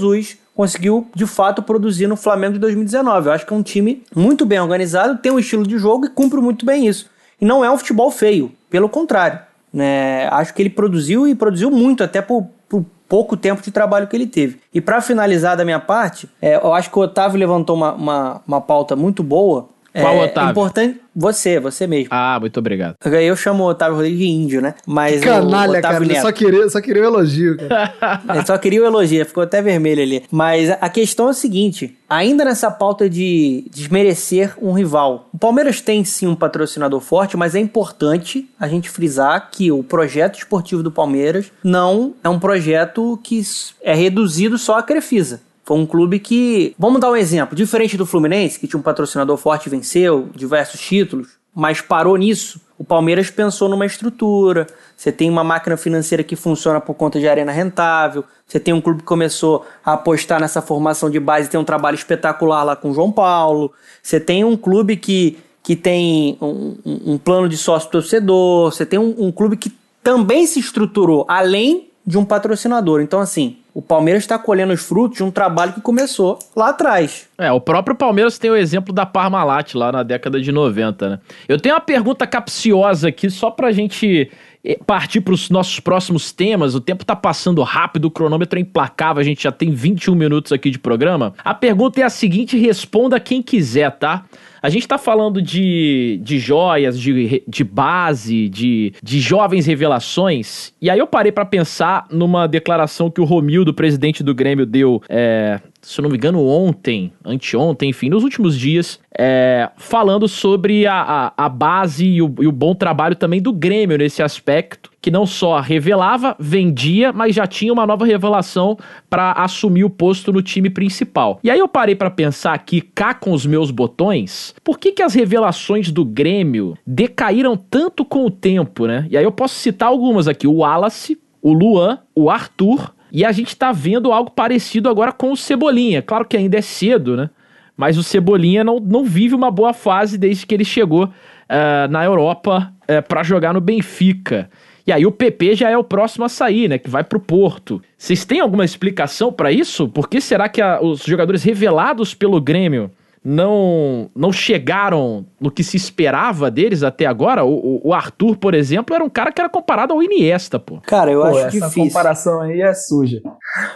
conseguiu 0.54 1.08
de 1.14 1.26
fato 1.26 1.62
produzir 1.62 2.06
no 2.06 2.16
Flamengo 2.16 2.54
de 2.54 2.60
2019. 2.60 3.28
Eu 3.28 3.32
acho 3.32 3.46
que 3.46 3.52
é 3.52 3.56
um 3.56 3.62
time 3.62 4.02
muito 4.14 4.46
bem 4.46 4.60
organizado, 4.60 5.18
tem 5.18 5.32
um 5.32 5.38
estilo 5.38 5.66
de 5.66 5.76
jogo 5.78 6.06
e 6.06 6.08
cumpre 6.08 6.40
muito 6.40 6.64
bem 6.64 6.86
isso. 6.86 7.10
E 7.40 7.44
não 7.44 7.64
é 7.64 7.70
um 7.70 7.76
futebol 7.76 8.10
feio, 8.10 8.52
pelo 8.70 8.88
contrário. 8.88 9.40
Né? 9.72 10.28
Acho 10.28 10.54
que 10.54 10.62
ele 10.62 10.70
produziu 10.70 11.26
e 11.26 11.34
produziu 11.34 11.70
muito, 11.70 12.04
até 12.04 12.22
por, 12.22 12.46
por 12.68 12.84
pouco 13.08 13.36
tempo 13.36 13.60
de 13.60 13.70
trabalho 13.70 14.06
que 14.06 14.16
ele 14.16 14.26
teve. 14.26 14.60
E 14.72 14.80
para 14.80 15.00
finalizar 15.00 15.56
da 15.56 15.64
minha 15.64 15.80
parte, 15.80 16.28
é, 16.40 16.56
eu 16.56 16.72
acho 16.72 16.90
que 16.90 16.98
o 16.98 17.02
Otávio 17.02 17.38
levantou 17.38 17.76
uma, 17.76 17.92
uma, 17.92 18.42
uma 18.46 18.60
pauta 18.60 18.94
muito 18.94 19.22
boa. 19.22 19.68
Qual 20.02 20.16
é, 20.16 20.24
Otávio? 20.24 20.50
importante 20.50 21.00
você, 21.14 21.60
você 21.60 21.86
mesmo. 21.86 22.08
Ah, 22.10 22.36
muito 22.40 22.58
obrigado. 22.58 22.96
Eu 23.04 23.36
chamo 23.36 23.62
o 23.62 23.68
Otávio 23.68 23.94
Rodrigues 23.94 24.18
de 24.18 24.26
índio, 24.26 24.60
né? 24.60 24.74
Mas 24.84 25.22
o 25.22 25.24
Canalha, 25.24 25.78
Otávio 25.78 26.00
cara. 26.00 26.04
Neto. 26.04 26.22
só 26.22 26.32
queria, 26.32 26.68
só 26.68 26.80
queria 26.80 27.02
o 27.02 27.04
elogio, 27.04 27.56
cara. 27.56 28.22
Ele 28.34 28.46
só 28.46 28.58
queria 28.58 28.82
o 28.82 28.86
elogio, 28.86 29.24
ficou 29.24 29.44
até 29.44 29.62
vermelho 29.62 30.02
ali. 30.02 30.24
Mas 30.30 30.70
a 30.70 30.88
questão 30.88 31.28
é 31.28 31.30
o 31.30 31.34
seguinte: 31.34 31.96
ainda 32.10 32.44
nessa 32.44 32.70
pauta 32.70 33.08
de 33.08 33.64
desmerecer 33.70 34.54
um 34.60 34.72
rival, 34.72 35.28
o 35.32 35.38
Palmeiras 35.38 35.80
tem 35.80 36.04
sim 36.04 36.26
um 36.26 36.34
patrocinador 36.34 37.00
forte, 37.00 37.36
mas 37.36 37.54
é 37.54 37.60
importante 37.60 38.50
a 38.58 38.66
gente 38.66 38.90
frisar 38.90 39.50
que 39.52 39.70
o 39.70 39.84
projeto 39.84 40.38
esportivo 40.38 40.82
do 40.82 40.90
Palmeiras 40.90 41.52
não 41.62 42.14
é 42.24 42.28
um 42.28 42.40
projeto 42.40 43.18
que 43.22 43.40
é 43.80 43.94
reduzido 43.94 44.58
só 44.58 44.78
à 44.78 44.82
Crefisa. 44.82 45.40
Foi 45.64 45.76
um 45.78 45.86
clube 45.86 46.18
que, 46.18 46.74
vamos 46.78 47.00
dar 47.00 47.10
um 47.10 47.16
exemplo, 47.16 47.56
diferente 47.56 47.96
do 47.96 48.04
Fluminense, 48.04 48.58
que 48.58 48.66
tinha 48.66 48.78
um 48.78 48.82
patrocinador 48.82 49.36
forte 49.38 49.66
e 49.66 49.70
venceu 49.70 50.28
diversos 50.34 50.78
títulos, 50.80 51.28
mas 51.54 51.80
parou 51.80 52.16
nisso. 52.16 52.60
O 52.76 52.84
Palmeiras 52.84 53.30
pensou 53.30 53.68
numa 53.68 53.86
estrutura. 53.86 54.66
Você 54.96 55.10
tem 55.12 55.30
uma 55.30 55.44
máquina 55.44 55.76
financeira 55.76 56.22
que 56.24 56.34
funciona 56.36 56.80
por 56.80 56.94
conta 56.94 57.18
de 57.20 57.28
arena 57.28 57.52
rentável. 57.52 58.24
Você 58.46 58.58
tem 58.60 58.74
um 58.74 58.80
clube 58.80 58.98
que 59.00 59.06
começou 59.06 59.64
a 59.84 59.92
apostar 59.92 60.40
nessa 60.40 60.60
formação 60.60 61.08
de 61.08 61.20
base, 61.20 61.48
tem 61.48 61.58
um 61.58 61.64
trabalho 61.64 61.94
espetacular 61.94 62.64
lá 62.64 62.76
com 62.76 62.90
o 62.90 62.94
João 62.94 63.12
Paulo. 63.12 63.72
Você 64.02 64.18
tem 64.20 64.44
um 64.44 64.56
clube 64.56 64.96
que, 64.96 65.38
que 65.62 65.76
tem 65.76 66.36
um, 66.42 66.76
um- 66.84 67.18
plano 67.18 67.48
de 67.48 67.56
sócio 67.56 67.88
torcedor. 67.90 68.72
Você 68.72 68.84
tem 68.84 68.98
um, 68.98 69.14
um 69.18 69.32
clube 69.32 69.56
que 69.56 69.72
também 70.02 70.46
se 70.46 70.58
estruturou 70.58 71.24
além 71.28 71.88
de 72.06 72.18
um 72.18 72.24
patrocinador. 72.24 73.00
Então, 73.00 73.20
assim, 73.20 73.56
o 73.74 73.82
Palmeiras 73.82 74.22
está 74.22 74.38
colhendo 74.38 74.72
os 74.72 74.80
frutos 74.80 75.16
de 75.16 75.24
um 75.24 75.32
trabalho 75.32 75.72
que 75.72 75.80
começou 75.80 76.38
lá 76.54 76.68
atrás. 76.68 77.28
É, 77.36 77.50
o 77.50 77.60
próprio 77.60 77.96
Palmeiras 77.96 78.38
tem 78.38 78.48
o 78.48 78.56
exemplo 78.56 78.94
da 78.94 79.04
Parmalat 79.04 79.74
lá 79.74 79.90
na 79.90 80.04
década 80.04 80.40
de 80.40 80.52
90, 80.52 81.10
né? 81.10 81.18
Eu 81.48 81.58
tenho 81.58 81.74
uma 81.74 81.80
pergunta 81.80 82.24
capciosa 82.24 83.08
aqui, 83.08 83.28
só 83.28 83.50
pra 83.50 83.72
gente 83.72 84.30
eh, 84.64 84.78
partir 84.86 85.20
pros 85.20 85.50
nossos 85.50 85.78
próximos 85.80 86.32
temas. 86.32 86.74
O 86.74 86.80
tempo 86.80 87.04
tá 87.04 87.14
passando 87.14 87.62
rápido, 87.62 88.06
o 88.06 88.10
cronômetro 88.10 88.58
é 88.58 88.62
implacável, 88.62 89.20
a 89.20 89.24
gente 89.24 89.42
já 89.42 89.52
tem 89.52 89.70
21 89.70 90.14
minutos 90.14 90.52
aqui 90.52 90.70
de 90.70 90.78
programa. 90.78 91.34
A 91.44 91.52
pergunta 91.52 92.00
é 92.00 92.04
a 92.04 92.10
seguinte, 92.10 92.56
responda 92.56 93.20
quem 93.20 93.42
quiser, 93.42 93.90
tá? 93.90 94.24
A 94.64 94.70
gente 94.70 94.88
tá 94.88 94.96
falando 94.96 95.42
de, 95.42 96.18
de 96.22 96.38
joias, 96.38 96.98
de, 96.98 97.42
de 97.46 97.62
base, 97.62 98.48
de, 98.48 98.94
de 99.02 99.20
jovens 99.20 99.66
revelações. 99.66 100.72
E 100.80 100.88
aí 100.88 100.98
eu 100.98 101.06
parei 101.06 101.30
pra 101.30 101.44
pensar 101.44 102.06
numa 102.10 102.46
declaração 102.46 103.10
que 103.10 103.20
o 103.20 103.24
Romildo, 103.24 103.74
presidente 103.74 104.22
do 104.22 104.34
Grêmio, 104.34 104.64
deu, 104.64 105.02
é, 105.06 105.60
se 105.84 106.00
eu 106.00 106.02
não 106.02 106.10
me 106.10 106.16
engano, 106.16 106.44
ontem, 106.44 107.12
anteontem, 107.24 107.90
enfim, 107.90 108.08
nos 108.08 108.24
últimos 108.24 108.58
dias, 108.58 108.98
é, 109.16 109.70
falando 109.76 110.26
sobre 110.26 110.86
a, 110.86 111.32
a, 111.36 111.44
a 111.44 111.48
base 111.48 112.06
e 112.06 112.22
o, 112.22 112.34
e 112.40 112.46
o 112.46 112.52
bom 112.52 112.74
trabalho 112.74 113.14
também 113.14 113.40
do 113.40 113.52
Grêmio 113.52 113.98
nesse 113.98 114.22
aspecto, 114.22 114.90
que 115.00 115.10
não 115.10 115.26
só 115.26 115.60
revelava, 115.60 116.34
vendia, 116.40 117.12
mas 117.12 117.34
já 117.34 117.46
tinha 117.46 117.72
uma 117.72 117.86
nova 117.86 118.06
revelação 118.06 118.78
pra 119.10 119.32
assumir 119.32 119.84
o 119.84 119.90
posto 119.90 120.32
no 120.32 120.40
time 120.40 120.70
principal. 120.70 121.38
E 121.44 121.50
aí 121.50 121.58
eu 121.58 121.68
parei 121.68 121.94
pra 121.94 122.10
pensar 122.10 122.54
aqui, 122.54 122.80
cá 122.80 123.12
com 123.12 123.32
os 123.32 123.44
meus 123.44 123.70
botões, 123.70 124.54
por 124.64 124.78
que, 124.78 124.92
que 124.92 125.02
as 125.02 125.14
revelações 125.14 125.92
do 125.92 126.04
Grêmio 126.04 126.76
decaíram 126.86 127.56
tanto 127.56 128.04
com 128.04 128.24
o 128.24 128.30
tempo, 128.30 128.86
né? 128.86 129.06
E 129.10 129.18
aí 129.18 129.24
eu 129.24 129.32
posso 129.32 129.56
citar 129.56 129.88
algumas 129.88 130.26
aqui: 130.26 130.46
o 130.46 130.56
Wallace, 130.56 131.18
o 131.42 131.52
Luan, 131.52 131.98
o 132.14 132.30
Arthur. 132.30 132.93
E 133.14 133.24
a 133.24 133.30
gente 133.32 133.56
tá 133.56 133.70
vendo 133.70 134.12
algo 134.12 134.30
parecido 134.32 134.88
agora 134.90 135.12
com 135.12 135.30
o 135.30 135.36
Cebolinha. 135.36 136.02
Claro 136.02 136.24
que 136.26 136.36
ainda 136.36 136.58
é 136.58 136.60
cedo, 136.60 137.16
né? 137.16 137.30
Mas 137.76 137.96
o 137.96 138.02
Cebolinha 138.02 138.64
não, 138.64 138.80
não 138.80 139.04
vive 139.04 139.34
uma 139.36 139.50
boa 139.52 139.72
fase 139.72 140.18
desde 140.18 140.44
que 140.44 140.52
ele 140.54 140.64
chegou 140.64 141.08
eh, 141.48 141.86
na 141.88 142.04
Europa 142.04 142.72
eh, 142.88 143.00
pra 143.00 143.22
jogar 143.22 143.54
no 143.54 143.60
Benfica. 143.60 144.50
E 144.86 144.92
aí 144.92 145.06
o 145.06 145.12
PP 145.12 145.54
já 145.54 145.70
é 145.70 145.78
o 145.78 145.84
próximo 145.84 146.24
a 146.24 146.28
sair, 146.28 146.68
né? 146.68 146.76
Que 146.76 146.90
vai 146.90 147.02
pro 147.04 147.20
Porto. 147.20 147.80
Vocês 147.96 148.24
têm 148.24 148.40
alguma 148.40 148.64
explicação 148.64 149.32
pra 149.32 149.50
isso? 149.52 149.88
Por 149.88 150.08
que 150.08 150.20
será 150.20 150.48
que 150.48 150.60
a- 150.60 150.80
os 150.82 151.04
jogadores 151.04 151.42
revelados 151.44 152.14
pelo 152.14 152.40
Grêmio 152.40 152.90
não, 153.24 154.10
não 154.14 154.30
chegaram 154.30 155.24
no 155.40 155.50
que 155.50 155.64
se 155.64 155.76
esperava 155.76 156.50
deles 156.50 156.82
até 156.82 157.06
agora? 157.06 157.44
O, 157.44 157.52
o- 157.54 157.80
o 157.88 157.94
Arthur, 157.94 158.36
por 158.36 158.54
exemplo, 158.54 158.94
era 158.94 159.02
um 159.04 159.08
cara 159.08 159.32
que 159.32 159.40
era 159.40 159.48
comparado 159.48 159.92
ao 159.92 160.02
Iniesta, 160.02 160.58
pô. 160.58 160.78
Cara, 160.86 161.10
eu 161.10 161.20
Pô, 161.20 161.26
acho 161.28 161.38
essa 161.38 161.50
difícil. 161.50 161.84
comparação 161.84 162.40
aí 162.42 162.60
é 162.60 162.74
suja. 162.74 163.20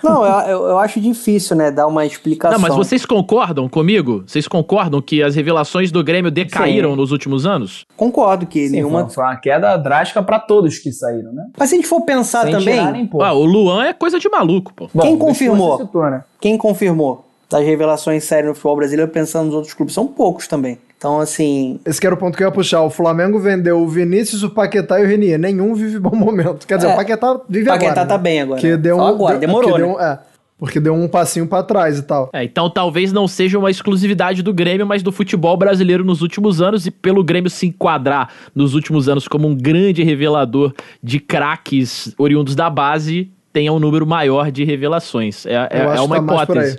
Não, 0.03 0.25
eu, 0.25 0.49
eu, 0.49 0.67
eu 0.69 0.79
acho 0.79 1.01
difícil, 1.01 1.57
né, 1.57 1.71
dar 1.71 1.87
uma 1.87 2.05
explicação. 2.05 2.59
Não, 2.59 2.61
mas 2.69 2.77
vocês 2.77 3.07
concordam 3.07 3.69
comigo? 3.69 4.23
Vocês 4.27 4.47
concordam 4.47 5.01
que 5.01 5.23
as 5.23 5.35
revelações 5.35 5.91
do 5.91 6.03
Grêmio 6.05 6.31
decaíram 6.31 6.91
Sim. 6.91 6.97
nos 6.97 7.13
últimos 7.13 7.47
anos? 7.47 7.87
Concordo 7.97 8.47
que 8.47 8.67
Sim, 8.67 8.73
nenhuma. 8.73 9.09
foi, 9.09 9.25
uma 9.25 9.37
queda 9.37 9.77
drástica 9.77 10.23
pra 10.23 10.39
todos 10.39 10.79
que 10.79 10.93
saíram, 10.93 11.33
né? 11.33 11.45
Mas 11.59 11.71
se 11.71 11.75
a 11.75 11.79
gente 11.79 11.89
for 11.89 12.03
pensar 12.03 12.43
Sem 12.43 12.53
também, 12.53 12.75
tirar 12.75 12.93
nem 12.93 13.07
pôr. 13.07 13.23
Ah, 13.23 13.33
o 13.33 13.45
Luan 13.45 13.85
é 13.85 13.93
coisa 13.93 14.19
de 14.19 14.29
maluco, 14.29 14.73
pô. 14.75 14.89
Bom, 14.93 15.03
quem 15.03 15.17
confirmou? 15.17 15.79
citou, 15.79 16.11
né? 16.11 16.23
quem 16.41 16.57
confirmou 16.59 17.25
das 17.51 17.65
revelações 17.65 18.25
sérias 18.25 18.49
no 18.49 18.55
futebol 18.55 18.77
brasileiro 18.77 19.11
pensando 19.11 19.47
nos 19.47 19.55
outros 19.55 19.75
clubes? 19.75 19.95
São 19.95 20.07
poucos 20.07 20.47
também. 20.47 20.79
Então, 20.97 21.21
assim. 21.21 21.79
Esse 21.87 22.01
que 22.01 22.07
era 22.07 22.15
o 22.15 22.19
ponto 22.19 22.37
que 22.37 22.43
eu 22.43 22.49
ia 22.49 22.53
puxar. 22.53 22.83
O 22.83 22.91
Flamengo 22.91 23.39
vendeu 23.39 23.81
o 23.81 23.87
Vinícius, 23.89 24.43
o 24.43 24.51
Paquetá 24.51 24.99
e 25.01 25.05
o 25.05 25.07
Renier. 25.07 25.39
Nenhum 25.39 25.73
vive 25.75 25.99
bom 26.01 26.11
momento. 26.17 26.67
Quer 26.67 26.77
dizer, 26.77 26.89
É. 26.91 26.93
o 26.93 26.97
Paquetá 26.97 27.41
vive 27.49 27.67
Paquetá 27.67 27.91
agora. 27.93 28.07
tá 28.07 28.17
né? 28.17 28.23
bem 28.23 28.41
agora, 28.41 28.61
Que 28.61 28.71
né? 28.73 28.77
deu 28.77 28.97
Só 28.97 29.05
um, 29.05 29.07
agora, 29.07 29.39
deu- 29.39 29.41
demorou, 29.49 29.71
porque 29.71 29.83
né? 29.83 29.87
deu 29.89 29.97
um- 29.97 30.01
é, 30.01 30.19
porque 30.59 30.81
deu 30.81 30.93
um 30.95 31.07
passinho 31.07 31.47
pra 31.47 31.63
trás 31.63 32.01
e 32.01 32.03
tal. 32.03 32.29
É, 32.33 32.43
então 32.43 32.69
talvez 32.69 33.13
não 33.13 33.29
seja 33.29 33.57
uma 33.61 33.71
exclusividade 33.71 34.43
do 34.43 34.53
Grêmio, 34.53 34.85
mas 34.85 35.05
do 35.05 35.13
futebol 35.13 35.57
brasileiro 35.57 36.05
nos 36.05 36.21
últimos 36.21 36.61
anos 36.61 36.85
e 36.85 36.91
pelo 36.91 37.23
Grêmio 37.23 37.49
se 37.49 37.69
enquadrar 37.69 38.31
nos 38.53 38.75
últimos 38.75 39.09
anos 39.09 39.29
como 39.29 39.47
um 39.47 39.55
grande 39.55 40.03
revelador 40.03 40.75
de 41.01 41.21
craques 41.21 42.13
oriundos 42.19 42.57
da 42.57 42.69
base, 42.69 43.31
tenha 43.53 43.73
um 43.73 43.79
número 43.79 44.05
maior 44.05 44.51
de 44.51 44.65
revelações. 44.65 45.47
É, 45.47 45.53
é- 45.71 45.97
é 45.97 46.01
uma 46.01 46.17
tá 46.17 46.23
hipótese. 46.25 46.79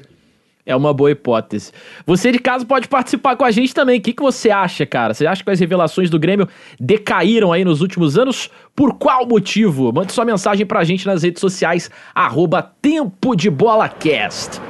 É 0.66 0.76
uma 0.76 0.94
boa 0.94 1.10
hipótese. 1.10 1.72
Você 2.06 2.32
de 2.32 2.38
casa 2.38 2.66
pode 2.66 2.88
participar 2.88 3.36
com 3.36 3.44
a 3.44 3.50
gente 3.50 3.74
também. 3.74 4.00
O 4.00 4.02
que, 4.02 4.14
que 4.14 4.22
você 4.22 4.52
acha, 4.52 4.86
cara? 4.86 5.14
Você 5.14 5.26
acha 5.26 5.44
que 5.44 5.50
as 5.50 5.60
revelações 5.60 6.10
do 6.10 6.20
Grêmio 6.20 6.48
decaíram 6.80 7.52
aí 7.52 7.64
nos 7.64 7.82
últimos 7.82 8.18
anos? 8.18 8.50
Por 8.76 8.94
qual 8.96 9.26
motivo? 9.26 9.92
Mande 9.92 10.12
sua 10.12 10.26
mensagem 10.26 10.66
pra 10.66 10.84
gente 10.84 11.08
nas 11.08 11.24
redes 11.24 11.40
sociais, 11.40 11.90
arroba 12.14 12.62
Tempo 12.82 13.36
de 13.36 13.50
Bola 13.50 13.90
Cast. 13.90 14.62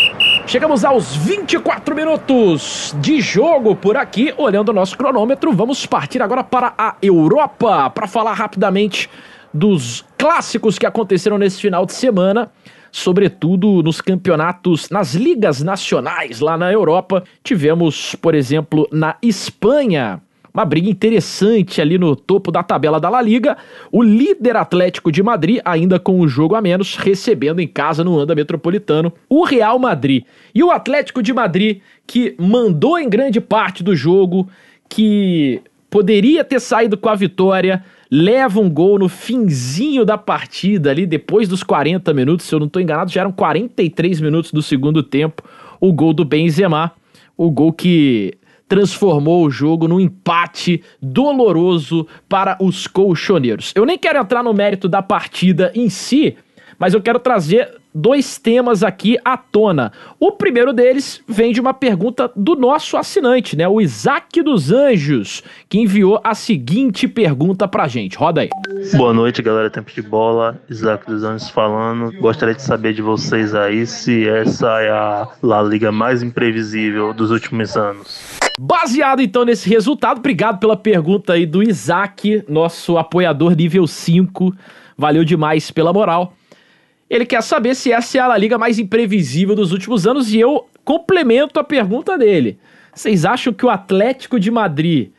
Chegamos 0.47 0.85
aos 0.85 1.15
24 1.15 1.93
minutos 1.93 2.95
de 2.99 3.19
jogo 3.19 3.75
por 3.75 3.97
aqui. 3.97 4.33
Olhando 4.37 4.69
o 4.69 4.73
nosso 4.73 4.97
cronômetro, 4.97 5.51
vamos 5.51 5.85
partir 5.85 6.21
agora 6.21 6.43
para 6.43 6.73
a 6.77 6.95
Europa 7.01 7.89
para 7.89 8.07
falar 8.07 8.33
rapidamente 8.33 9.09
dos 9.53 10.05
clássicos 10.17 10.77
que 10.77 10.85
aconteceram 10.85 11.37
nesse 11.37 11.59
final 11.59 11.85
de 11.85 11.93
semana, 11.93 12.51
sobretudo 12.91 13.81
nos 13.83 14.01
campeonatos, 14.01 14.89
nas 14.89 15.15
ligas 15.15 15.61
nacionais 15.61 16.39
lá 16.39 16.57
na 16.57 16.71
Europa. 16.71 17.23
Tivemos, 17.43 18.15
por 18.15 18.35
exemplo, 18.35 18.87
na 18.91 19.15
Espanha, 19.21 20.21
uma 20.53 20.65
briga 20.65 20.89
interessante 20.89 21.81
ali 21.81 21.97
no 21.97 22.15
topo 22.15 22.51
da 22.51 22.63
tabela 22.63 22.99
da 22.99 23.09
La 23.09 23.21
Liga. 23.21 23.57
O 23.91 24.01
líder 24.01 24.57
Atlético 24.57 25.11
de 25.11 25.21
Madrid, 25.21 25.61
ainda 25.63 25.99
com 25.99 26.19
o 26.19 26.27
jogo 26.27 26.55
a 26.55 26.61
menos, 26.61 26.95
recebendo 26.95 27.59
em 27.59 27.67
casa 27.67 28.03
no 28.03 28.19
Anda 28.19 28.35
Metropolitano 28.35 29.13
o 29.29 29.43
Real 29.43 29.77
Madrid. 29.79 30.23
E 30.53 30.63
o 30.63 30.71
Atlético 30.71 31.21
de 31.21 31.33
Madrid, 31.33 31.81
que 32.05 32.35
mandou 32.39 32.97
em 32.97 33.07
grande 33.07 33.39
parte 33.39 33.83
do 33.83 33.95
jogo, 33.95 34.49
que 34.89 35.61
poderia 35.89 36.43
ter 36.43 36.59
saído 36.59 36.97
com 36.97 37.09
a 37.09 37.15
vitória, 37.15 37.83
leva 38.11 38.59
um 38.59 38.69
gol 38.69 38.97
no 38.97 39.07
finzinho 39.07 40.03
da 40.03 40.17
partida 40.17 40.89
ali, 40.89 41.05
depois 41.05 41.47
dos 41.47 41.61
40 41.61 42.13
minutos, 42.13 42.45
se 42.45 42.55
eu 42.55 42.59
não 42.59 42.67
estou 42.67 42.81
enganado, 42.81 43.11
já 43.11 43.21
eram 43.21 43.31
43 43.31 44.19
minutos 44.19 44.51
do 44.51 44.61
segundo 44.61 45.03
tempo, 45.03 45.43
o 45.79 45.93
gol 45.93 46.13
do 46.13 46.25
Benzema, 46.25 46.91
o 47.37 47.51
gol 47.51 47.71
que 47.71 48.33
transformou 48.67 49.45
o 49.45 49.49
jogo 49.49 49.87
num 49.87 49.99
empate 49.99 50.83
doloroso 51.01 52.07
para 52.27 52.57
os 52.61 52.85
colchoneiros. 52.85 53.71
Eu 53.75 53.85
nem 53.85 53.97
quero 53.97 54.19
entrar 54.19 54.43
no 54.43 54.53
mérito 54.53 54.87
da 54.87 55.01
partida 55.01 55.71
em 55.73 55.89
si, 55.89 56.35
mas 56.77 56.93
eu 56.93 57.01
quero 57.01 57.19
trazer 57.19 57.79
dois 57.93 58.37
temas 58.37 58.83
aqui 58.83 59.17
à 59.23 59.35
tona. 59.37 59.91
O 60.19 60.31
primeiro 60.31 60.71
deles 60.73 61.21
vem 61.27 61.51
de 61.51 61.59
uma 61.59 61.73
pergunta 61.73 62.31
do 62.35 62.55
nosso 62.55 62.97
assinante, 62.97 63.55
né? 63.55 63.67
O 63.67 63.81
Isaac 63.81 64.41
dos 64.41 64.71
Anjos, 64.71 65.43
que 65.67 65.79
enviou 65.79 66.19
a 66.23 66.33
seguinte 66.33 67.07
pergunta 67.07 67.67
pra 67.67 67.87
gente. 67.87 68.17
Roda 68.17 68.41
aí. 68.41 68.49
Boa 68.95 69.13
noite, 69.13 69.41
galera. 69.41 69.69
Tempo 69.69 69.91
de 69.91 70.01
bola. 70.01 70.59
Isaac 70.69 71.05
dos 71.05 71.23
Anjos 71.23 71.49
falando. 71.49 72.11
Gostaria 72.19 72.55
de 72.55 72.61
saber 72.61 72.93
de 72.93 73.01
vocês 73.01 73.55
aí 73.55 73.85
se 73.85 74.27
essa 74.27 74.81
é 74.81 74.89
a 74.89 75.27
La 75.41 75.61
Liga 75.61 75.91
mais 75.91 76.21
imprevisível 76.21 77.13
dos 77.13 77.31
últimos 77.31 77.75
anos. 77.75 78.39
Baseado 78.59 79.21
então 79.21 79.45
nesse 79.45 79.69
resultado, 79.69 80.17
obrigado 80.17 80.59
pela 80.59 80.75
pergunta 80.75 81.33
aí 81.33 81.45
do 81.45 81.63
Isaac, 81.63 82.43
nosso 82.47 82.97
apoiador 82.97 83.55
nível 83.55 83.87
5. 83.87 84.53
Valeu 84.97 85.23
demais 85.23 85.71
pela 85.71 85.93
moral. 85.93 86.33
Ele 87.09 87.25
quer 87.25 87.41
saber 87.41 87.75
se 87.75 87.91
essa 87.91 88.17
é 88.17 88.21
a 88.21 88.27
La 88.27 88.37
Liga 88.37 88.57
mais 88.57 88.77
imprevisível 88.77 89.55
dos 89.55 89.71
últimos 89.71 90.05
anos 90.05 90.31
e 90.31 90.39
eu 90.39 90.67
complemento 90.85 91.59
a 91.59 91.63
pergunta 91.63 92.17
dele. 92.17 92.59
Vocês 92.93 93.25
acham 93.25 93.51
que 93.51 93.65
o 93.65 93.69
Atlético 93.69 94.39
de 94.39 94.51
Madrid 94.51 95.09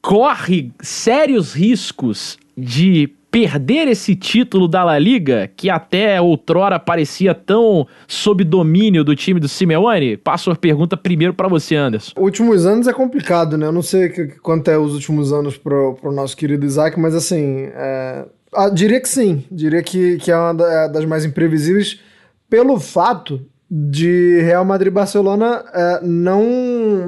corre 0.00 0.72
sérios 0.80 1.52
riscos 1.52 2.38
de 2.56 3.10
perder 3.30 3.88
esse 3.88 4.14
título 4.14 4.68
da 4.68 4.84
La 4.84 4.96
Liga, 4.96 5.50
que 5.56 5.68
até 5.68 6.20
outrora 6.20 6.78
parecia 6.78 7.34
tão 7.34 7.84
sob 8.06 8.44
domínio 8.44 9.02
do 9.02 9.16
time 9.16 9.40
do 9.40 9.48
Simeone? 9.48 10.16
Passo 10.16 10.52
a 10.52 10.54
pergunta 10.54 10.96
primeiro 10.96 11.34
para 11.34 11.48
você, 11.48 11.74
Anderson. 11.74 12.12
Últimos 12.16 12.64
anos 12.64 12.86
é 12.86 12.92
complicado, 12.92 13.58
né? 13.58 13.66
Eu 13.66 13.72
não 13.72 13.82
sei 13.82 14.08
quanto 14.40 14.70
é 14.70 14.78
os 14.78 14.94
últimos 14.94 15.32
anos 15.32 15.56
pro, 15.56 15.94
pro 15.94 16.12
nosso 16.12 16.36
querido 16.36 16.64
Isaac, 16.64 16.98
mas 16.98 17.12
assim, 17.12 17.68
é, 17.74 18.24
ah, 18.54 18.68
diria 18.68 19.00
que 19.00 19.08
sim. 19.08 19.44
Diria 19.50 19.82
que, 19.82 20.16
que 20.18 20.30
é 20.30 20.36
uma 20.36 20.52
das 20.88 21.04
mais 21.04 21.24
imprevisíveis 21.24 22.00
pelo 22.48 22.78
fato 22.78 23.44
de 23.70 24.40
Real 24.42 24.64
Madrid 24.64 24.88
e 24.88 24.94
Barcelona 24.94 25.64
é, 25.72 26.00
não, 26.02 26.44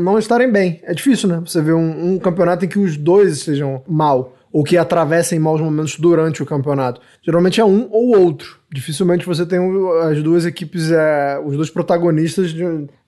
não 0.01 0.19
estarem 0.19 0.51
bem. 0.51 0.81
É 0.83 0.93
difícil, 0.95 1.29
né? 1.29 1.41
Você 1.45 1.63
vê 1.63 1.73
um, 1.73 2.15
um 2.15 2.19
campeonato 2.19 2.65
em 2.65 2.69
que 2.69 2.79
os 2.79 2.97
dois 2.97 3.33
estejam 3.33 3.83
mal 3.87 4.37
ou 4.53 4.65
que 4.65 4.79
atravessem 4.79 5.39
maus 5.39 5.61
momentos 5.61 5.99
durante 5.99 6.43
o 6.43 6.47
campeonato. 6.47 7.01
Geralmente 7.23 7.61
é 7.61 7.65
um 7.65 7.89
ou 7.91 8.19
outro. 8.19 8.59
Dificilmente 8.73 9.27
você 9.27 9.45
tem 9.45 9.59
as 10.03 10.23
duas 10.23 10.47
equipes, 10.47 10.91
é, 10.91 11.39
os 11.45 11.57
dois 11.57 11.71
protagonistas 11.71 12.51
de, 12.51 12.65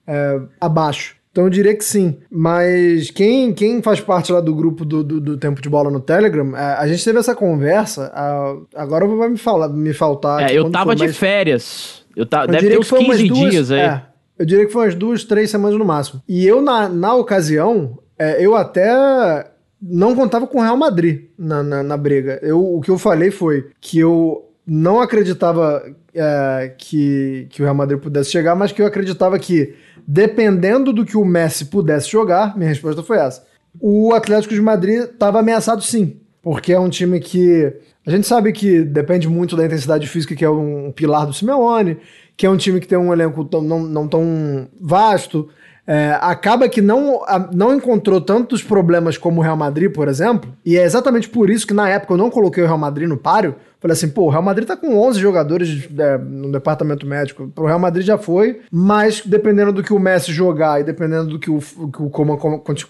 é, 0.07 0.39
abaixo. 0.61 1.15
Então 1.39 1.45
eu 1.45 1.49
diria 1.49 1.73
que 1.73 1.85
sim. 1.85 2.17
Mas 2.29 3.09
quem, 3.11 3.53
quem 3.53 3.81
faz 3.81 4.01
parte 4.01 4.29
lá 4.29 4.41
do 4.41 4.53
grupo 4.53 4.83
do, 4.83 5.01
do, 5.01 5.21
do 5.21 5.37
Tempo 5.37 5.61
de 5.61 5.69
Bola 5.69 5.89
no 5.89 6.01
Telegram, 6.01 6.53
a, 6.53 6.59
é, 6.59 6.73
a 6.79 6.87
gente 6.87 7.03
teve 7.03 7.17
essa 7.17 7.33
conversa. 7.33 8.11
A, 8.13 8.57
agora 8.75 9.07
vai 9.07 9.29
me, 9.29 9.37
falar, 9.37 9.69
me 9.69 9.93
faltar. 9.93 10.49
É, 10.49 10.53
eu 10.53 10.69
tava 10.69 10.93
de 10.93 11.03
mais... 11.03 11.17
férias. 11.17 12.03
Eu 12.13 12.25
ta... 12.25 12.41
eu 12.41 12.47
Deve 12.47 12.69
ter 12.69 12.79
uns 12.79 12.91
15 12.91 13.27
duas, 13.29 13.51
dias 13.51 13.71
aí. 13.71 13.79
É, 13.79 14.01
eu 14.37 14.45
diria 14.45 14.65
que 14.65 14.73
foi 14.73 14.83
umas 14.83 14.95
duas, 14.95 15.23
três 15.23 15.49
semanas 15.49 15.79
no 15.79 15.85
máximo. 15.85 16.21
E 16.27 16.45
eu, 16.45 16.61
na, 16.61 16.89
na 16.89 17.15
ocasião, 17.15 17.97
é, 18.17 18.45
eu 18.45 18.53
até 18.53 19.49
não 19.81 20.13
contava 20.13 20.45
com 20.45 20.59
o 20.59 20.61
Real 20.61 20.75
Madrid 20.75 21.29
na, 21.37 21.63
na, 21.63 21.83
na, 21.83 21.95
briga. 21.95 22.37
Eu, 22.41 22.61
o 22.61 22.81
que 22.81 22.91
eu 22.91 22.97
falei 22.97 23.31
foi 23.31 23.69
que 23.79 23.99
eu 23.99 24.49
não 24.67 24.99
acreditava 24.99 25.83
é, 26.13 26.73
que, 26.77 27.47
que 27.49 27.61
o 27.61 27.65
Real 27.65 27.75
Madrid 27.75 27.99
pudesse 27.99 28.29
chegar, 28.29 28.55
mas 28.55 28.71
que 28.71 28.81
eu 28.81 28.85
acreditava 28.85 29.39
que, 29.39 29.73
dependendo 30.11 30.91
do 30.91 31.05
que 31.05 31.15
o 31.15 31.23
Messi 31.23 31.65
pudesse 31.65 32.09
jogar, 32.09 32.57
minha 32.57 32.67
resposta 32.67 33.03
foi 33.03 33.17
essa. 33.17 33.45
O 33.79 34.11
Atlético 34.11 34.55
de 34.55 34.61
Madrid 34.61 35.03
estava 35.03 35.39
ameaçado 35.39 35.83
sim, 35.83 36.19
porque 36.41 36.73
é 36.73 36.79
um 36.79 36.89
time 36.89 37.19
que 37.19 37.71
a 38.07 38.09
gente 38.09 38.25
sabe 38.25 38.51
que 38.51 38.81
depende 38.81 39.29
muito 39.29 39.55
da 39.55 39.63
intensidade 39.63 40.07
física, 40.07 40.35
que 40.35 40.43
é 40.43 40.49
um 40.49 40.91
pilar 40.91 41.27
do 41.27 41.33
Simeone, 41.33 41.99
que 42.35 42.47
é 42.47 42.49
um 42.49 42.57
time 42.57 42.79
que 42.79 42.87
tem 42.87 42.97
um 42.97 43.13
elenco 43.13 43.45
tão, 43.45 43.61
não, 43.61 43.83
não 43.83 44.07
tão 44.07 44.67
vasto, 44.81 45.47
é, 45.89 46.15
acaba 46.21 46.69
que 46.69 46.83
não, 46.83 47.21
não 47.51 47.73
encontrou 47.73 48.21
tantos 48.21 48.61
problemas 48.61 49.17
como 49.17 49.41
o 49.41 49.43
Real 49.43 49.57
Madrid, 49.57 49.91
por 49.91 50.07
exemplo, 50.07 50.53
e 50.63 50.77
é 50.77 50.83
exatamente 50.83 51.27
por 51.27 51.49
isso 51.49 51.65
que 51.65 51.73
na 51.73 51.89
época 51.89 52.13
eu 52.13 52.17
não 52.17 52.29
coloquei 52.29 52.61
o 52.61 52.67
Real 52.67 52.77
Madrid 52.77 53.09
no 53.09 53.17
páreo. 53.17 53.55
Falei 53.79 53.93
assim, 53.93 54.07
pô, 54.07 54.25
o 54.25 54.29
Real 54.29 54.43
Madrid 54.43 54.67
tá 54.67 54.77
com 54.77 54.95
11 54.95 55.19
jogadores 55.19 55.89
é, 55.97 56.15
no 56.19 56.51
departamento 56.51 57.07
médico. 57.07 57.51
O 57.57 57.65
Real 57.65 57.79
Madrid 57.79 58.05
já 58.05 58.19
foi, 58.19 58.61
mas 58.71 59.23
dependendo 59.25 59.73
do 59.73 59.81
que 59.81 59.91
o 59.91 59.97
Messi 59.97 60.31
jogar 60.31 60.79
e 60.79 60.83
dependendo 60.83 61.29
do 61.29 61.39
que 61.39 61.49
o, 61.49 61.57
que 61.59 62.03
o 62.03 62.09
Coman 62.11 62.37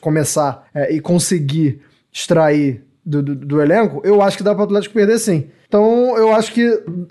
começar 0.02 0.68
é, 0.76 0.94
e 0.94 1.00
conseguir 1.00 1.80
extrair 2.12 2.84
do, 3.06 3.24
do, 3.24 3.34
do, 3.34 3.62
elenco, 3.62 4.02
eu 4.04 4.22
acho 4.22 4.36
que 4.36 4.44
dá 4.44 4.54
para 4.54 4.64
o 4.64 4.66
Atlético 4.66 4.94
perder 4.94 5.20
sim. 5.20 5.48
Então, 5.70 6.18
eu 6.18 6.34
acho 6.34 6.52
que 6.52 6.62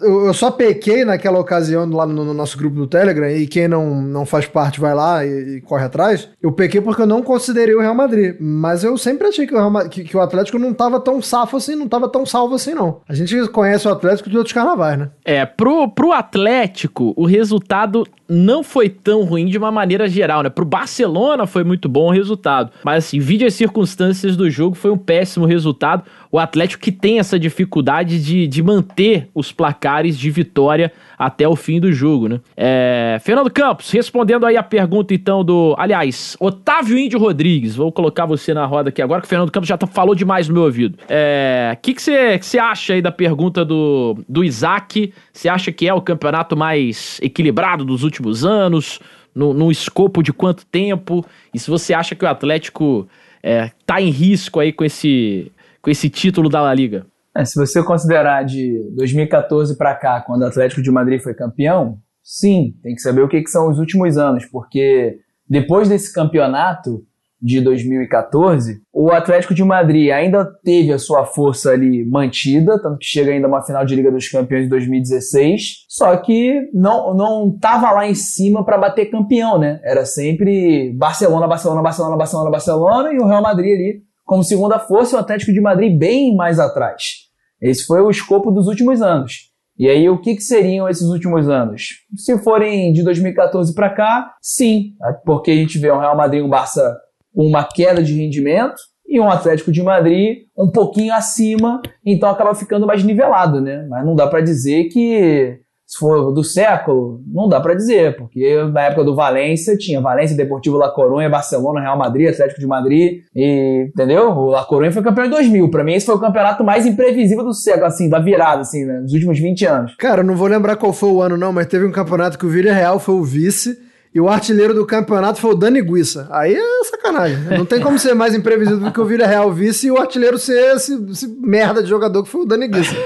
eu, 0.00 0.34
só 0.34 0.50
pequei 0.50 1.04
naquela 1.04 1.38
ocasião 1.38 1.88
lá 1.90 2.04
no, 2.04 2.24
no, 2.24 2.34
nosso 2.34 2.58
grupo 2.58 2.74
do 2.74 2.88
Telegram, 2.88 3.30
e 3.30 3.46
quem 3.46 3.68
não, 3.68 4.02
não 4.02 4.26
faz 4.26 4.46
parte 4.46 4.80
vai 4.80 4.92
lá 4.92 5.24
e, 5.24 5.58
e, 5.58 5.60
corre 5.60 5.84
atrás. 5.84 6.28
Eu 6.42 6.50
pequei 6.50 6.80
porque 6.80 7.02
eu 7.02 7.06
não 7.06 7.22
considerei 7.22 7.76
o 7.76 7.80
Real 7.80 7.94
Madrid. 7.94 8.34
Mas 8.40 8.82
eu 8.82 8.98
sempre 8.98 9.28
achei 9.28 9.46
que 9.46 9.54
o, 9.54 9.56
Real, 9.56 9.88
que, 9.88 10.02
que 10.02 10.16
o 10.16 10.20
Atlético 10.20 10.58
não 10.58 10.74
tava 10.74 10.98
tão 10.98 11.22
safo 11.22 11.56
assim, 11.56 11.76
não 11.76 11.86
tava 11.86 12.08
tão 12.08 12.26
salvo 12.26 12.56
assim, 12.56 12.74
não. 12.74 13.00
A 13.08 13.14
gente 13.14 13.46
conhece 13.50 13.86
o 13.86 13.92
Atlético 13.92 14.28
de 14.28 14.36
outros 14.36 14.52
carnavais, 14.52 14.98
né? 14.98 15.10
É, 15.24 15.46
pro, 15.46 15.88
pro 15.88 16.10
Atlético, 16.10 17.14
o 17.16 17.26
resultado 17.26 18.04
não 18.28 18.64
foi 18.64 18.88
tão 18.90 19.22
ruim 19.22 19.46
de 19.46 19.56
uma 19.56 19.70
maneira 19.70 20.08
geral, 20.08 20.42
né? 20.42 20.50
Pro 20.50 20.64
Barcelona 20.64 21.46
foi 21.46 21.62
muito 21.62 21.88
bom 21.88 22.08
o 22.08 22.12
resultado. 22.12 22.72
Mas 22.84 23.04
assim, 23.04 23.20
vide 23.20 23.46
as 23.46 23.54
circunstâncias 23.54 24.36
do 24.36 24.50
jogo, 24.50 24.74
foi 24.74 24.90
um 24.90 24.98
péssimo 24.98 25.46
resultado. 25.46 26.02
O 26.30 26.38
Atlético 26.38 26.82
que 26.82 26.92
tem 26.92 27.20
essa 27.20 27.38
dificuldade 27.38 28.22
de 28.22 28.47
de 28.48 28.62
manter 28.62 29.28
os 29.34 29.52
placares 29.52 30.18
de 30.18 30.30
vitória 30.30 30.92
até 31.18 31.46
o 31.48 31.56
fim 31.56 31.80
do 31.80 31.92
jogo, 31.92 32.28
né? 32.28 32.40
É, 32.56 33.18
Fernando 33.20 33.50
Campos, 33.50 33.90
respondendo 33.90 34.46
aí 34.46 34.56
a 34.56 34.62
pergunta 34.62 35.12
então 35.12 35.44
do. 35.44 35.74
Aliás, 35.76 36.36
Otávio 36.38 36.96
Índio 36.96 37.18
Rodrigues, 37.18 37.74
vou 37.74 37.90
colocar 37.90 38.24
você 38.24 38.54
na 38.54 38.64
roda 38.64 38.90
aqui 38.90 39.02
agora, 39.02 39.20
que 39.20 39.26
o 39.26 39.28
Fernando 39.28 39.50
Campos 39.50 39.68
já 39.68 39.76
tá, 39.76 39.86
falou 39.86 40.14
demais 40.14 40.48
no 40.48 40.54
meu 40.54 40.62
ouvido. 40.64 40.96
O 40.96 41.06
é, 41.08 41.76
que 41.80 41.94
você 41.94 42.38
que 42.38 42.58
acha 42.58 42.94
aí 42.94 43.02
da 43.02 43.12
pergunta 43.12 43.64
do, 43.64 44.18
do 44.28 44.44
Isaac? 44.44 45.12
Você 45.32 45.48
acha 45.48 45.72
que 45.72 45.88
é 45.88 45.92
o 45.92 46.00
campeonato 46.00 46.56
mais 46.56 47.18
equilibrado 47.22 47.84
dos 47.84 48.04
últimos 48.04 48.44
anos? 48.44 49.00
No, 49.34 49.54
no 49.54 49.70
escopo 49.70 50.22
de 50.22 50.32
quanto 50.32 50.66
tempo? 50.66 51.24
E 51.54 51.58
se 51.58 51.70
você 51.70 51.94
acha 51.94 52.14
que 52.16 52.24
o 52.24 52.28
Atlético 52.28 53.08
é, 53.42 53.70
tá 53.86 54.00
em 54.00 54.10
risco 54.10 54.58
aí 54.58 54.72
com 54.72 54.84
esse, 54.84 55.52
com 55.80 55.90
esse 55.90 56.08
título 56.10 56.48
da 56.48 56.60
La 56.60 56.74
Liga? 56.74 57.06
É, 57.38 57.44
se 57.44 57.54
você 57.54 57.80
considerar 57.84 58.44
de 58.44 58.82
2014 58.96 59.78
para 59.78 59.94
cá, 59.94 60.20
quando 60.20 60.42
o 60.42 60.46
Atlético 60.46 60.82
de 60.82 60.90
Madrid 60.90 61.22
foi 61.22 61.34
campeão, 61.34 61.98
sim, 62.20 62.74
tem 62.82 62.96
que 62.96 63.00
saber 63.00 63.22
o 63.22 63.28
que, 63.28 63.40
que 63.40 63.48
são 63.48 63.70
os 63.70 63.78
últimos 63.78 64.18
anos, 64.18 64.44
porque 64.44 65.20
depois 65.48 65.88
desse 65.88 66.12
campeonato 66.12 67.04
de 67.40 67.60
2014, 67.60 68.82
o 68.92 69.12
Atlético 69.12 69.54
de 69.54 69.62
Madrid 69.62 70.10
ainda 70.10 70.44
teve 70.64 70.92
a 70.92 70.98
sua 70.98 71.24
força 71.24 71.70
ali 71.70 72.04
mantida, 72.04 72.76
tanto 72.82 72.98
que 72.98 73.06
chega 73.06 73.30
ainda 73.30 73.46
uma 73.46 73.62
final 73.62 73.84
de 73.84 73.94
Liga 73.94 74.10
dos 74.10 74.28
Campeões 74.28 74.64
de 74.64 74.70
2016, 74.70 75.84
só 75.88 76.16
que 76.16 76.68
não 76.74 77.14
não 77.14 77.56
tava 77.56 77.92
lá 77.92 78.08
em 78.08 78.16
cima 78.16 78.64
para 78.64 78.76
bater 78.76 79.12
campeão, 79.12 79.60
né? 79.60 79.78
Era 79.84 80.04
sempre 80.04 80.92
Barcelona, 80.98 81.46
Barcelona, 81.46 81.82
Barcelona, 81.82 82.16
Barcelona, 82.16 82.50
Barcelona 82.50 83.12
e 83.12 83.18
o 83.18 83.26
Real 83.26 83.42
Madrid 83.42 83.74
ali 83.74 84.08
como 84.28 84.44
segunda 84.44 84.78
força, 84.78 85.16
o 85.16 85.18
Atlético 85.20 85.54
de 85.54 85.60
Madrid 85.60 85.96
bem 85.96 86.36
mais 86.36 86.58
atrás. 86.58 87.27
Esse 87.60 87.84
foi 87.84 88.00
o 88.00 88.10
escopo 88.10 88.50
dos 88.50 88.66
últimos 88.66 89.02
anos. 89.02 89.48
E 89.78 89.88
aí, 89.88 90.08
o 90.08 90.20
que, 90.20 90.34
que 90.34 90.42
seriam 90.42 90.88
esses 90.88 91.06
últimos 91.06 91.48
anos? 91.48 92.04
Se 92.16 92.36
forem 92.38 92.92
de 92.92 93.04
2014 93.04 93.72
para 93.74 93.90
cá, 93.90 94.34
sim, 94.42 94.94
porque 95.24 95.52
a 95.52 95.54
gente 95.54 95.78
vê 95.78 95.92
um 95.92 96.00
Real 96.00 96.16
Madrid 96.16 96.40
e 96.40 96.44
um 96.44 96.48
Barça 96.48 96.96
com 97.32 97.46
uma 97.46 97.62
queda 97.62 98.02
de 98.02 98.12
rendimento 98.12 98.76
e 99.06 99.20
um 99.20 99.30
Atlético 99.30 99.70
de 99.70 99.82
Madrid 99.82 100.38
um 100.56 100.70
pouquinho 100.70 101.14
acima, 101.14 101.80
então 102.04 102.28
acaba 102.28 102.54
ficando 102.54 102.86
mais 102.86 103.04
nivelado, 103.04 103.60
né? 103.60 103.86
Mas 103.88 104.04
não 104.04 104.16
dá 104.16 104.26
para 104.26 104.40
dizer 104.40 104.88
que 104.88 105.60
se 105.88 105.98
for 105.98 106.32
do 106.34 106.44
século, 106.44 107.22
não 107.26 107.48
dá 107.48 107.58
para 107.58 107.72
dizer, 107.72 108.14
porque 108.18 108.62
na 108.64 108.82
época 108.82 109.04
do 109.04 109.14
Valência 109.14 109.74
tinha 109.74 110.02
Valência, 110.02 110.36
Deportivo 110.36 110.76
La 110.76 110.90
Coruña, 110.90 111.30
Barcelona, 111.30 111.80
Real 111.80 111.96
Madrid, 111.96 112.28
Atlético 112.28 112.60
de 112.60 112.66
Madrid, 112.66 113.22
e, 113.34 113.86
entendeu? 113.88 114.28
O 114.32 114.50
La 114.50 114.66
Coruña 114.66 114.92
foi 114.92 115.02
campeão 115.02 115.24
em 115.24 115.30
2000. 115.30 115.70
Para 115.70 115.82
mim 115.82 115.94
esse 115.94 116.04
foi 116.04 116.16
o 116.16 116.20
campeonato 116.20 116.62
mais 116.62 116.84
imprevisível 116.84 117.42
do 117.42 117.54
século, 117.54 117.86
assim, 117.86 118.10
da 118.10 118.18
virada, 118.18 118.60
assim, 118.60 118.84
né? 118.84 119.00
Últimos 119.10 119.38
20 119.38 119.64
anos. 119.64 119.96
Cara, 119.96 120.22
não 120.22 120.36
vou 120.36 120.46
lembrar 120.46 120.76
qual 120.76 120.92
foi 120.92 121.08
o 121.08 121.22
ano 121.22 121.38
não, 121.38 121.54
mas 121.54 121.66
teve 121.66 121.86
um 121.86 121.90
campeonato 121.90 122.38
que 122.38 122.44
o 122.44 122.50
Villarreal 122.50 123.00
foi 123.00 123.14
o 123.14 123.24
vice 123.24 123.87
e 124.14 124.20
o 124.20 124.28
artilheiro 124.28 124.72
do 124.72 124.86
campeonato 124.86 125.40
foi 125.40 125.50
o 125.50 125.54
Dani 125.54 125.82
Guissa. 125.82 126.28
Aí 126.30 126.54
é 126.54 126.84
sacanagem. 126.84 127.36
né? 127.38 127.58
Não 127.58 127.66
tem 127.66 127.80
como 127.80 127.98
ser 127.98 128.14
mais 128.14 128.34
imprevisível 128.34 128.80
do 128.80 128.90
que 128.90 129.00
o 129.00 129.04
Villarreal 129.04 129.52
vice 129.52 129.88
e 129.88 129.90
o 129.90 129.98
artilheiro 129.98 130.38
ser 130.38 130.76
esse, 130.76 130.94
esse 131.10 131.28
merda 131.40 131.82
de 131.82 131.88
jogador 131.88 132.22
que 132.22 132.28
foi 132.28 132.42
o 132.42 132.46
Dani 132.46 132.68
Guissa. 132.68 132.96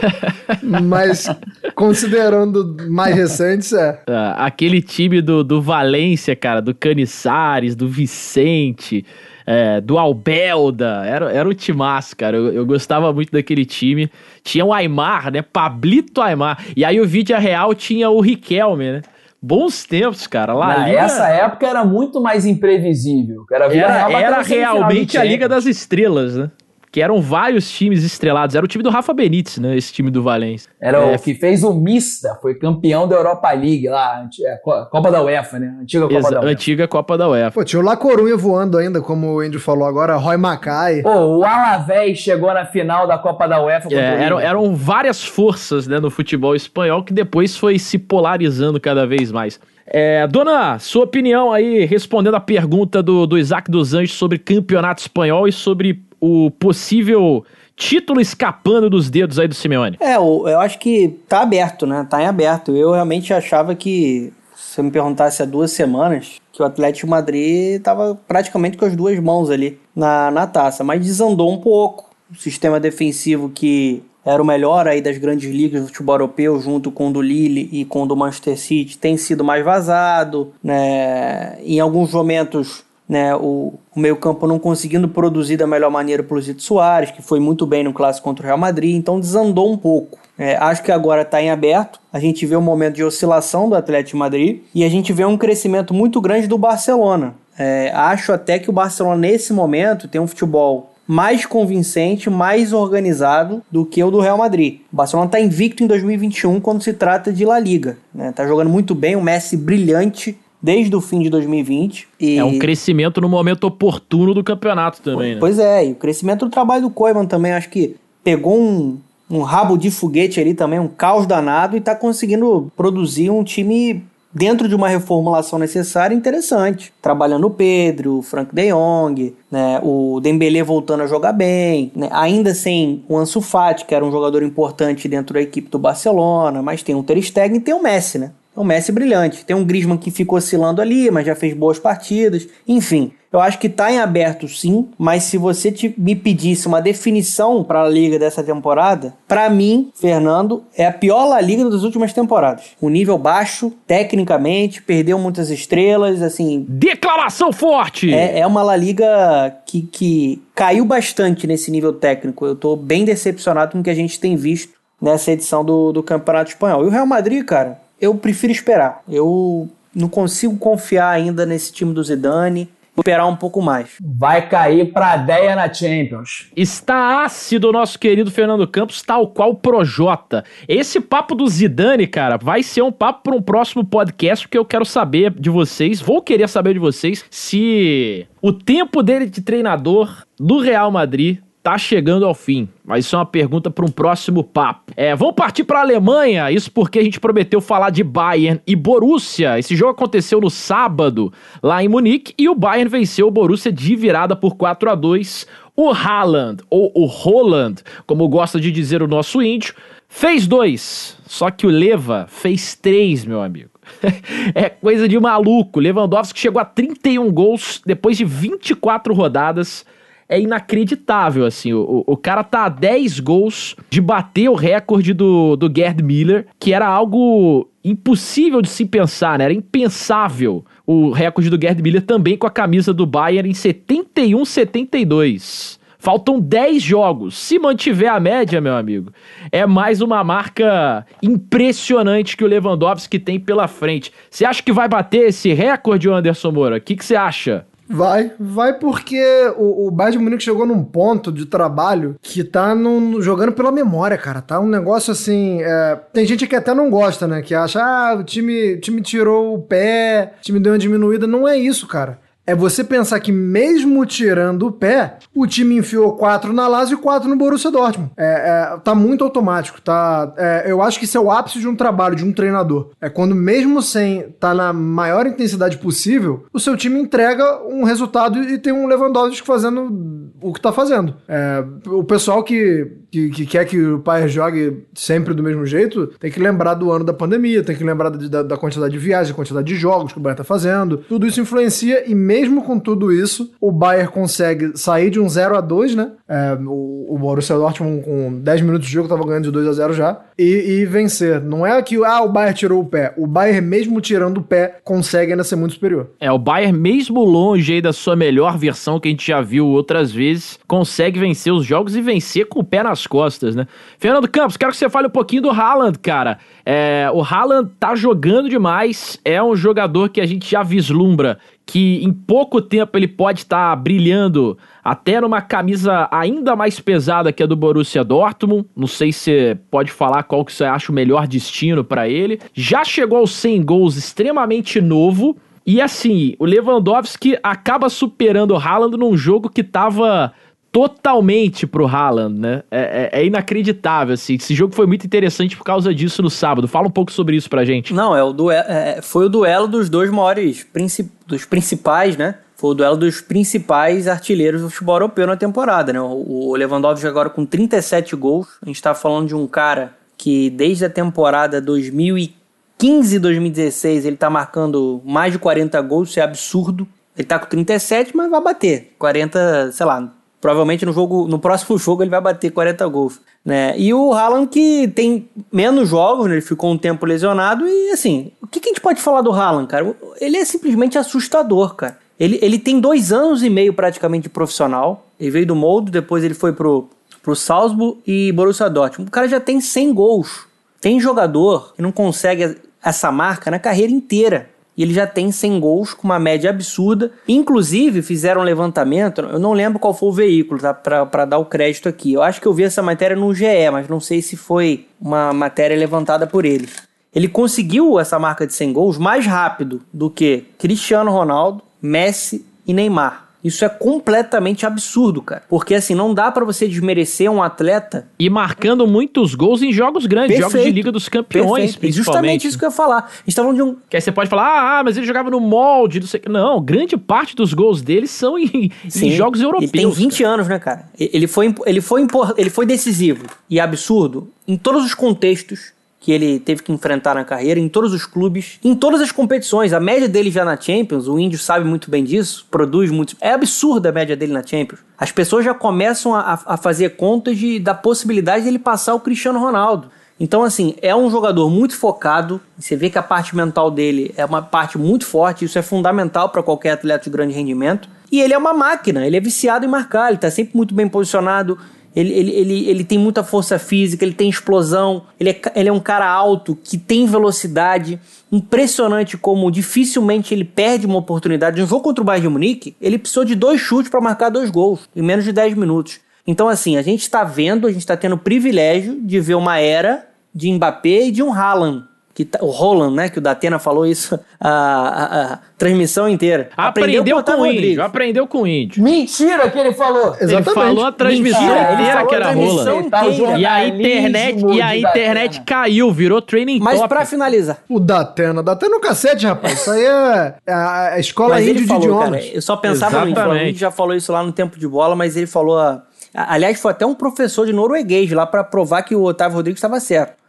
Mas 0.63 1.29
considerando 1.75 2.77
mais 2.89 3.15
recentes, 3.17 3.73
é. 3.73 4.01
Ah, 4.07 4.47
aquele 4.47 4.81
time 4.81 5.21
do, 5.21 5.43
do 5.43 5.61
Valência, 5.61 6.37
cara, 6.37 6.61
do 6.63 6.75
Caniçares, 6.75 7.75
do 7.75 7.89
Vicente, 7.89 9.05
é, 9.45 9.81
do 9.81 9.99
Albelda, 9.99 11.03
era, 11.05 11.33
era 11.33 11.49
um 11.49 11.55
timaço, 11.55 12.17
cara. 12.17 12.37
Eu, 12.37 12.53
eu 12.53 12.67
gostava 12.67 13.13
muito 13.13 13.33
daquele 13.33 13.65
time. 13.65 14.11
Tinha 14.43 14.65
o 14.65 14.73
Aymar, 14.73 15.33
né? 15.33 15.43
Pablito 15.43 16.21
Aymar. 16.21 16.65
E 16.77 16.85
aí 16.85 17.01
o 17.01 17.07
Vídeo 17.07 17.37
Real 17.39 17.75
tinha 17.75 18.09
o 18.09 18.21
Riquelme, 18.21 18.93
né? 18.93 19.03
Bons 19.43 19.84
tempos, 19.84 20.28
cara. 20.28 20.55
Lá 20.55 20.78
Na, 20.78 20.88
essa 20.88 21.26
época 21.28 21.66
era 21.66 21.84
muito 21.84 22.20
mais 22.20 22.47
imprevisível. 22.47 23.45
Era, 23.51 23.64
era, 23.74 24.12
era 24.20 24.43
realmente 24.43 25.18
a 25.18 25.24
Liga 25.24 25.49
das 25.49 25.66
Estrelas, 25.66 26.36
né? 26.36 26.51
Que 26.93 27.01
eram 27.01 27.22
vários 27.22 27.70
times 27.70 28.05
estrelados. 28.05 28.55
Era 28.55 28.62
o 28.62 28.68
time 28.68 28.84
do 28.84 28.90
Rafa 28.90 29.14
Benítez, 29.14 29.57
né? 29.57 29.74
Esse 29.74 29.90
time 29.95 30.11
do 30.11 30.22
Valência. 30.22 30.70
Era 30.78 30.99
É, 30.99 31.16
o 31.16 31.18
que 31.18 31.32
fez 31.34 31.64
o 31.64 31.72
Mista, 31.72 32.38
foi 32.43 32.55
campeão 32.55 33.09
da 33.09 33.16
Europa 33.16 33.51
League, 33.51 33.88
lá, 33.88 34.28
é, 34.45 34.57
Co- 34.57 34.84
Copa 34.90 35.11
da 35.11 35.22
UEFA, 35.22 35.59
né? 35.59 35.74
Antiga 35.80 36.07
Copa 36.07 36.30
da 36.30 36.40
UEFA. 36.40 36.49
antiga 36.53 36.86
Copa 36.86 37.16
da 37.16 37.28
UEFA. 37.30 37.51
Pô, 37.53 37.64
tinha 37.64 37.80
o 37.80 37.82
La 37.82 37.97
Corunha 37.97 38.36
voando 38.36 38.76
ainda, 38.76 39.01
como 39.01 39.26
o 39.36 39.40
Andy 39.40 39.59
falou 39.59 39.88
agora, 39.88 40.16
Roy 40.16 40.36
Mackay. 40.36 41.03
Pô, 41.03 41.38
o 41.38 41.45
Alavés 41.45 42.18
chegou 42.18 42.53
na 42.53 42.66
final 42.66 43.07
da 43.07 43.16
Copa 43.16 43.49
da 43.49 43.64
UEFA 43.64 43.88
É, 43.90 44.22
eram, 44.24 44.38
eram 44.38 44.76
várias 44.76 45.24
forças 45.24 45.86
né, 45.88 45.99
no 45.99 46.11
futebol 46.11 46.55
espanhol 46.55 47.03
que 47.03 47.14
depois 47.14 47.57
foi 47.57 47.78
se 47.78 47.99
polarizando 47.99 48.78
cada 48.78 49.07
vez 49.07 49.32
mais. 49.32 49.59
É, 49.86 50.26
dona, 50.26 50.78
sua 50.78 51.05
opinião 51.05 51.53
aí, 51.53 51.86
respondendo 51.86 52.34
a 52.34 52.40
pergunta 52.40 53.03
do, 53.03 53.26
do 53.26 53.38
Isaac 53.38 53.70
dos 53.70 53.95
Anjos 53.95 54.12
sobre 54.14 54.36
campeonato 54.38 55.01
espanhol 55.01 55.49
e 55.49 55.53
sobre 55.53 56.03
o 56.23 56.53
possível 56.53 57.45
título 57.75 58.20
escapando 58.20 58.89
dos 58.89 59.11
dedos 59.11 59.41
aí 59.41 59.49
do 59.49 59.57
Simeone. 59.57 59.97
É, 59.99 60.14
eu, 60.14 60.45
eu 60.47 60.61
acho 60.61 60.79
que 60.79 61.18
tá 61.29 61.41
aberto, 61.41 61.85
né? 61.85 62.07
Tá 62.09 62.23
em 62.23 62.27
aberto. 62.27 62.77
Eu 62.77 62.93
realmente 62.93 63.35
achava 63.35 63.75
que, 63.75 64.33
se 64.55 64.79
eu 64.79 64.85
me 64.85 64.93
perguntasse 64.93 65.43
há 65.43 65.45
duas 65.45 65.73
semanas, 65.73 66.37
que 66.53 66.62
o 66.62 66.64
Atlético 66.64 67.09
Madrid 67.09 67.83
tava 67.83 68.16
praticamente 68.29 68.77
com 68.77 68.85
as 68.85 68.95
duas 68.95 69.18
mãos 69.18 69.51
ali 69.51 69.81
na, 69.97 70.31
na 70.31 70.47
taça, 70.47 70.85
mas 70.85 71.05
desandou 71.05 71.53
um 71.53 71.59
pouco. 71.59 72.12
O 72.31 72.37
sistema 72.37 72.79
defensivo 72.79 73.51
que 73.51 74.03
era 74.25 74.41
o 74.41 74.47
melhor 74.47 74.87
aí 74.87 75.03
das 75.03 75.18
grandes 75.18 75.51
ligas 75.51 75.83
do 75.83 75.89
futebol 75.89 76.14
europeu, 76.14 76.61
junto 76.61 76.93
com 76.93 77.09
o 77.09 77.12
do 77.12 77.20
Lille 77.20 77.68
e 77.73 77.85
com 77.85 78.05
o 78.05 78.07
do 78.07 78.16
Manchester 78.16 78.57
City, 78.57 78.97
tem 78.97 79.16
sido 79.16 79.43
mais 79.43 79.64
vazado, 79.64 80.53
né? 80.62 81.59
Em 81.64 81.81
alguns 81.81 82.12
momentos 82.12 82.85
né, 83.09 83.35
o, 83.35 83.75
o 83.95 84.01
meio-campo 84.01 84.47
não 84.47 84.59
conseguindo 84.59 85.09
produzir 85.09 85.57
da 85.57 85.67
melhor 85.67 85.91
maneira 85.91 86.23
para 86.23 86.37
o 86.37 86.41
Zito 86.41 86.63
Soares, 86.63 87.11
que 87.11 87.23
foi 87.23 87.41
muito 87.41 87.67
bem 87.67 87.85
no 87.85 87.93
clássico 87.93 88.25
contra 88.25 88.45
o 88.45 88.47
Real 88.47 88.59
Madrid, 88.59 88.95
então 88.95 89.21
desandou 89.21 89.71
um 89.71 89.77
pouco. 89.77 90.19
É, 90.39 90.57
acho 90.57 90.83
que 90.83 90.91
agora 90.91 91.23
está 91.23 91.41
em 91.43 91.51
aberto. 91.51 92.01
A 92.13 92.19
gente 92.19 92.47
vê 92.47 92.57
um 92.57 92.63
momento 92.63 92.95
de 92.95 93.05
oscilação 93.05 93.69
do 93.69 93.75
Atlético 93.75 94.17
Madrid 94.17 94.63
e 94.75 94.83
a 94.83 94.89
gente 94.89 95.13
vê 95.13 95.25
um 95.25 95.37
crescimento 95.37 95.93
muito 95.93 96.21
grande 96.21 96.47
do 96.47 96.57
Barcelona. 96.57 97.35
É, 97.59 97.93
acho 97.95 98.33
até 98.33 98.59
que 98.59 98.71
o 98.71 98.73
Barcelona, 98.73 99.17
nesse 99.17 99.53
momento, 99.53 100.09
tem 100.09 100.21
um 100.21 100.27
futebol 100.27 100.91
mais 101.07 101.45
convincente, 101.45 102.31
mais 102.31 102.73
organizado 102.73 103.63
do 103.71 103.85
que 103.85 104.03
o 104.03 104.11
do 104.11 104.21
Real 104.21 104.39
Madrid. 104.39 104.81
O 104.93 104.97
Barcelona 104.97 105.27
está 105.27 105.41
invicto 105.41 105.83
em 105.83 105.87
2021 105.87 106.61
quando 106.61 106.83
se 106.83 106.93
trata 106.93 107.33
de 107.33 107.45
La 107.45 107.59
Liga. 107.59 107.99
Está 108.17 108.47
jogando 108.47 108.71
muito 108.71 108.95
bem, 108.95 109.17
o 109.17 109.21
Messi 109.21 109.57
brilhante 109.57 110.39
desde 110.63 110.95
o 110.95 111.01
fim 111.01 111.21
de 111.21 111.29
2020. 111.29 112.09
E... 112.21 112.39
É 112.39 112.45
um 112.45 112.59
crescimento 112.59 113.21
no 113.21 113.29
momento 113.29 113.65
oportuno 113.65 114.33
do 114.33 114.45
campeonato 114.45 115.03
também, 115.03 115.35
né? 115.35 115.41
Pois 115.41 115.59
é, 115.59 115.87
e 115.87 115.93
o 115.93 115.97
crescimento 115.97 116.45
do 116.45 116.51
trabalho 116.51 116.83
do 116.83 116.91
Koeman 116.91 117.27
também, 117.27 117.53
acho 117.53 117.69
que 117.69 117.97
pegou 118.23 118.57
um, 118.57 118.99
um 119.29 119.41
rabo 119.41 119.77
de 119.77 119.91
foguete 119.91 120.41
ali 120.41 120.55
também, 120.55 120.79
um 120.79 120.89
caos 120.89 121.27
danado, 121.27 121.77
e 121.77 121.81
tá 121.81 121.95
conseguindo 121.95 122.71
produzir 122.77 123.31
um 123.31 123.43
time 123.43 124.05
dentro 124.35 124.67
de 124.67 124.75
uma 124.75 124.89
reformulação 124.89 125.59
necessária 125.59 126.15
interessante. 126.15 126.93
Trabalhando 127.03 127.47
o 127.47 127.51
Pedro, 127.51 128.19
o 128.19 128.23
Frank 128.23 128.55
de 128.55 128.73
Jong, 128.73 129.35
né, 129.51 129.81
o 129.83 130.21
Dembélé 130.21 130.63
voltando 130.63 131.03
a 131.03 131.07
jogar 131.07 131.33
bem, 131.33 131.93
né, 131.95 132.09
ainda 132.11 132.55
sem 132.55 133.05
o 133.09 133.17
Ansu 133.17 133.41
Fati, 133.41 133.85
que 133.85 133.95
era 133.95 134.05
um 134.05 134.11
jogador 134.11 134.43
importante 134.43 135.09
dentro 135.09 135.35
da 135.35 135.43
equipe 135.43 135.69
do 135.69 135.79
Barcelona, 135.79 136.63
mas 136.63 136.83
tem 136.83 136.95
o 136.95 137.03
Ter 137.03 137.21
Stegen 137.21 137.59
e 137.59 137.61
tem 137.61 137.75
o 137.75 137.83
Messi, 137.83 138.19
né? 138.19 138.31
O 138.55 138.63
Messi 138.65 138.93
brilhante. 138.93 139.45
Tem 139.45 139.57
um 139.57 139.65
Griezmann 139.65 139.97
que 139.99 140.11
ficou 140.11 140.37
oscilando 140.39 140.83
ali, 140.83 141.11
mas 141.11 141.25
já 141.27 141.35
fez 141.35 141.55
boas 141.55 141.79
partidas. 141.79 142.47
Enfim, 142.69 143.13
eu 143.33 143.41
acho 143.41 143.59
que 143.59 143.67
tá 143.69 143.91
em 143.91 143.99
aberto 143.99 144.47
sim, 144.47 144.91
mas 144.99 145.23
se 145.25 145.39
você 145.39 145.73
te- 145.73 145.95
me 145.97 146.15
pedisse 146.15 146.67
uma 146.69 146.83
definição 146.83 147.65
para 147.65 147.83
a 147.83 147.89
liga 147.89 148.19
dessa 148.19 148.43
temporada, 148.43 149.15
para 149.27 149.49
mim, 149.49 149.91
Fernando, 149.95 150.65
é 150.77 150.85
a 150.87 150.93
pior 150.93 151.25
La 151.27 151.41
Liga 151.41 151.65
das 151.71 151.83
últimas 151.83 152.13
temporadas. 152.13 152.65
O 152.79 152.91
nível 152.91 153.17
baixo, 153.17 153.73
tecnicamente, 153.87 154.83
perdeu 154.83 155.19
muitas 155.19 155.49
estrelas, 155.49 156.21
assim, 156.21 156.67
Declaração 156.69 157.53
forte! 157.53 158.13
é, 158.13 158.41
é 158.41 158.47
uma 158.47 158.63
La 158.63 158.77
Liga 158.77 159.57
que, 159.65 159.81
que 159.83 160.43
caiu 160.55 160.85
bastante 160.85 161.47
nesse 161.47 161.71
nível 161.71 161.95
técnico. 161.95 162.45
Eu 162.45 162.55
tô 162.55 162.77
bem 162.77 163.05
decepcionado 163.07 163.73
com 163.73 163.81
o 163.81 163.83
que 163.83 163.89
a 163.91 163.95
gente 163.95 164.21
tem 164.21 164.37
visto 164.37 164.75
nessa 165.01 165.33
edição 165.33 165.65
do, 165.65 165.91
do 165.91 166.03
Campeonato 166.03 166.51
Espanhol. 166.51 166.85
E 166.85 166.87
o 166.87 166.91
Real 166.91 167.07
Madrid, 167.07 167.43
cara, 167.45 167.81
eu 168.03 168.17
prefiro 168.17 168.53
esperar. 168.53 169.01
Eu 169.09 169.71
não 169.95 170.09
consigo 170.09 170.59
confiar 170.59 171.11
ainda 171.11 171.47
nesse 171.47 171.73
time 171.73 171.95
do 171.95 172.03
Zidane. 172.03 172.69
Vou 172.95 173.01
esperar 173.01 173.27
um 173.27 173.37
pouco 173.37 173.63
mais. 173.63 173.91
Vai 174.03 174.47
cair 174.49 174.93
pra 174.93 175.17
Deia 175.17 175.55
na 175.55 175.73
Champions. 175.73 176.51
Está 176.55 177.25
ácido 177.25 177.71
o 177.71 177.73
nosso 177.73 177.99
querido 177.99 178.31
Fernando 178.31 178.67
Campos, 178.67 179.01
tal 179.01 179.29
qual 179.29 179.51
o 179.51 179.55
Projota. 179.55 180.45
Esse 180.69 181.01
papo 181.01 181.35
do 181.35 181.49
Zidane, 181.49 182.07
cara, 182.07 182.37
vai 182.37 182.63
ser 182.63 182.83
um 182.83 182.93
papo 182.93 183.23
para 183.23 183.37
um 183.37 183.41
próximo 183.41 183.83
podcast, 183.85 184.47
porque 184.47 184.59
eu 184.59 184.65
quero 184.65 184.85
saber 184.85 185.31
de 185.31 185.49
vocês, 185.49 186.03
vou 186.03 186.21
querer 186.21 186.49
saber 186.49 186.75
de 186.75 186.81
vocês, 186.81 187.25
se 187.31 188.27
o 188.43 188.53
tempo 188.53 189.03
dele 189.03 189.25
de 189.25 189.41
treinador 189.41 190.27
do 190.39 190.59
Real 190.59 190.91
Madrid 190.91 191.39
tá 191.63 191.79
chegando 191.79 192.27
ao 192.27 192.35
fim. 192.35 192.69
Mas 192.85 193.05
isso 193.07 193.15
é 193.15 193.19
uma 193.19 193.27
pergunta 193.27 193.71
para 193.71 193.85
um 193.85 193.91
próximo 193.91 194.43
papo. 194.43 194.93
É, 194.97 195.15
vamos 195.15 195.35
partir 195.35 195.65
para 195.65 195.79
a 195.79 195.83
Alemanha, 195.83 196.51
isso 196.51 196.71
porque 196.71 196.99
a 196.99 197.05
gente 197.05 197.21
prometeu 197.21 197.61
falar 197.61 197.91
de 197.91 198.03
Bayern 198.03 198.61
e 198.67 198.75
Borussia. 198.75 199.59
Esse 199.59 199.77
jogo 199.77 199.93
aconteceu 199.93 200.41
no 200.41 200.51
sábado, 200.51 201.33
lá 201.63 201.83
em 201.83 201.89
Munique, 201.89 202.35
e 202.37 202.49
o 202.49 202.55
Bayern 202.55 202.91
venceu 202.91 203.29
o 203.29 203.31
Borussia 203.31 203.73
de 203.73 203.95
virada 203.95 204.35
por 204.35 204.57
4 204.57 204.91
a 204.91 204.95
2 204.95 205.47
O 205.77 205.91
Haaland, 205.91 206.63
ou 206.69 206.91
o 206.95 207.05
Roland, 207.05 207.77
como 208.07 208.29
gosta 208.29 208.59
de 208.59 208.73
dizer 208.73 209.03
o 209.03 209.09
nosso 209.09 209.41
índio, 209.41 209.75
fez 210.09 210.47
dois. 210.47 211.17
Só 211.27 211.51
que 211.51 211.67
o 211.67 211.71
Leva 211.71 212.27
fez 212.29 212.75
três, 212.75 213.25
meu 213.25 213.41
amigo. 213.41 213.71
é 214.55 214.69
coisa 214.69 215.09
de 215.09 215.19
maluco. 215.19 215.81
Lewandowski 215.81 216.39
chegou 216.39 216.61
a 216.61 216.65
31 216.65 217.31
gols 217.33 217.81
depois 217.87 218.17
de 218.17 218.25
24 218.25 219.15
rodadas 219.15 219.87
é 220.33 220.41
inacreditável, 220.41 221.45
assim. 221.45 221.74
O, 221.74 222.03
o, 222.07 222.16
cara 222.16 222.43
tá 222.43 222.64
a 222.64 222.70
10 222.70 223.20
gols 223.20 223.76
de 223.91 224.01
bater 224.01 224.49
o 224.49 224.55
recorde 224.55 225.12
do, 225.12 225.57
do 225.57 225.70
Gerd 225.70 226.03
Miller, 226.03 226.47
que 226.59 226.72
era 226.72 226.87
algo 226.87 227.68
impossível 227.85 228.62
de 228.62 228.70
se 228.70 228.87
pensar, 228.87 229.39
né? 229.39 229.45
Era 229.45 229.53
impensável 229.53 230.64
o 230.87 231.11
recorde 231.11 231.51
do 231.51 231.61
Gerd 231.61 231.83
Miller 231.83 232.01
também 232.01 232.39
com 232.39 232.47
a 232.47 232.51
camisa 232.51 232.95
do 232.95 233.05
Bayern 233.05 233.51
em 233.51 233.53
71-72. 233.53 235.78
Faltam 235.99 236.41
10 236.41 236.83
jogos. 236.83 237.37
Se 237.37 237.59
mantiver 237.59 238.11
a 238.11 238.18
média, 238.18 238.59
meu 238.59 238.74
amigo, 238.74 239.12
é 239.53 239.66
mais 239.66 240.01
uma 240.01 240.24
marca 240.24 241.05
impressionante 241.22 242.39
que 242.39 242.45
o 242.45 242.49
Lewandowski 242.49 243.18
tem 243.18 243.39
pela 243.39 243.68
frente. 243.68 244.11
Você 244.30 244.47
acha 244.47 244.62
que 244.62 244.72
vai 244.72 244.89
bater 244.89 245.28
esse 245.28 245.53
recorde, 245.53 246.09
Anderson 246.09 246.53
Moura? 246.53 246.78
O 246.78 246.80
que 246.80 246.97
você 246.97 247.14
acha? 247.14 247.66
Vai, 247.93 248.32
vai 248.38 248.72
porque 248.78 249.20
o, 249.57 249.86
o 249.86 249.90
Bayern 249.90 250.18
de 250.18 250.24
Munique 250.24 250.43
chegou 250.43 250.66
num 250.66 250.82
ponto 250.82 251.30
de 251.30 251.47
trabalho 251.47 252.16
que 252.22 252.43
tá 252.43 252.74
num- 252.74 253.20
jogando 253.20 253.53
pela 253.53 253.70
memória, 253.70 254.16
cara. 254.16 254.40
Tá 254.40 254.59
um 254.59 254.68
negócio 254.68 255.12
assim. 255.12 255.61
é, 255.62 255.99
tem 256.12 256.24
gente 256.26 256.47
que 256.47 256.57
até 256.57 256.72
não 256.74 256.90
gosta, 256.90 257.26
né? 257.28 257.43
Que 257.43 257.55
acha, 257.55 257.80
ah, 257.82 258.16
o 258.18 258.24
time, 258.24 258.74
o 258.74 258.80
time 258.80 259.01
tirou 259.03 259.55
o 259.55 259.59
pé, 259.62 260.32
o 260.38 260.43
time 260.43 260.59
deu 260.59 260.72
uma 260.72 260.78
diminuída. 260.78 261.26
Não 261.26 261.47
é 261.47 261.57
isso, 261.57 261.86
cara. 261.86 262.18
É 262.47 262.55
você 262.55 262.82
pensar 262.82 263.20
que 263.20 263.30
mesmo 263.30 264.05
tirando 264.05 264.66
o 264.66 264.72
pé, 264.72 265.18
o 265.34 265.47
time 265.47 265.76
enfiou 265.76 266.16
quatro 266.16 266.53
na 266.53 266.66
Lazio 266.66 266.99
e 266.99 267.01
quatro 267.01 267.28
no 267.28 267.36
Borussia 267.36 267.70
Dortmund. 267.70 268.11
É, 268.16 268.74
é, 268.74 268.78
tá 268.78 268.95
muito 268.95 269.24
automático, 269.24 269.80
tá? 269.80 270.32
É, 270.36 270.64
eu 270.66 270.82
acho 270.82 270.99
que 270.99 271.05
isso 271.05 271.16
é 271.16 271.20
o 271.20 271.30
ápice 271.30 271.61
de 271.61 271.68
um 271.68 271.76
trabalho, 271.76 272.16
de 272.16 272.24
um 272.24 272.32
treinador. 272.32 272.90
É 273.01 273.09
quando 273.09 273.34
mesmo 273.34 273.80
sem 273.80 274.22
tá 274.40 274.53
na 274.53 274.72
maior 274.72 275.26
intensidade 275.26 275.78
possível, 275.78 276.45
o 276.53 276.59
seu 276.59 276.76
time 276.76 277.01
entrega 277.01 277.62
um 277.64 277.84
resultado 277.84 278.43
e 278.43 278.59
tem 278.59 278.72
um 278.72 278.86
Lewandowski 278.86 279.47
fazendo 279.47 280.30
o 280.40 280.53
que 280.53 280.61
tá 280.61 280.72
fazendo. 280.72 281.14
É, 281.28 281.64
o 281.86 282.03
pessoal 282.03 282.43
que, 282.43 282.90
que, 283.11 283.30
que 283.30 283.47
quer 283.47 283.64
que 283.64 283.80
o 283.80 283.99
Bayern 283.99 284.28
jogue 284.28 284.84
sempre 284.95 285.32
do 285.32 285.43
mesmo 285.43 285.64
jeito, 285.64 286.09
tem 286.18 286.30
que 286.30 286.40
lembrar 286.40 286.74
do 286.74 286.90
ano 286.90 287.05
da 287.05 287.12
pandemia, 287.12 287.62
tem 287.62 287.76
que 287.76 287.84
lembrar 287.84 288.11
da, 288.11 288.43
da 288.43 288.57
quantidade 288.57 288.93
de 288.93 288.99
viagens, 288.99 289.28
da 289.28 289.34
quantidade 289.34 289.66
de 289.66 289.76
jogos 289.76 290.12
que 290.12 290.18
o 290.18 290.22
Bayern 290.22 290.38
tá 290.38 290.45
fazendo. 290.45 290.99
Tudo 291.09 291.26
isso 291.26 291.40
influencia 291.40 292.11
e 292.11 292.14
mesmo 292.14 292.32
com 292.62 292.78
tudo 292.78 293.12
isso, 293.12 293.53
o 293.61 293.70
Bayern 293.70 294.11
consegue 294.11 294.76
sair 294.76 295.11
de 295.11 295.20
um 295.20 295.28
0 295.28 295.57
a 295.57 295.61
2 295.61 295.95
né? 295.95 296.12
É, 296.28 296.57
o, 296.66 297.07
o 297.14 297.18
Borussia 297.18 297.57
Dortmund 297.57 298.03
com 298.03 298.41
10 298.41 298.62
minutos 298.62 298.87
de 298.87 298.93
jogo 298.95 299.09
tava 299.09 299.24
ganhando 299.26 299.45
de 299.45 299.51
2 299.51 299.68
a 299.68 299.72
0 299.72 299.93
já 299.93 300.20
e, 300.39 300.80
e, 300.80 300.87
vencer. 300.87 301.41
Não 301.41 301.66
é 301.66 301.80
que 301.83 302.03
ah, 302.05 302.22
o 302.22 302.28
Bayern 302.28 302.57
tirou 302.57 302.80
o 302.80 302.87
pé. 302.87 303.12
O 303.16 303.26
Bayern 303.26 303.66
mesmo 303.66 304.01
tirando 304.01 304.39
o 304.39 304.43
pé 304.43 304.78
consegue 304.83 305.33
ainda 305.33 305.45
ser 305.45 305.57
muito 305.57 305.74
superior. 305.74 306.11
É, 306.20 306.33
o 306.33 306.39
Bayern 306.39 306.78
mesmo 306.78 307.24
longe 307.24 307.74
aí 307.74 307.83
da 307.83 307.93
sua 307.93 308.16
melhor 308.16 308.57
versão 308.57 308.99
que 308.99 309.09
a 309.09 309.11
gente 309.11 309.26
já 309.26 309.41
viu 309.41 309.66
outras 309.66 310.11
vezes, 310.11 310.59
consegue 310.66 311.20
vencer 311.20 311.53
os 311.53 311.64
jogos 311.64 311.95
e 311.95 312.01
vencer 312.01 312.47
com 312.47 312.61
o 312.61 312.64
pé 312.64 312.83
nas 312.83 313.07
costas, 313.07 313.55
né? 313.55 313.66
Fernando 313.99 314.28
Campos, 314.28 314.57
quero 314.57 314.72
que 314.72 314.78
você 314.78 314.89
fale 314.89 315.07
um 315.07 315.11
pouquinho 315.11 315.43
do 315.43 315.51
Haaland, 315.51 315.99
cara. 315.99 316.39
É, 316.64 317.09
o 317.12 317.22
Haaland 317.22 317.70
tá 317.78 317.95
jogando 317.95 318.49
demais, 318.49 319.18
é 319.24 319.43
um 319.43 319.55
jogador 319.55 320.09
que 320.09 320.20
a 320.20 320.26
gente 320.26 320.51
já 320.51 320.62
vislumbra 320.62 321.39
que 321.65 322.03
em 322.03 322.13
pouco 322.13 322.61
tempo 322.61 322.97
ele 322.97 323.09
pode 323.09 323.41
estar 323.41 323.71
tá 323.71 323.77
brilhando 323.77 324.59
até 324.83 325.21
numa 325.21 325.41
camisa 325.41 326.09
ainda 326.11 326.57
mais 326.57 326.81
pesada 326.81 327.33
que 327.33 327.43
a 327.43 327.47
do 327.47 327.57
Borussia 327.57 328.05
Dortmund. 328.05 328.67
Não 328.77 328.87
sei 328.87 329.13
se 329.13 329.21
você 329.21 329.59
pode 329.71 329.91
falar 329.91 330.25
qual 330.25 330.45
que 330.45 330.53
você 330.53 330.65
acha 330.65 330.91
o 330.91 330.95
melhor 330.95 331.27
destino 331.27 331.85
para 331.85 332.09
ele. 332.09 332.41
Já 332.53 332.85
chegou 332.85 333.19
aos 333.19 333.33
100 333.33 333.63
gols 333.63 333.97
extremamente 333.97 334.81
novo. 334.81 335.37
E 335.65 335.81
assim, 335.81 336.35
o 336.41 336.45
Lewandowski 336.45 337.39
acaba 337.43 337.89
superando 337.89 338.51
o 338.51 338.59
Haaland 338.59 338.97
num 338.97 339.17
jogo 339.17 339.49
que 339.49 339.63
tava 339.63 340.33
totalmente 340.73 341.66
pro 341.66 341.87
Haaland, 341.87 342.41
né? 342.41 342.62
É, 342.70 343.11
é, 343.12 343.20
é, 343.20 343.27
inacreditável, 343.27 344.14
assim. 344.14 344.35
Esse 344.35 344.55
jogo 344.55 344.75
foi 344.75 344.87
muito 344.87 345.07
interessante 345.07 345.55
por 345.55 345.64
causa 345.64 345.95
disso 345.95 346.23
no 346.23 346.31
sábado. 346.31 346.66
Fala 346.66 346.89
um 346.89 346.91
pouco 346.91 347.12
sobre 347.12 347.37
isso 347.37 347.51
pra 347.51 347.62
gente. 347.62 347.93
Não, 347.93 348.16
é 348.16 348.25
o 348.25 348.33
duelo, 348.33 348.64
é, 348.66 349.03
foi 349.03 349.27
o 349.27 349.29
duelo 349.29 349.68
dos 349.68 349.91
dois 349.91 350.11
maiores, 350.11 350.64
princip, 350.64 351.12
dos 351.27 351.45
principais, 351.45 352.16
né? 352.16 352.37
Foi 352.57 352.70
o 352.70 352.75
duelo 352.75 352.97
dos 352.97 353.20
principais 353.20 354.09
artilheiros 354.09 354.62
do 354.62 354.70
futebol 354.70 354.97
europeu 354.97 355.27
na 355.27 355.37
temporada, 355.37 355.93
né? 355.93 356.01
O, 356.01 356.49
o 356.49 356.57
Lewandowski 356.57 357.07
agora 357.07 357.29
com 357.29 357.45
37 357.45 358.16
gols. 358.16 358.49
A 358.62 358.66
gente 358.66 358.81
tá 358.81 358.95
falando 358.95 359.29
de 359.29 359.35
um 359.35 359.47
cara 359.47 359.93
que 360.16 360.49
desde 360.49 360.87
a 360.87 360.91
temporada 360.91 361.61
2015, 361.61 363.18
2016, 363.18 364.07
ele 364.07 364.16
tá 364.16 364.31
marcando 364.31 365.03
mais 365.05 365.33
de 365.33 365.39
40 365.39 365.79
gols, 365.83 366.09
isso 366.11 366.20
é 366.20 366.23
absurdo. 366.23 366.89
Ele 367.14 367.27
tá 367.27 367.39
com 367.39 367.47
37, 367.47 368.16
mas 368.16 368.31
vai 368.31 368.41
bater. 368.41 368.95
40, 368.99 369.73
sei 369.73 369.85
lá, 369.85 370.11
Provavelmente 370.43 370.84
no 370.84 370.93
jogo, 370.93 371.28
no 371.28 371.38
próximo 371.38 371.78
jogo 371.78 372.03
ele 372.03 372.11
vai 372.11 372.20
bater 372.20 372.51
40 372.51 372.86
gols, 372.88 373.20
né? 373.45 373.78
E 373.78 373.95
o 373.95 374.12
Haaland 374.12 374.49
que 374.49 374.88
tem 374.88 375.28
menos 375.53 375.88
jogos, 375.88 376.26
né? 376.26 376.34
ele 376.34 376.40
ficou 376.40 376.72
um 376.72 376.76
tempo 376.76 377.07
lesionado 377.07 377.66
e 377.66 377.90
assim, 377.90 378.32
o 378.43 378.49
que, 378.49 378.59
que 378.59 378.68
a 378.68 378.72
gente 378.72 378.80
pode 378.80 379.01
falar 379.01 379.22
do 379.22 379.32
Haaland, 379.32 379.68
cara? 379.68 379.97
Ele 380.20 380.36
é 380.36 380.45
simplesmente 380.45 380.99
assustador, 380.99 381.76
cara. 381.76 381.97
Ele, 382.18 382.40
ele 382.43 382.59
tem 382.59 382.80
dois 382.80 383.12
anos 383.12 383.43
e 383.43 383.49
meio 383.49 383.72
praticamente 383.72 384.24
de 384.24 384.28
profissional. 384.28 385.07
Ele 385.18 385.30
veio 385.30 385.47
do 385.47 385.55
Moldo, 385.55 385.90
depois 385.90 386.24
ele 386.24 386.34
foi 386.34 386.53
pro, 386.53 386.88
pro 387.22 387.36
Salzburg 387.36 388.01
e 388.05 388.32
Borussia 388.32 388.68
Dortmund. 388.68 389.09
O 389.09 389.12
cara 389.12 389.28
já 389.28 389.40
tem 389.40 389.61
100 389.61 389.95
gols. 389.95 390.47
Tem 390.80 391.01
jogador 391.01 391.72
que 391.74 391.82
não 391.82 391.93
consegue 391.93 392.57
essa 392.82 393.12
marca 393.12 393.51
na 393.51 393.61
carreira 393.61 393.93
inteira 393.93 394.52
e 394.77 394.83
ele 394.83 394.95
já 394.95 395.07
tem 395.07 395.31
100 395.31 395.61
gols 395.61 395.95
com 395.95 396.05
uma 396.05 396.18
média 396.18 396.51
absurda. 396.51 397.12
Inclusive, 397.29 398.03
fizeram 398.03 398.41
um 398.41 398.45
levantamento, 398.45 399.20
eu 399.20 399.39
não 399.39 399.53
lembro 399.53 399.79
qual 399.79 399.93
foi 399.93 400.09
o 400.09 400.12
veículo, 400.12 400.61
tá? 400.61 400.73
Para 400.73 401.25
dar 401.25 401.39
o 401.39 401.45
crédito 401.45 401.89
aqui. 401.89 402.14
Eu 402.14 402.23
acho 402.23 402.41
que 402.41 402.47
eu 402.47 402.55
vi 402.55 402.64
essa 402.64 402.83
matéria 402.83 403.16
no 403.16 403.35
GE, 403.35 403.70
mas 403.70 403.89
não 403.89 404.01
sei 404.01 404.23
se 404.23 404.37
foi 404.37 404.87
uma 405.01 405.33
matéria 405.33 405.77
levantada 405.77 406.27
por 406.27 406.45
eles. 406.45 406.83
Ele 407.14 407.29
conseguiu 407.29 408.01
essa 408.01 408.18
marca 408.18 408.47
de 408.47 408.55
100 408.55 408.73
gols 408.73 408.99
mais 408.99 409.27
rápido 409.27 409.83
do 409.93 410.09
que 410.09 410.45
Cristiano 410.59 411.11
Ronaldo, 411.11 411.62
Messi 411.81 412.45
e 412.66 412.73
Neymar. 412.73 413.29
Isso 413.43 413.64
é 413.64 413.68
completamente 413.68 414.64
absurdo, 414.64 415.20
cara. 415.20 415.43
Porque 415.49 415.74
assim, 415.74 415.95
não 415.95 416.14
dá 416.14 416.30
para 416.30 416.45
você 416.45 416.68
desmerecer 416.68 417.30
um 417.30 417.43
atleta. 417.43 418.07
E 418.18 418.30
marcando 418.30 418.86
muitos 418.86 419.34
gols 419.34 419.62
em 419.62 419.72
jogos 419.72 420.07
grandes, 420.07 420.36
Perfeito. 420.36 420.53
jogos 420.53 420.66
de 420.66 420.72
Liga 420.72 420.93
dos 420.93 421.09
Campeões, 421.09 421.72
Perfeito. 421.72 421.78
principalmente. 421.80 421.95
Justamente 421.95 422.47
isso 422.47 422.59
que 422.59 422.64
eu 422.64 422.68
ia 422.68 422.74
falar. 422.74 423.11
A 423.11 423.24
gente 423.26 423.34
tá 423.34 423.43
falando 423.43 423.57
de 423.57 423.62
um. 423.62 423.76
Que 423.88 423.97
aí 423.97 424.01
você 424.01 424.12
pode 424.12 424.30
falar, 424.30 424.78
ah, 424.78 424.84
mas 424.84 424.97
ele 424.97 425.07
jogava 425.07 425.30
no 425.30 425.40
molde, 425.40 426.01
não 426.01 426.07
sei 426.07 426.22
Não, 426.28 426.61
grande 426.61 426.97
parte 426.97 427.34
dos 427.34 427.53
gols 427.53 427.82
dele 427.82 428.07
são 428.07 428.38
em, 428.38 428.70
em 428.84 429.11
jogos 429.11 429.40
europeus. 429.40 429.72
Ele 429.72 429.82
tem 429.82 429.90
20 429.90 430.22
cara. 430.22 430.34
anos, 430.34 430.49
né, 430.49 430.59
cara? 430.59 430.88
Ele 430.99 431.26
foi, 431.26 431.55
ele, 431.66 431.80
foi, 431.80 432.07
ele 432.36 432.51
foi 432.51 432.64
decisivo 432.64 433.26
e 433.51 433.59
absurdo 433.59 434.30
em 434.47 434.57
todos 434.57 434.84
os 434.84 434.95
contextos 434.95 435.72
que 436.03 436.11
ele 436.11 436.41
teve 436.41 436.65
que 436.65 436.73
enfrentar 436.73 437.15
na 437.15 437.25
carreira, 437.25 437.61
em 437.61 437.69
todos 437.69 437.95
os 437.95 438.05
clubes, 438.05 438.59
em 438.65 438.75
todas 438.75 439.01
as 439.01 439.13
competições. 439.13 439.73
A 439.73 439.79
média 439.79 440.09
dele 440.09 440.33
já 440.33 440.45
na 440.45 440.61
Champions, 440.61 441.07
o 441.07 441.17
Índio 441.17 441.39
sabe 441.39 441.65
muito 441.65 441.89
bem 441.89 442.03
disso, 442.03 442.45
produz 442.51 442.91
muito. 442.91 443.17
É 443.21 443.33
absurda 443.33 443.91
a 443.91 443.93
média 443.93 444.17
dele 444.17 444.33
na 444.33 444.43
Champions. 444.45 444.81
As 444.99 445.13
pessoas 445.13 445.45
já 445.45 445.55
começam 445.55 446.13
a, 446.13 446.41
a 446.45 446.57
fazer 446.57 446.97
contas 446.97 447.39
de, 447.39 447.61
da 447.61 447.73
possibilidade 447.73 448.45
dele 448.45 448.59
passar 448.59 448.95
o 448.95 449.01
Cristiano 449.01 449.39
Ronaldo. 449.39 449.91
Então, 450.19 450.43
assim, 450.43 450.75
é 450.83 450.95
um 450.95 451.09
jogador 451.09 451.49
muito 451.49 451.77
focado. 451.77 452.41
Você 452.59 452.75
vê 452.75 452.91
que 452.91 452.99
a 452.99 453.03
parte 453.03 453.37
mental 453.37 453.71
dele 453.71 454.13
é 454.17 454.25
uma 454.25 454.43
parte 454.43 454.77
muito 454.77 455.07
forte. 455.07 455.45
Isso 455.45 455.59
é 455.59 455.63
fundamental 455.63 456.31
para 456.31 456.43
qualquer 456.43 456.73
atleta 456.73 457.05
de 457.05 457.11
grande 457.11 457.33
rendimento. 457.33 457.89
E 458.11 458.21
ele 458.21 458.35
é 458.35 458.39
uma 458.39 458.53
máquina, 458.53 459.07
ele 459.07 459.17
é 459.17 459.21
viciado 459.21 459.65
em 459.65 459.69
marcar, 459.69 460.09
ele 460.09 460.17
está 460.17 460.31
sempre 460.31 460.57
muito 460.57 460.75
bem 460.75 460.89
posicionado. 460.89 461.59
Ele, 461.95 462.12
ele, 462.12 462.30
ele, 462.30 462.70
ele 462.70 462.84
tem 462.84 462.99
muita 462.99 463.22
força 463.22 463.59
física, 463.59 464.05
ele 464.05 464.14
tem 464.14 464.28
explosão, 464.28 465.05
ele 465.20 465.30
é, 465.30 465.40
ele 465.55 465.68
é 465.68 465.72
um 465.72 465.80
cara 465.80 466.11
alto 466.11 466.57
que 466.57 466.78
tem 466.78 467.07
velocidade. 467.07 468.01
Impressionante 468.30 469.16
como 469.16 469.51
dificilmente 469.51 470.32
ele 470.32 470.45
perde 470.45 470.86
uma 470.86 470.99
oportunidade. 470.99 471.61
No 471.61 471.66
jogo 471.66 471.82
contra 471.82 472.03
o 472.03 472.05
Bayern 472.05 472.28
de 472.28 472.32
Munique, 472.32 472.76
ele 472.80 472.99
precisou 472.99 473.24
de 473.24 473.34
dois 473.34 473.61
chutes 473.61 473.90
para 473.90 474.01
marcar 474.01 474.30
dois 474.30 474.51
gols 474.51 474.88
em 474.97 475.03
menos 475.03 475.24
de 475.24 475.32
10 475.32 475.55
minutos. 475.55 476.01
Então, 476.26 476.49
assim, 476.49 476.76
a 476.76 476.82
gente 476.82 477.03
está 477.03 477.24
vendo, 477.24 477.66
a 477.66 477.70
gente 477.70 477.80
está 477.80 477.97
tendo 477.97 478.14
o 478.14 478.18
privilégio 478.18 478.99
de 479.01 479.20
ver 479.20 479.34
uma 479.34 479.59
era 479.59 480.09
de 480.34 480.51
Mbappé 480.51 481.09
e 481.09 481.11
de 481.11 481.22
um 481.22 481.32
Haaland 481.32 481.84
que 482.15 482.27
tá, 482.27 482.39
o 482.43 482.51
Roland, 482.51 482.95
né, 482.95 483.09
que 483.09 483.19
o 483.19 483.21
Datena 483.23 483.59
falou 483.59 483.87
isso 483.87 484.19
a, 484.39 484.49
a, 484.51 485.33
a 485.33 485.39
transmissão 485.57 486.09
inteira. 486.09 486.51
Aprendeu, 486.57 487.01
aprendeu 487.01 487.23
com 487.25 487.41
o 487.41 487.47
índio, 487.47 487.83
aprendeu 487.83 488.27
com 488.27 488.43
o 488.43 488.47
índio. 488.47 488.83
Mentira 488.83 489.49
que 489.51 489.59
ele 489.59 489.73
falou. 489.73 490.15
Exatamente. 490.21 490.35
Ele 490.35 490.55
falou 490.55 490.85
a 490.85 490.93
transmissão 490.93 491.41
Mentira, 491.41 491.73
inteira 491.73 492.07
que 492.07 492.15
era 492.15 492.33
Roland. 492.33 493.41
E 493.41 493.47
a 493.47 493.67
internet, 493.67 494.45
e 494.47 494.61
a 494.61 494.77
internet 494.77 495.41
caiu, 495.47 495.91
virou 495.91 496.21
training 496.21 496.59
Mas 496.61 496.77
top. 496.77 496.89
pra 496.89 497.07
finalizar. 497.07 497.59
O 497.69 497.81
Datena, 497.81 498.43
Datena 498.43 498.75
no 498.75 498.81
cacete, 498.81 499.27
rapaz. 499.27 499.61
Isso 499.61 499.71
aí 499.71 499.85
é, 499.85 500.35
é 500.47 500.53
a 500.53 500.99
escola 500.99 501.37
mas 501.37 501.49
índio 501.49 501.67
falou, 501.67 501.81
de 501.81 501.87
idiomas. 501.87 502.25
Cara, 502.25 502.35
eu 502.35 502.43
só 502.43 502.57
pensava 502.57 503.07
Exatamente. 503.07 503.17
no 503.17 503.35
índio, 503.35 503.47
o 503.47 503.49
índio 503.49 503.61
já 503.61 503.71
falou 503.71 503.95
isso 503.95 504.13
lá 504.13 504.23
no 504.23 504.33
tempo 504.33 504.59
de 504.59 504.69
bola, 504.69 504.95
mas 504.95 505.17
ele 505.17 505.27
falou... 505.27 505.59
A, 505.59 505.83
aliás, 506.15 506.61
foi 506.61 506.73
até 506.73 506.85
um 506.85 506.95
professor 506.95 507.47
de 507.47 507.55
norueguês 507.55 508.11
lá 508.11 508.27
para 508.27 508.45
provar 508.45 508.83
que 508.83 508.95
o 508.95 509.03
Otávio 509.03 509.37
Rodrigues 509.37 509.59
estava 509.59 509.81
certo. 509.81 510.22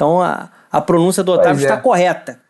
Então, 0.00 0.22
a, 0.22 0.48
a 0.72 0.80
pronúncia 0.80 1.22
do 1.22 1.30
Otávio 1.30 1.62
está 1.62 1.76
correta. 1.76 2.40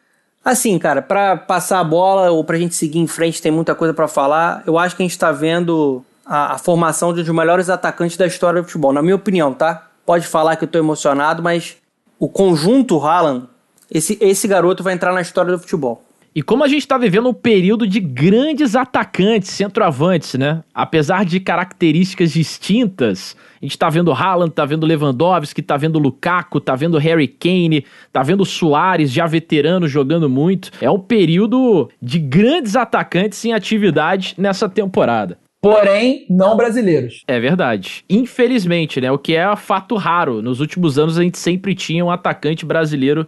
Assim, 0.44 0.78
cara, 0.78 1.02
para 1.02 1.36
passar 1.36 1.80
a 1.80 1.84
bola 1.84 2.30
ou 2.30 2.44
para 2.44 2.56
a 2.56 2.60
gente 2.60 2.76
seguir 2.76 3.00
em 3.00 3.08
frente, 3.08 3.42
tem 3.42 3.50
muita 3.50 3.74
coisa 3.74 3.92
para 3.92 4.06
falar. 4.06 4.62
Eu 4.64 4.78
acho 4.78 4.94
que 4.94 5.02
a 5.02 5.04
gente 5.04 5.10
está 5.10 5.32
vendo 5.32 6.04
a, 6.24 6.54
a, 6.54 6.58
formação 6.58 7.12
de 7.12 7.20
um 7.20 7.24
dos 7.24 7.34
melhores 7.34 7.68
atacantes 7.68 8.16
da 8.16 8.24
história 8.24 8.62
do 8.62 8.66
futebol, 8.66 8.92
na 8.92 9.02
minha 9.02 9.16
opinião, 9.16 9.52
tá? 9.52 9.88
Pode 10.06 10.28
falar 10.28 10.54
que 10.54 10.64
eu 10.64 10.68
tô 10.68 10.78
emocionado, 10.78 11.42
mas 11.42 11.76
o 12.20 12.28
conjunto 12.28 13.04
Haaland, 13.04 13.48
esse, 13.90 14.16
esse 14.20 14.46
garoto 14.46 14.84
vai 14.84 14.94
entrar 14.94 15.12
na 15.12 15.20
história 15.20 15.50
do 15.50 15.58
futebol. 15.58 16.04
E 16.32 16.42
como 16.42 16.62
a 16.62 16.68
gente 16.68 16.82
está 16.82 16.96
vivendo 16.96 17.28
um 17.28 17.34
período 17.34 17.86
de 17.86 17.98
grandes 17.98 18.76
atacantes, 18.76 19.50
centroavantes, 19.50 20.34
né? 20.34 20.62
Apesar 20.72 21.24
de 21.24 21.40
características 21.40 22.32
distintas, 22.32 23.36
a 23.60 23.64
gente 23.64 23.72
está 23.72 23.90
vendo 23.90 24.12
Haaland, 24.12 24.52
tá 24.52 24.64
vendo 24.64 24.86
Lewandowski, 24.86 25.60
tá 25.60 25.76
vendo 25.76 25.98
Lukaku, 25.98 26.60
tá 26.60 26.76
vendo 26.76 26.98
Harry 26.98 27.26
Kane, 27.26 27.84
tá 28.12 28.22
vendo 28.22 28.44
Soares, 28.44 29.10
já 29.10 29.26
veterano, 29.26 29.88
jogando 29.88 30.28
muito. 30.28 30.70
É 30.80 30.88
um 30.88 31.00
período 31.00 31.90
de 32.00 32.20
grandes 32.20 32.76
atacantes 32.76 33.44
em 33.44 33.52
atividade 33.52 34.34
nessa 34.38 34.68
temporada. 34.68 35.36
Porém, 35.60 36.26
não 36.30 36.56
brasileiros. 36.56 37.22
É 37.26 37.38
verdade. 37.38 38.04
Infelizmente, 38.08 39.00
né? 39.00 39.10
O 39.10 39.18
que 39.18 39.34
é 39.34 39.54
fato 39.56 39.96
raro. 39.96 40.40
Nos 40.40 40.60
últimos 40.60 40.98
anos 40.98 41.18
a 41.18 41.22
gente 41.22 41.38
sempre 41.38 41.74
tinha 41.74 42.04
um 42.04 42.10
atacante 42.10 42.64
brasileiro 42.64 43.26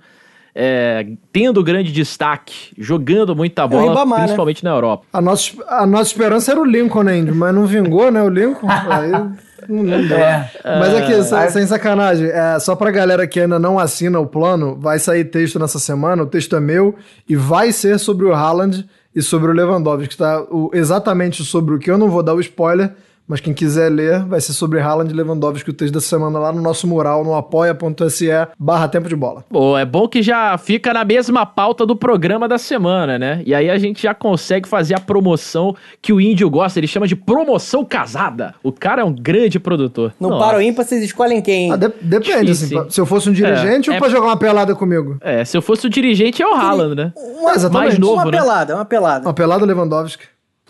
é, 0.55 1.07
tendo 1.32 1.62
grande 1.64 1.90
destaque, 1.92 2.72
jogando 2.76 3.34
muita 3.34 3.66
bola, 3.66 3.88
Ribamar, 3.88 4.18
né? 4.18 4.24
principalmente 4.24 4.62
na 4.64 4.70
Europa. 4.70 5.05
A 5.12 5.20
nossa, 5.20 5.50
a 5.68 5.86
nossa 5.86 6.11
esperança 6.11 6.50
era 6.50 6.61
o 6.61 6.64
Lincoln, 6.64 7.03
né, 7.03 7.18
Índio? 7.18 7.34
Mas 7.34 7.55
não 7.55 7.66
vingou, 7.66 8.11
né, 8.11 8.22
o 8.22 8.28
Lincoln? 8.28 8.68
Aí 8.68 9.11
não, 9.68 9.82
não 9.82 10.07
deu. 10.07 10.18
É. 10.18 10.50
Mas 10.64 10.94
aqui, 10.94 11.22
sem, 11.22 11.50
sem 11.50 11.66
sacanagem, 11.66 12.26
é, 12.28 12.59
só 12.61 12.76
pra 12.76 12.90
galera 12.90 13.26
que 13.26 13.40
ainda 13.40 13.59
não 13.59 13.78
assina 13.78 14.20
o 14.20 14.26
plano, 14.26 14.76
vai 14.78 14.98
sair 14.98 15.24
texto 15.24 15.59
nessa 15.59 15.78
semana, 15.78 16.22
o 16.22 16.26
texto 16.26 16.55
é 16.55 16.61
meu, 16.61 16.94
e 17.28 17.34
vai 17.34 17.72
ser 17.72 17.98
sobre 17.98 18.26
o 18.26 18.34
Haaland 18.34 18.86
e 19.14 19.22
sobre 19.22 19.50
o 19.50 19.55
Lewandowski, 19.55 20.09
que 20.09 20.16
tá 20.16 20.42
o- 20.50 20.70
exatamente 20.74 21.44
sobre 21.44 21.74
o 21.74 21.78
que 21.78 21.90
eu 21.90 21.96
não 21.98 22.11
vou 22.11 22.22
dar 22.22 22.34
o 22.34 22.40
spoiler, 22.40 22.92
mas 23.32 23.40
quem 23.40 23.54
quiser 23.54 23.88
ler, 23.90 24.22
vai 24.26 24.42
ser 24.42 24.52
sobre 24.52 24.78
Haaland 24.78 25.10
e 25.10 25.16
Lewandowski, 25.16 25.70
o 25.70 25.72
texto 25.72 25.94
dessa 25.94 26.06
semana 26.06 26.38
lá 26.38 26.52
no 26.52 26.60
nosso 26.60 26.86
mural, 26.86 27.24
no 27.24 27.34
apoia.se 27.34 28.28
barra 28.58 28.86
tempo 28.88 29.08
de 29.08 29.16
bola. 29.16 29.42
Pô, 29.48 29.78
é 29.78 29.86
bom 29.86 30.06
que 30.06 30.20
já 30.20 30.58
fica 30.58 30.92
na 30.92 31.02
mesma 31.02 31.46
pauta 31.46 31.86
do 31.86 31.96
programa 31.96 32.46
da 32.46 32.58
semana, 32.58 33.18
né? 33.18 33.42
E 33.46 33.54
aí 33.54 33.70
a 33.70 33.78
gente 33.78 34.02
já 34.02 34.12
consegue 34.12 34.68
fazer 34.68 34.94
a 34.96 35.00
promoção 35.00 35.74
que 36.02 36.12
o 36.12 36.20
índio 36.20 36.50
gosta, 36.50 36.78
ele 36.78 36.86
chama 36.86 37.06
de 37.06 37.16
promoção 37.16 37.86
casada. 37.86 38.54
O 38.62 38.70
cara 38.70 39.00
é 39.00 39.04
um 39.04 39.14
grande 39.14 39.58
produtor. 39.58 40.12
No 40.20 40.28
Nossa. 40.28 40.44
Paro 40.44 40.60
Ímpar, 40.60 40.84
vocês 40.84 41.02
escolhem 41.02 41.40
quem? 41.40 41.72
Ah, 41.72 41.76
de- 41.76 41.88
depende, 42.02 42.52
Difícil, 42.52 42.80
assim, 42.80 42.90
se 42.90 43.00
eu 43.00 43.06
fosse 43.06 43.30
um 43.30 43.32
dirigente 43.32 43.88
É, 43.88 43.92
ou 43.92 43.96
é- 43.96 43.98
pra 43.98 44.10
jogar 44.10 44.26
uma 44.26 44.36
pelada 44.36 44.74
comigo? 44.74 45.16
É, 45.22 45.42
se 45.42 45.56
eu 45.56 45.62
fosse 45.62 45.86
o 45.86 45.88
dirigente 45.88 46.42
é 46.42 46.46
o 46.46 46.52
Haaland, 46.52 46.94
né? 46.94 47.12
É, 47.16 47.54
exatamente. 47.54 47.72
mais 47.72 47.98
novo, 47.98 48.12
uma 48.12 48.24
né? 48.26 48.30
pelada, 48.30 48.74
uma 48.74 48.84
pelada. 48.84 49.26
Uma 49.26 49.32
pelada 49.32 49.64
Lewandowski. 49.64 50.24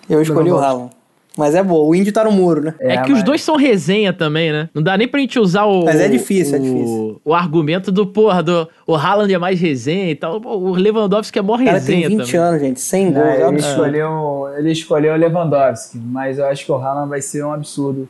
Eu 0.09 0.23
escolhi 0.23 0.53
o. 0.53 0.59
Haaland. 0.59 1.02
Mas 1.37 1.55
é 1.55 1.63
boa, 1.63 1.89
o 1.89 1.95
índio 1.95 2.13
tá 2.13 2.23
no 2.25 2.31
muro, 2.31 2.61
né? 2.63 2.75
É, 2.79 2.99
que 2.99 3.11
os 3.11 3.19
mas- 3.19 3.23
dois 3.23 3.43
são 3.43 3.57
resenha 3.57 4.13
também, 4.13 4.53
né? 4.53 4.69
Não 4.75 4.83
dá 4.83 4.99
nem 4.99 5.09
pra 5.09 5.19
gente 5.19 5.39
usar 5.39 5.65
o. 5.65 5.85
Mas 5.85 5.99
é 5.99 6.07
difícil, 6.09 6.57
é 6.57 6.61
o, 6.61 6.63
difícil. 6.63 7.21
O 7.25 7.35
argumento 7.35 7.91
do, 7.91 8.07
porra, 8.07 8.43
do. 8.43 8.69
O 8.87 8.95
Haaland 8.95 9.33
é 9.33 9.39
mais 9.39 9.59
resenha 9.59 10.11
e 10.11 10.15
tal. 10.15 10.41
O 10.45 10.73
Lewandowski 10.75 11.39
é 11.39 11.43
mó 11.43 11.55
O 11.55 11.59
cara 11.59 11.73
resenha 11.73 12.09
tem 12.09 12.19
20 12.19 12.27
também. 12.33 12.41
anos, 12.49 12.61
gente, 12.61 12.81
100 12.81 13.07
Não, 13.11 13.13
gols. 13.23 13.27
é 13.35 13.49
ele, 13.49 13.57
escolheu, 13.57 14.45
ele 14.59 14.73
escolheu 14.73 15.15
o 15.15 15.17
Lewandowski, 15.17 15.99
mas 15.99 16.39
eu 16.39 16.47
acho 16.47 16.67
que 16.67 16.73
o 16.73 16.75
Haaland 16.77 17.09
vai 17.09 17.23
ser 17.23 17.43
um 17.45 17.53
absurdo. 17.53 18.07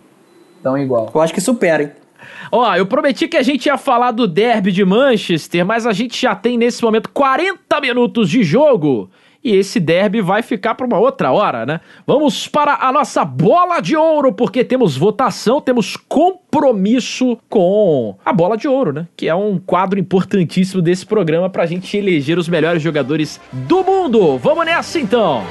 Tão 0.62 0.76
igual. 0.76 1.10
Eu 1.14 1.20
acho 1.20 1.32
que 1.34 1.40
supera, 1.40 1.82
hein? 1.84 1.90
Ó, 2.50 2.74
eu 2.76 2.86
prometi 2.86 3.26
que 3.26 3.36
a 3.36 3.42
gente 3.42 3.66
ia 3.66 3.76
falar 3.76 4.10
do 4.12 4.28
derby 4.28 4.70
de 4.70 4.84
Manchester, 4.84 5.64
mas 5.66 5.86
a 5.86 5.92
gente 5.92 6.20
já 6.20 6.34
tem 6.36 6.56
nesse 6.56 6.82
momento 6.82 7.08
40 7.10 7.80
minutos 7.80 8.28
de 8.30 8.42
jogo. 8.44 9.10
E 9.44 9.56
esse 9.56 9.80
derby 9.80 10.20
vai 10.20 10.40
ficar 10.40 10.74
para 10.74 10.86
uma 10.86 10.98
outra 10.98 11.32
hora, 11.32 11.66
né? 11.66 11.80
Vamos 12.06 12.46
para 12.46 12.74
a 12.74 12.92
nossa 12.92 13.24
bola 13.24 13.80
de 13.80 13.96
ouro, 13.96 14.32
porque 14.32 14.62
temos 14.62 14.96
votação, 14.96 15.60
temos 15.60 15.96
compromisso 15.96 17.36
com 17.48 18.16
a 18.24 18.32
bola 18.32 18.56
de 18.56 18.68
ouro, 18.68 18.92
né? 18.92 19.08
Que 19.16 19.28
é 19.28 19.34
um 19.34 19.58
quadro 19.58 19.98
importantíssimo 19.98 20.80
desse 20.80 21.04
programa 21.04 21.50
pra 21.50 21.66
gente 21.66 21.96
eleger 21.96 22.38
os 22.38 22.48
melhores 22.48 22.80
jogadores 22.80 23.40
do 23.52 23.82
mundo. 23.82 24.38
Vamos 24.38 24.64
nessa 24.64 25.00
então! 25.00 25.42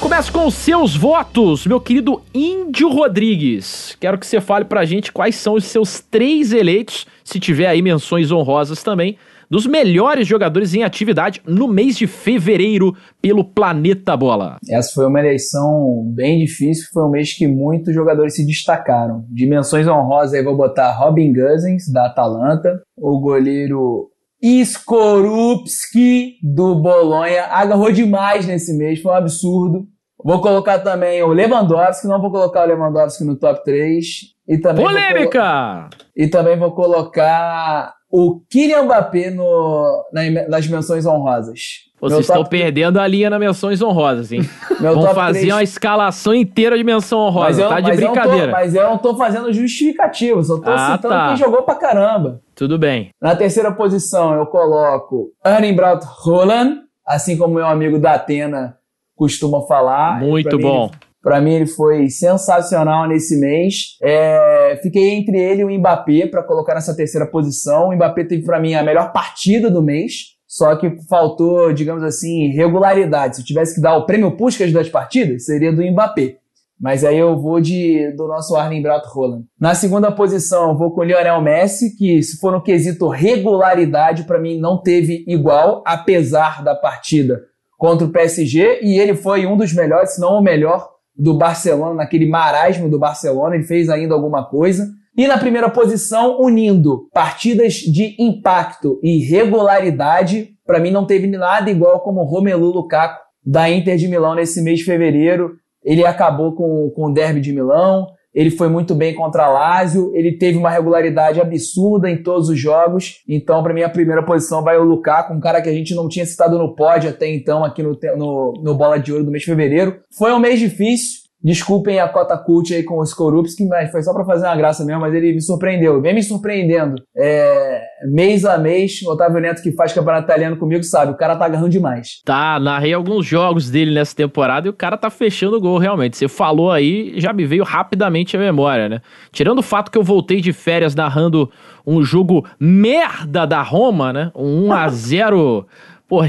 Começo 0.00 0.32
com 0.32 0.46
os 0.46 0.54
seus 0.54 0.96
votos, 0.96 1.66
meu 1.66 1.80
querido 1.80 2.22
Índio 2.32 2.88
Rodrigues. 2.88 3.96
Quero 3.98 4.16
que 4.16 4.26
você 4.26 4.40
fale 4.40 4.64
pra 4.64 4.84
gente 4.84 5.12
quais 5.12 5.34
são 5.34 5.54
os 5.54 5.64
seus 5.64 5.98
três 5.98 6.52
eleitos, 6.52 7.06
se 7.26 7.40
tiver 7.40 7.66
aí 7.66 7.82
menções 7.82 8.30
honrosas 8.30 8.84
também, 8.84 9.18
dos 9.50 9.66
melhores 9.66 10.26
jogadores 10.28 10.74
em 10.74 10.84
atividade 10.84 11.42
no 11.44 11.66
mês 11.66 11.96
de 11.96 12.06
fevereiro 12.06 12.96
pelo 13.20 13.44
Planeta 13.44 14.16
Bola. 14.16 14.58
Essa 14.70 14.94
foi 14.94 15.06
uma 15.06 15.18
eleição 15.18 16.04
bem 16.14 16.38
difícil, 16.38 16.88
foi 16.92 17.02
um 17.02 17.10
mês 17.10 17.32
que 17.32 17.48
muitos 17.48 17.92
jogadores 17.92 18.36
se 18.36 18.46
destacaram. 18.46 19.24
Dimensões 19.28 19.88
honrosas 19.88 20.34
aí 20.34 20.42
vou 20.42 20.56
botar 20.56 20.92
Robin 20.92 21.32
Gosens, 21.32 21.90
da 21.92 22.06
Atalanta, 22.06 22.80
o 22.96 23.18
goleiro 23.18 24.08
Skorupski, 24.40 26.34
do 26.42 26.76
Bolonha, 26.76 27.46
agarrou 27.46 27.90
demais 27.90 28.46
nesse 28.46 28.72
mês, 28.72 29.02
foi 29.02 29.10
um 29.10 29.16
absurdo. 29.16 29.88
Vou 30.24 30.40
colocar 30.40 30.78
também 30.78 31.22
o 31.24 31.28
Lewandowski, 31.28 32.06
não 32.06 32.20
vou 32.20 32.30
colocar 32.30 32.62
o 32.62 32.68
Lewandowski 32.68 33.24
no 33.24 33.36
top 33.36 33.64
3. 33.64 34.35
E 34.48 34.58
também 34.58 34.84
vou 34.84 34.92
Polêmica! 34.94 35.88
e 36.16 36.28
também 36.28 36.56
vou 36.58 36.72
colocar 36.72 37.94
o 38.10 38.40
Kylian 38.50 38.84
Mbappé 38.84 39.30
no, 39.30 40.04
na- 40.12 40.48
nas 40.48 40.66
menções 40.68 41.04
honrosas. 41.06 41.84
Vocês 42.00 42.20
estão 42.20 42.44
perdendo 42.44 43.00
a 43.00 43.06
linha 43.08 43.30
nas 43.30 43.40
menções 43.40 43.80
honrosas, 43.82 44.30
hein? 44.30 44.42
meu 44.80 44.94
Vão 44.94 45.14
fazer 45.14 45.40
três- 45.40 45.52
uma 45.54 45.62
escalação 45.62 46.34
inteira 46.34 46.76
de 46.76 46.84
menção 46.84 47.18
honrosa, 47.20 47.68
tá 47.68 47.80
de 47.80 47.88
mas 47.90 47.98
eu 48.00 48.06
tô- 48.08 48.12
brincadeira. 48.12 48.52
mas 48.52 48.74
eu 48.74 48.82
não 48.84 48.98
tô 48.98 49.16
fazendo 49.16 49.52
justificativo, 49.52 50.44
só 50.44 50.60
tô 50.60 50.70
Ah, 50.70 50.92
citando 50.96 51.14
tá. 51.14 51.28
quem 51.28 51.36
jogou 51.38 51.62
pra 51.62 51.74
caramba. 51.74 52.40
Tudo 52.54 52.78
bem. 52.78 53.10
Na 53.20 53.34
terceira 53.34 53.72
posição 53.72 54.34
eu 54.34 54.46
coloco 54.46 55.30
Erling 55.44 55.74
Braut 55.74 56.04
Haaland, 56.24 56.80
assim 57.06 57.36
como 57.36 57.54
meu 57.54 57.66
amigo 57.66 57.98
da 57.98 58.12
Atena 58.12 58.76
costuma 59.16 59.62
falar. 59.62 60.20
Muito 60.20 60.50
Pra 60.50 60.58
mim, 60.58 60.90
Pra 61.26 61.40
mim 61.40 61.54
ele 61.54 61.66
foi 61.66 62.08
sensacional 62.08 63.08
nesse 63.08 63.36
mês. 63.36 63.96
É, 64.00 64.78
fiquei 64.80 65.10
entre 65.10 65.36
ele 65.36 65.62
e 65.62 65.64
o 65.64 65.68
Mbappé 65.76 66.28
pra 66.28 66.40
colocar 66.40 66.76
nessa 66.76 66.94
terceira 66.94 67.26
posição. 67.26 67.88
O 67.88 67.96
Mbappé 67.96 68.22
teve 68.22 68.44
pra 68.44 68.60
mim 68.60 68.74
a 68.74 68.84
melhor 68.84 69.12
partida 69.12 69.68
do 69.68 69.82
mês. 69.82 70.36
Só 70.46 70.76
que 70.76 70.88
faltou, 71.08 71.72
digamos 71.72 72.04
assim, 72.04 72.52
regularidade. 72.52 73.34
Se 73.34 73.42
eu 73.42 73.44
tivesse 73.44 73.74
que 73.74 73.80
dar 73.80 73.96
o 73.96 74.06
prêmio 74.06 74.36
Puskas 74.36 74.72
das 74.72 74.88
partidas, 74.88 75.46
seria 75.46 75.72
do 75.72 75.82
Mbappé. 75.82 76.36
Mas 76.80 77.02
aí 77.02 77.18
eu 77.18 77.36
vou 77.36 77.60
de 77.60 78.12
do 78.12 78.28
nosso 78.28 78.54
Arlen 78.54 78.80
Braut 78.80 79.08
Haaland. 79.12 79.46
Na 79.58 79.74
segunda 79.74 80.12
posição, 80.12 80.78
vou 80.78 80.92
com 80.92 81.00
o 81.00 81.04
Lionel 81.04 81.42
Messi, 81.42 81.96
que 81.96 82.22
se 82.22 82.38
for 82.38 82.52
no 82.52 82.62
quesito 82.62 83.08
regularidade, 83.08 84.22
pra 84.22 84.38
mim 84.38 84.60
não 84.60 84.80
teve 84.80 85.24
igual, 85.26 85.82
apesar 85.84 86.62
da 86.62 86.76
partida 86.76 87.42
contra 87.76 88.06
o 88.06 88.12
PSG, 88.12 88.78
e 88.82 89.00
ele 89.00 89.16
foi 89.16 89.44
um 89.44 89.56
dos 89.56 89.74
melhores, 89.74 90.14
se 90.14 90.20
não 90.20 90.38
o 90.38 90.40
melhor, 90.40 90.94
do 91.16 91.34
Barcelona, 91.34 91.94
naquele 91.94 92.28
marasmo 92.28 92.88
do 92.88 92.98
Barcelona, 92.98 93.56
ele 93.56 93.64
fez 93.64 93.88
ainda 93.88 94.14
alguma 94.14 94.44
coisa. 94.44 94.88
E 95.16 95.26
na 95.26 95.38
primeira 95.38 95.70
posição, 95.70 96.40
unindo 96.40 97.08
partidas 97.12 97.74
de 97.74 98.14
impacto 98.18 99.00
e 99.02 99.18
regularidade, 99.24 100.50
pra 100.66 100.78
mim 100.78 100.90
não 100.90 101.06
teve 101.06 101.26
nada 101.26 101.70
igual 101.70 102.00
como 102.00 102.22
Romelu 102.22 102.66
Lukaku 102.66 103.24
da 103.44 103.70
Inter 103.70 103.96
de 103.96 104.08
Milão 104.08 104.34
nesse 104.34 104.60
mês 104.60 104.80
de 104.80 104.84
fevereiro. 104.84 105.52
Ele 105.82 106.04
acabou 106.04 106.52
com, 106.52 106.90
com 106.90 107.06
o 107.06 107.14
derby 107.14 107.40
de 107.40 107.52
Milão, 107.52 108.08
ele 108.36 108.50
foi 108.50 108.68
muito 108.68 108.94
bem 108.94 109.14
contra 109.14 109.46
a 109.46 109.48
Lazio, 109.48 110.14
ele 110.14 110.32
teve 110.32 110.58
uma 110.58 110.68
regularidade 110.68 111.40
absurda 111.40 112.10
em 112.10 112.22
todos 112.22 112.50
os 112.50 112.60
jogos. 112.60 113.22
Então, 113.26 113.62
para 113.62 113.72
mim, 113.72 113.80
a 113.80 113.88
primeira 113.88 114.22
posição 114.22 114.62
vai 114.62 114.76
o 114.76 114.84
Lukaku, 114.84 115.32
um 115.32 115.40
cara 115.40 115.62
que 115.62 115.70
a 115.70 115.72
gente 115.72 115.94
não 115.94 116.06
tinha 116.06 116.26
citado 116.26 116.58
no 116.58 116.76
pódio 116.76 117.08
até 117.08 117.26
então, 117.32 117.64
aqui 117.64 117.82
no, 117.82 117.98
no, 118.14 118.52
no 118.62 118.74
Bola 118.74 118.98
de 118.98 119.10
Ouro 119.10 119.24
do 119.24 119.30
mês 119.30 119.42
de 119.42 119.50
fevereiro. 119.50 120.00
Foi 120.18 120.32
um 120.32 120.38
mês 120.38 120.60
difícil. 120.60 121.25
Desculpem 121.42 122.00
a 122.00 122.08
cota 122.08 122.36
cult 122.36 122.74
aí 122.74 122.82
com 122.82 122.98
o 122.98 123.04
Skorupski, 123.04 123.66
mas 123.66 123.90
foi 123.90 124.02
só 124.02 124.12
pra 124.12 124.24
fazer 124.24 124.46
uma 124.46 124.56
graça 124.56 124.84
mesmo, 124.84 125.02
mas 125.02 125.14
ele 125.14 125.32
me 125.32 125.40
surpreendeu. 125.40 126.00
Vem 126.00 126.14
me 126.14 126.22
surpreendendo. 126.22 126.96
É, 127.16 127.82
mês 128.10 128.44
a 128.44 128.58
mês, 128.58 129.02
o 129.02 129.12
Otávio 129.12 129.40
Neto 129.40 129.62
que 129.62 129.72
faz 129.72 129.92
campeonato 129.92 130.24
italiano 130.24 130.56
comigo 130.56 130.82
sabe, 130.82 131.12
o 131.12 131.16
cara 131.16 131.36
tá 131.36 131.44
agarrando 131.44 131.68
demais. 131.68 132.20
Tá, 132.24 132.58
narrei 132.58 132.92
alguns 132.92 133.26
jogos 133.26 133.70
dele 133.70 133.94
nessa 133.94 134.16
temporada 134.16 134.66
e 134.66 134.70
o 134.70 134.72
cara 134.72 134.96
tá 134.96 135.10
fechando 135.10 135.56
o 135.56 135.60
gol, 135.60 135.78
realmente. 135.78 136.16
Você 136.16 136.26
falou 136.26 136.70
aí, 136.70 137.12
já 137.16 137.32
me 137.32 137.44
veio 137.44 137.64
rapidamente 137.64 138.36
a 138.36 138.40
memória, 138.40 138.88
né? 138.88 139.00
Tirando 139.30 139.58
o 139.58 139.62
fato 139.62 139.90
que 139.90 139.98
eu 139.98 140.02
voltei 140.02 140.40
de 140.40 140.52
férias 140.52 140.94
narrando 140.94 141.50
um 141.86 142.02
jogo 142.02 142.44
merda 142.58 143.46
da 143.46 143.62
Roma, 143.62 144.12
né? 144.12 144.32
Um 144.34 144.68
1x0, 144.68 145.64
pô, 146.08 146.20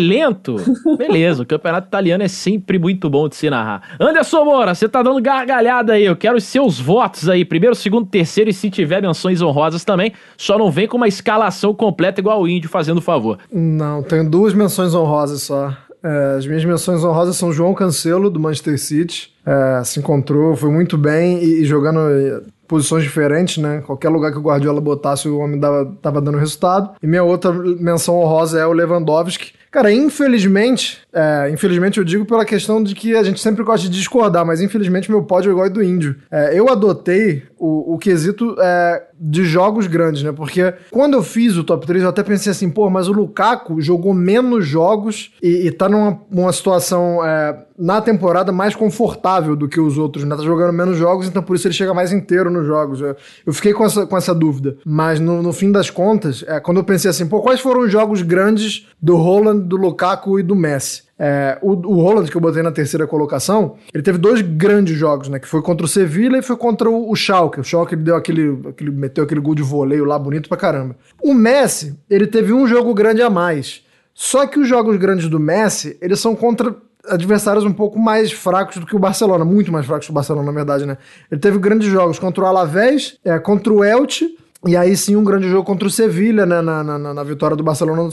lento. 0.00 0.56
Beleza, 0.98 1.42
o 1.42 1.46
campeonato 1.46 1.88
italiano 1.88 2.22
é 2.22 2.28
sempre 2.28 2.78
muito 2.78 3.08
bom 3.08 3.28
de 3.28 3.36
se 3.36 3.48
narrar. 3.48 3.96
Anderson 4.00 4.44
Moura, 4.44 4.74
você 4.74 4.88
tá 4.88 5.02
dando 5.02 5.20
gargalhada 5.20 5.94
aí, 5.94 6.04
eu 6.04 6.16
quero 6.16 6.36
os 6.36 6.44
seus 6.44 6.78
votos 6.78 7.28
aí, 7.28 7.44
primeiro, 7.44 7.74
segundo, 7.74 8.06
terceiro 8.06 8.50
e 8.50 8.52
se 8.52 8.70
tiver 8.70 9.02
menções 9.02 9.40
honrosas 9.40 9.84
também, 9.84 10.12
só 10.36 10.58
não 10.58 10.70
vem 10.70 10.88
com 10.88 10.96
uma 10.96 11.08
escalação 11.08 11.74
completa 11.74 12.20
igual 12.20 12.42
o 12.42 12.48
Índio 12.48 12.68
fazendo 12.68 13.00
favor. 13.00 13.38
Não, 13.52 14.02
tenho 14.02 14.28
duas 14.28 14.54
menções 14.54 14.94
honrosas 14.94 15.42
só. 15.42 15.72
É, 16.02 16.36
as 16.38 16.46
minhas 16.46 16.64
menções 16.64 17.02
honrosas 17.02 17.36
são 17.36 17.52
João 17.52 17.74
Cancelo, 17.74 18.30
do 18.30 18.38
Manchester 18.38 18.78
City. 18.78 19.32
É, 19.44 19.82
se 19.84 19.98
encontrou, 19.98 20.54
foi 20.54 20.70
muito 20.70 20.96
bem 20.96 21.42
e, 21.42 21.62
e 21.62 21.64
jogando 21.64 21.98
posições 22.66 23.02
diferentes, 23.02 23.58
né? 23.58 23.82
Qualquer 23.84 24.08
lugar 24.08 24.32
que 24.32 24.38
o 24.38 24.42
Guardiola 24.42 24.80
botasse, 24.80 25.28
o 25.28 25.38
homem 25.38 25.58
dava, 25.58 25.92
tava 26.00 26.20
dando 26.20 26.38
resultado. 26.38 26.90
E 27.02 27.06
minha 27.06 27.22
outra 27.22 27.52
menção 27.52 28.16
honrosa 28.16 28.58
é 28.58 28.66
o 28.66 28.72
Lewandowski. 28.72 29.52
Cara, 29.70 29.92
infelizmente, 29.92 31.02
é, 31.12 31.50
infelizmente 31.50 31.98
eu 31.98 32.04
digo 32.04 32.24
pela 32.24 32.46
questão 32.46 32.82
de 32.82 32.94
que 32.94 33.14
a 33.14 33.22
gente 33.22 33.38
sempre 33.40 33.62
gosta 33.62 33.86
de 33.86 33.94
discordar, 33.94 34.46
mas 34.46 34.62
infelizmente 34.62 35.10
meu 35.10 35.22
pódio 35.24 35.50
é 35.50 35.52
igual 35.52 35.66
ao 35.66 35.72
do 35.72 35.82
índio. 35.82 36.16
É, 36.30 36.58
eu 36.58 36.70
adotei 36.70 37.42
o, 37.58 37.94
o 37.94 37.98
quesito 37.98 38.56
é, 38.58 39.04
de 39.20 39.44
jogos 39.44 39.86
grandes, 39.86 40.22
né? 40.22 40.32
Porque 40.32 40.72
quando 40.90 41.12
eu 41.14 41.22
fiz 41.22 41.56
o 41.56 41.64
top 41.64 41.86
3, 41.86 42.04
eu 42.04 42.08
até 42.08 42.22
pensei 42.22 42.52
assim, 42.52 42.70
pô, 42.70 42.88
mas 42.88 43.06
o 43.06 43.12
Lukaku 43.12 43.78
jogou 43.82 44.14
menos 44.14 44.66
jogos 44.66 45.32
e, 45.42 45.66
e 45.66 45.70
tá 45.70 45.90
numa, 45.90 46.20
numa 46.30 46.52
situação 46.54 47.22
é, 47.22 47.65
na 47.78 48.00
temporada 48.00 48.52
mais 48.52 48.74
confortável 48.74 49.54
do 49.54 49.68
que 49.68 49.80
os 49.80 49.98
outros, 49.98 50.24
né? 50.24 50.36
Tá 50.36 50.42
jogando 50.42 50.72
menos 50.72 50.96
jogos, 50.96 51.26
então 51.26 51.42
por 51.42 51.56
isso 51.56 51.66
ele 51.66 51.74
chega 51.74 51.92
mais 51.92 52.12
inteiro 52.12 52.50
nos 52.50 52.66
jogos. 52.66 53.00
Eu, 53.00 53.16
eu 53.46 53.52
fiquei 53.52 53.72
com 53.72 53.84
essa, 53.84 54.06
com 54.06 54.16
essa 54.16 54.34
dúvida. 54.34 54.76
Mas 54.84 55.20
no, 55.20 55.42
no 55.42 55.52
fim 55.52 55.70
das 55.70 55.90
contas, 55.90 56.44
é, 56.46 56.60
quando 56.60 56.78
eu 56.78 56.84
pensei 56.84 57.10
assim, 57.10 57.26
pô, 57.26 57.40
quais 57.40 57.60
foram 57.60 57.82
os 57.82 57.92
jogos 57.92 58.22
grandes 58.22 58.86
do 59.00 59.16
Roland, 59.16 59.60
do 59.60 59.76
Lukaku 59.76 60.40
e 60.40 60.42
do 60.42 60.54
Messi? 60.54 61.06
É, 61.18 61.58
o, 61.62 61.70
o 61.70 62.00
Roland, 62.00 62.26
que 62.26 62.36
eu 62.36 62.40
botei 62.40 62.62
na 62.62 62.70
terceira 62.70 63.06
colocação, 63.06 63.76
ele 63.92 64.02
teve 64.02 64.18
dois 64.18 64.42
grandes 64.42 64.96
jogos, 64.96 65.28
né? 65.28 65.38
Que 65.38 65.48
foi 65.48 65.62
contra 65.62 65.86
o 65.86 65.88
Sevilla 65.88 66.38
e 66.38 66.42
foi 66.42 66.56
contra 66.56 66.90
o, 66.90 67.10
o 67.10 67.16
Schalke. 67.16 67.60
O 67.60 67.64
Schalke 67.64 67.94
ele 67.94 68.02
deu 68.02 68.16
aquele, 68.16 68.60
aquele, 68.68 68.90
meteu 68.90 69.24
aquele 69.24 69.40
gol 69.40 69.54
de 69.54 69.62
voleio 69.62 70.04
lá 70.04 70.18
bonito 70.18 70.48
pra 70.48 70.58
caramba. 70.58 70.96
O 71.22 71.32
Messi, 71.32 71.98
ele 72.08 72.26
teve 72.26 72.52
um 72.52 72.66
jogo 72.66 72.92
grande 72.92 73.22
a 73.22 73.30
mais. 73.30 73.84
Só 74.12 74.46
que 74.46 74.58
os 74.58 74.66
jogos 74.66 74.96
grandes 74.96 75.28
do 75.28 75.38
Messi, 75.38 75.98
eles 76.00 76.20
são 76.20 76.34
contra 76.34 76.74
adversários 77.08 77.64
um 77.64 77.72
pouco 77.72 77.98
mais 77.98 78.32
fracos 78.32 78.76
do 78.78 78.86
que 78.86 78.96
o 78.96 78.98
Barcelona, 78.98 79.44
muito 79.44 79.72
mais 79.72 79.86
fracos 79.86 80.06
que 80.06 80.12
o 80.12 80.14
Barcelona, 80.14 80.46
na 80.46 80.52
verdade, 80.52 80.86
né? 80.86 80.98
Ele 81.30 81.40
teve 81.40 81.58
grandes 81.58 81.88
jogos 81.88 82.18
contra 82.18 82.44
o 82.44 82.46
Alavés, 82.46 83.18
é, 83.24 83.38
contra 83.38 83.72
o 83.72 83.84
Elche 83.84 84.36
e 84.66 84.76
aí 84.76 84.96
sim, 84.96 85.14
um 85.14 85.22
grande 85.22 85.48
jogo 85.48 85.64
contra 85.64 85.86
o 85.86 85.90
Sevilha, 85.90 86.44
né, 86.44 86.60
na, 86.60 86.82
na, 86.82 87.14
na, 87.14 87.22
vitória 87.22 87.56
do 87.56 87.62
Barcelona 87.62 88.08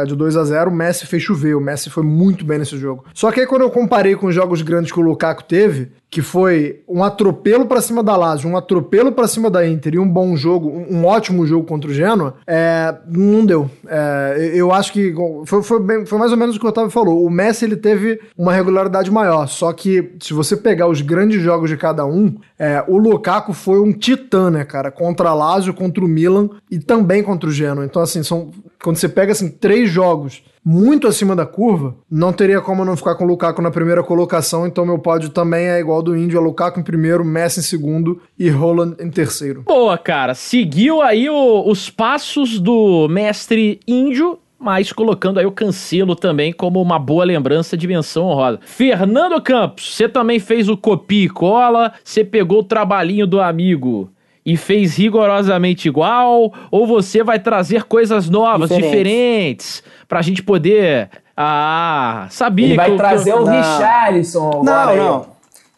é, 0.00 0.04
de 0.04 0.14
2 0.14 0.36
a 0.36 0.44
0 0.44 0.70
o 0.70 0.74
Messi 0.74 1.06
fez 1.06 1.22
chover, 1.22 1.54
o 1.54 1.60
Messi 1.60 1.88
foi 1.88 2.02
muito 2.02 2.44
bem 2.44 2.58
nesse 2.58 2.76
jogo. 2.76 3.04
Só 3.14 3.32
que 3.32 3.40
aí 3.40 3.46
quando 3.46 3.62
eu 3.62 3.70
comparei 3.70 4.14
com 4.14 4.26
os 4.26 4.34
jogos 4.34 4.60
grandes 4.60 4.92
que 4.92 4.98
o 4.98 5.02
Lukaku 5.02 5.44
teve, 5.44 5.92
que 6.10 6.22
foi 6.22 6.82
um 6.88 7.04
atropelo 7.04 7.66
para 7.66 7.82
cima 7.82 8.02
da 8.02 8.16
Lazio, 8.16 8.48
um 8.48 8.56
atropelo 8.56 9.12
para 9.12 9.28
cima 9.28 9.50
da 9.50 9.66
Inter 9.68 9.94
e 9.94 9.98
um 9.98 10.08
bom 10.08 10.34
jogo, 10.36 10.68
um, 10.68 11.04
ótimo 11.04 11.46
jogo 11.46 11.66
contra 11.66 11.90
o 11.90 11.94
Genoa, 11.94 12.36
é, 12.46 12.94
não 13.06 13.44
deu. 13.44 13.70
É, 13.86 14.52
eu 14.54 14.72
acho 14.72 14.90
que 14.92 15.14
foi, 15.44 15.62
foi, 15.62 15.80
bem, 15.80 16.06
foi, 16.06 16.18
mais 16.18 16.32
ou 16.32 16.38
menos 16.38 16.56
o 16.56 16.58
que 16.58 16.64
o 16.64 16.68
Otávio 16.68 16.90
falou. 16.90 17.24
O 17.24 17.30
Messi 17.30 17.66
ele 17.66 17.76
teve 17.76 18.18
uma 18.38 18.54
regularidade 18.54 19.10
maior, 19.10 19.46
só 19.48 19.70
que 19.72 20.12
se 20.20 20.32
você 20.32 20.56
pegar 20.56 20.88
os 20.88 21.02
grandes 21.02 21.42
jogos 21.42 21.68
de 21.68 21.76
cada 21.76 22.06
um, 22.06 22.36
é, 22.58 22.82
o 22.88 22.96
Lukaku 22.96 23.52
foi 23.52 23.78
um 23.78 23.92
titã, 23.92 24.50
né, 24.50 24.64
cara? 24.64 24.90
Contra 24.90 25.28
a 25.28 25.34
Lazio, 25.34 25.74
contra 25.74 26.02
o 26.02 26.08
Milan 26.08 26.48
e 26.70 26.78
também 26.78 27.22
contra 27.22 27.50
o 27.50 27.52
Genoa. 27.52 27.84
Então, 27.84 28.00
assim, 28.00 28.22
são, 28.22 28.50
quando 28.82 28.96
você 28.96 29.10
pega 29.10 29.32
assim, 29.32 29.50
três 29.50 29.90
jogos 29.90 30.42
muito 30.70 31.06
acima 31.06 31.34
da 31.34 31.46
curva, 31.46 31.96
não 32.10 32.30
teria 32.30 32.60
como 32.60 32.84
não 32.84 32.94
ficar 32.94 33.14
com 33.14 33.24
o 33.24 33.26
Lukaku 33.26 33.62
na 33.62 33.70
primeira 33.70 34.02
colocação, 34.02 34.66
então 34.66 34.84
meu 34.84 34.98
pódio 34.98 35.30
também 35.30 35.66
é 35.66 35.80
igual 35.80 36.02
do 36.02 36.14
Índio, 36.14 36.36
é 36.36 36.40
Lukaku 36.42 36.78
em 36.78 36.82
primeiro, 36.82 37.24
Messi 37.24 37.60
em 37.60 37.62
segundo 37.62 38.20
e 38.38 38.50
Roland 38.50 38.94
em 39.00 39.08
terceiro. 39.08 39.62
Boa, 39.62 39.96
cara. 39.96 40.34
Seguiu 40.34 41.00
aí 41.00 41.30
o, 41.30 41.66
os 41.66 41.88
passos 41.88 42.60
do 42.60 43.08
mestre 43.08 43.80
Índio 43.88 44.38
mas 44.60 44.92
colocando 44.92 45.38
aí 45.38 45.46
o 45.46 45.52
Cancelo 45.52 46.16
também 46.16 46.52
como 46.52 46.82
uma 46.82 46.98
boa 46.98 47.24
lembrança 47.24 47.76
de 47.76 47.86
menção 47.86 48.24
honrosa. 48.24 48.58
Fernando 48.62 49.40
Campos, 49.40 49.94
você 49.94 50.08
também 50.08 50.40
fez 50.40 50.68
o 50.68 50.76
copia 50.76 51.26
e 51.26 51.28
cola, 51.28 51.92
você 52.02 52.24
pegou 52.24 52.58
o 52.58 52.64
trabalhinho 52.64 53.24
do 53.24 53.40
amigo 53.40 54.10
e 54.48 54.56
fez 54.56 54.96
rigorosamente 54.96 55.88
igual, 55.88 56.50
ou 56.70 56.86
você 56.86 57.22
vai 57.22 57.38
trazer 57.38 57.84
coisas 57.84 58.30
novas, 58.30 58.70
diferentes, 58.70 58.86
diferentes 58.88 59.82
pra 60.08 60.22
gente 60.22 60.42
poder. 60.42 61.10
Ah, 61.36 62.26
sabia 62.30 62.68
Ele 62.68 62.74
vai 62.74 62.90
que 62.90 62.96
trazer 62.96 63.32
que 63.34 63.38
o 63.38 63.44
Richarlison. 63.44 64.62
Não, 64.64 64.96
não. 64.96 65.26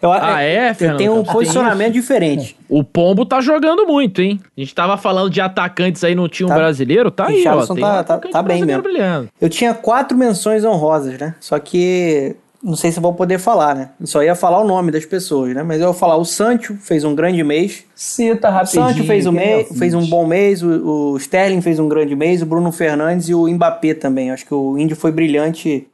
Eu, 0.01 0.13
ah, 0.13 0.41
é, 0.41 0.73
Fernando? 0.73 0.99
Tem 0.99 1.09
um 1.09 1.25
posicionamento 1.25 1.95
diferente. 1.95 2.57
O 2.69 2.85
Pombo 2.85 3.27
tá 3.27 3.41
jogando 3.41 3.85
muito, 3.89 4.23
hein? 4.23 4.41
A 4.57 4.61
gente 4.61 4.73
tava 4.73 4.97
falando 4.97 5.31
de 5.31 5.41
atacantes 5.41 6.05
aí, 6.05 6.15
não 6.15 6.29
tinha 6.29 6.47
um 6.47 6.51
tá, 6.51 6.55
brasileiro, 6.55 7.11
tá 7.11 7.27
aí, 7.27 7.45
ó. 7.49 7.67
Tem 7.67 7.83
tá, 7.83 8.01
um 8.01 8.05
tá, 8.05 8.19
tá 8.19 8.43
bem 8.43 8.65
mesmo. 8.65 8.85
Brilhando. 8.85 9.29
Eu 9.41 9.49
tinha 9.49 9.75
quatro 9.75 10.17
menções 10.17 10.65
honrosas, 10.65 11.19
né? 11.19 11.35
Só 11.41 11.59
que 11.59 12.37
não 12.63 12.77
sei 12.77 12.93
se 12.93 13.01
vou 13.01 13.15
poder 13.15 13.39
falar, 13.39 13.75
né? 13.75 13.91
Eu 13.99 14.07
só 14.07 14.23
ia 14.23 14.35
falar 14.35 14.61
o 14.61 14.67
nome 14.67 14.93
das 14.93 15.07
pessoas, 15.07 15.55
né? 15.55 15.63
Mas 15.63 15.81
eu 15.81 15.87
vou 15.87 15.95
falar, 15.95 16.17
o 16.17 16.25
Sancho 16.25 16.77
fez 16.77 17.05
um 17.05 17.15
grande 17.15 17.43
mês. 17.43 17.85
Cita 17.95 18.51
rapidinho. 18.51 18.85
O 18.85 18.89
Sancho 18.89 19.05
fez 19.05 19.27
um, 19.27 19.33
mês, 19.33 19.79
fez 19.79 19.95
um 19.95 20.07
bom 20.07 20.27
mês, 20.27 20.63
o, 20.63 21.13
o, 21.13 21.17
Sterling 21.17 21.63
fez 21.63 21.79
um 21.79 21.89
grande 21.89 22.15
mês, 22.15 22.43
o 22.43 22.47
Bruno 22.47 22.71
Fernandes 22.71 23.31
e 23.31 23.35
o 23.35 23.49
Mbappé 23.49 23.95
também. 23.95 24.31
Acho 24.31 24.45
que 24.45 24.55
o 24.55 24.77
Índio 24.79 24.95
foi 24.95 25.11
brilhante. 25.11 25.89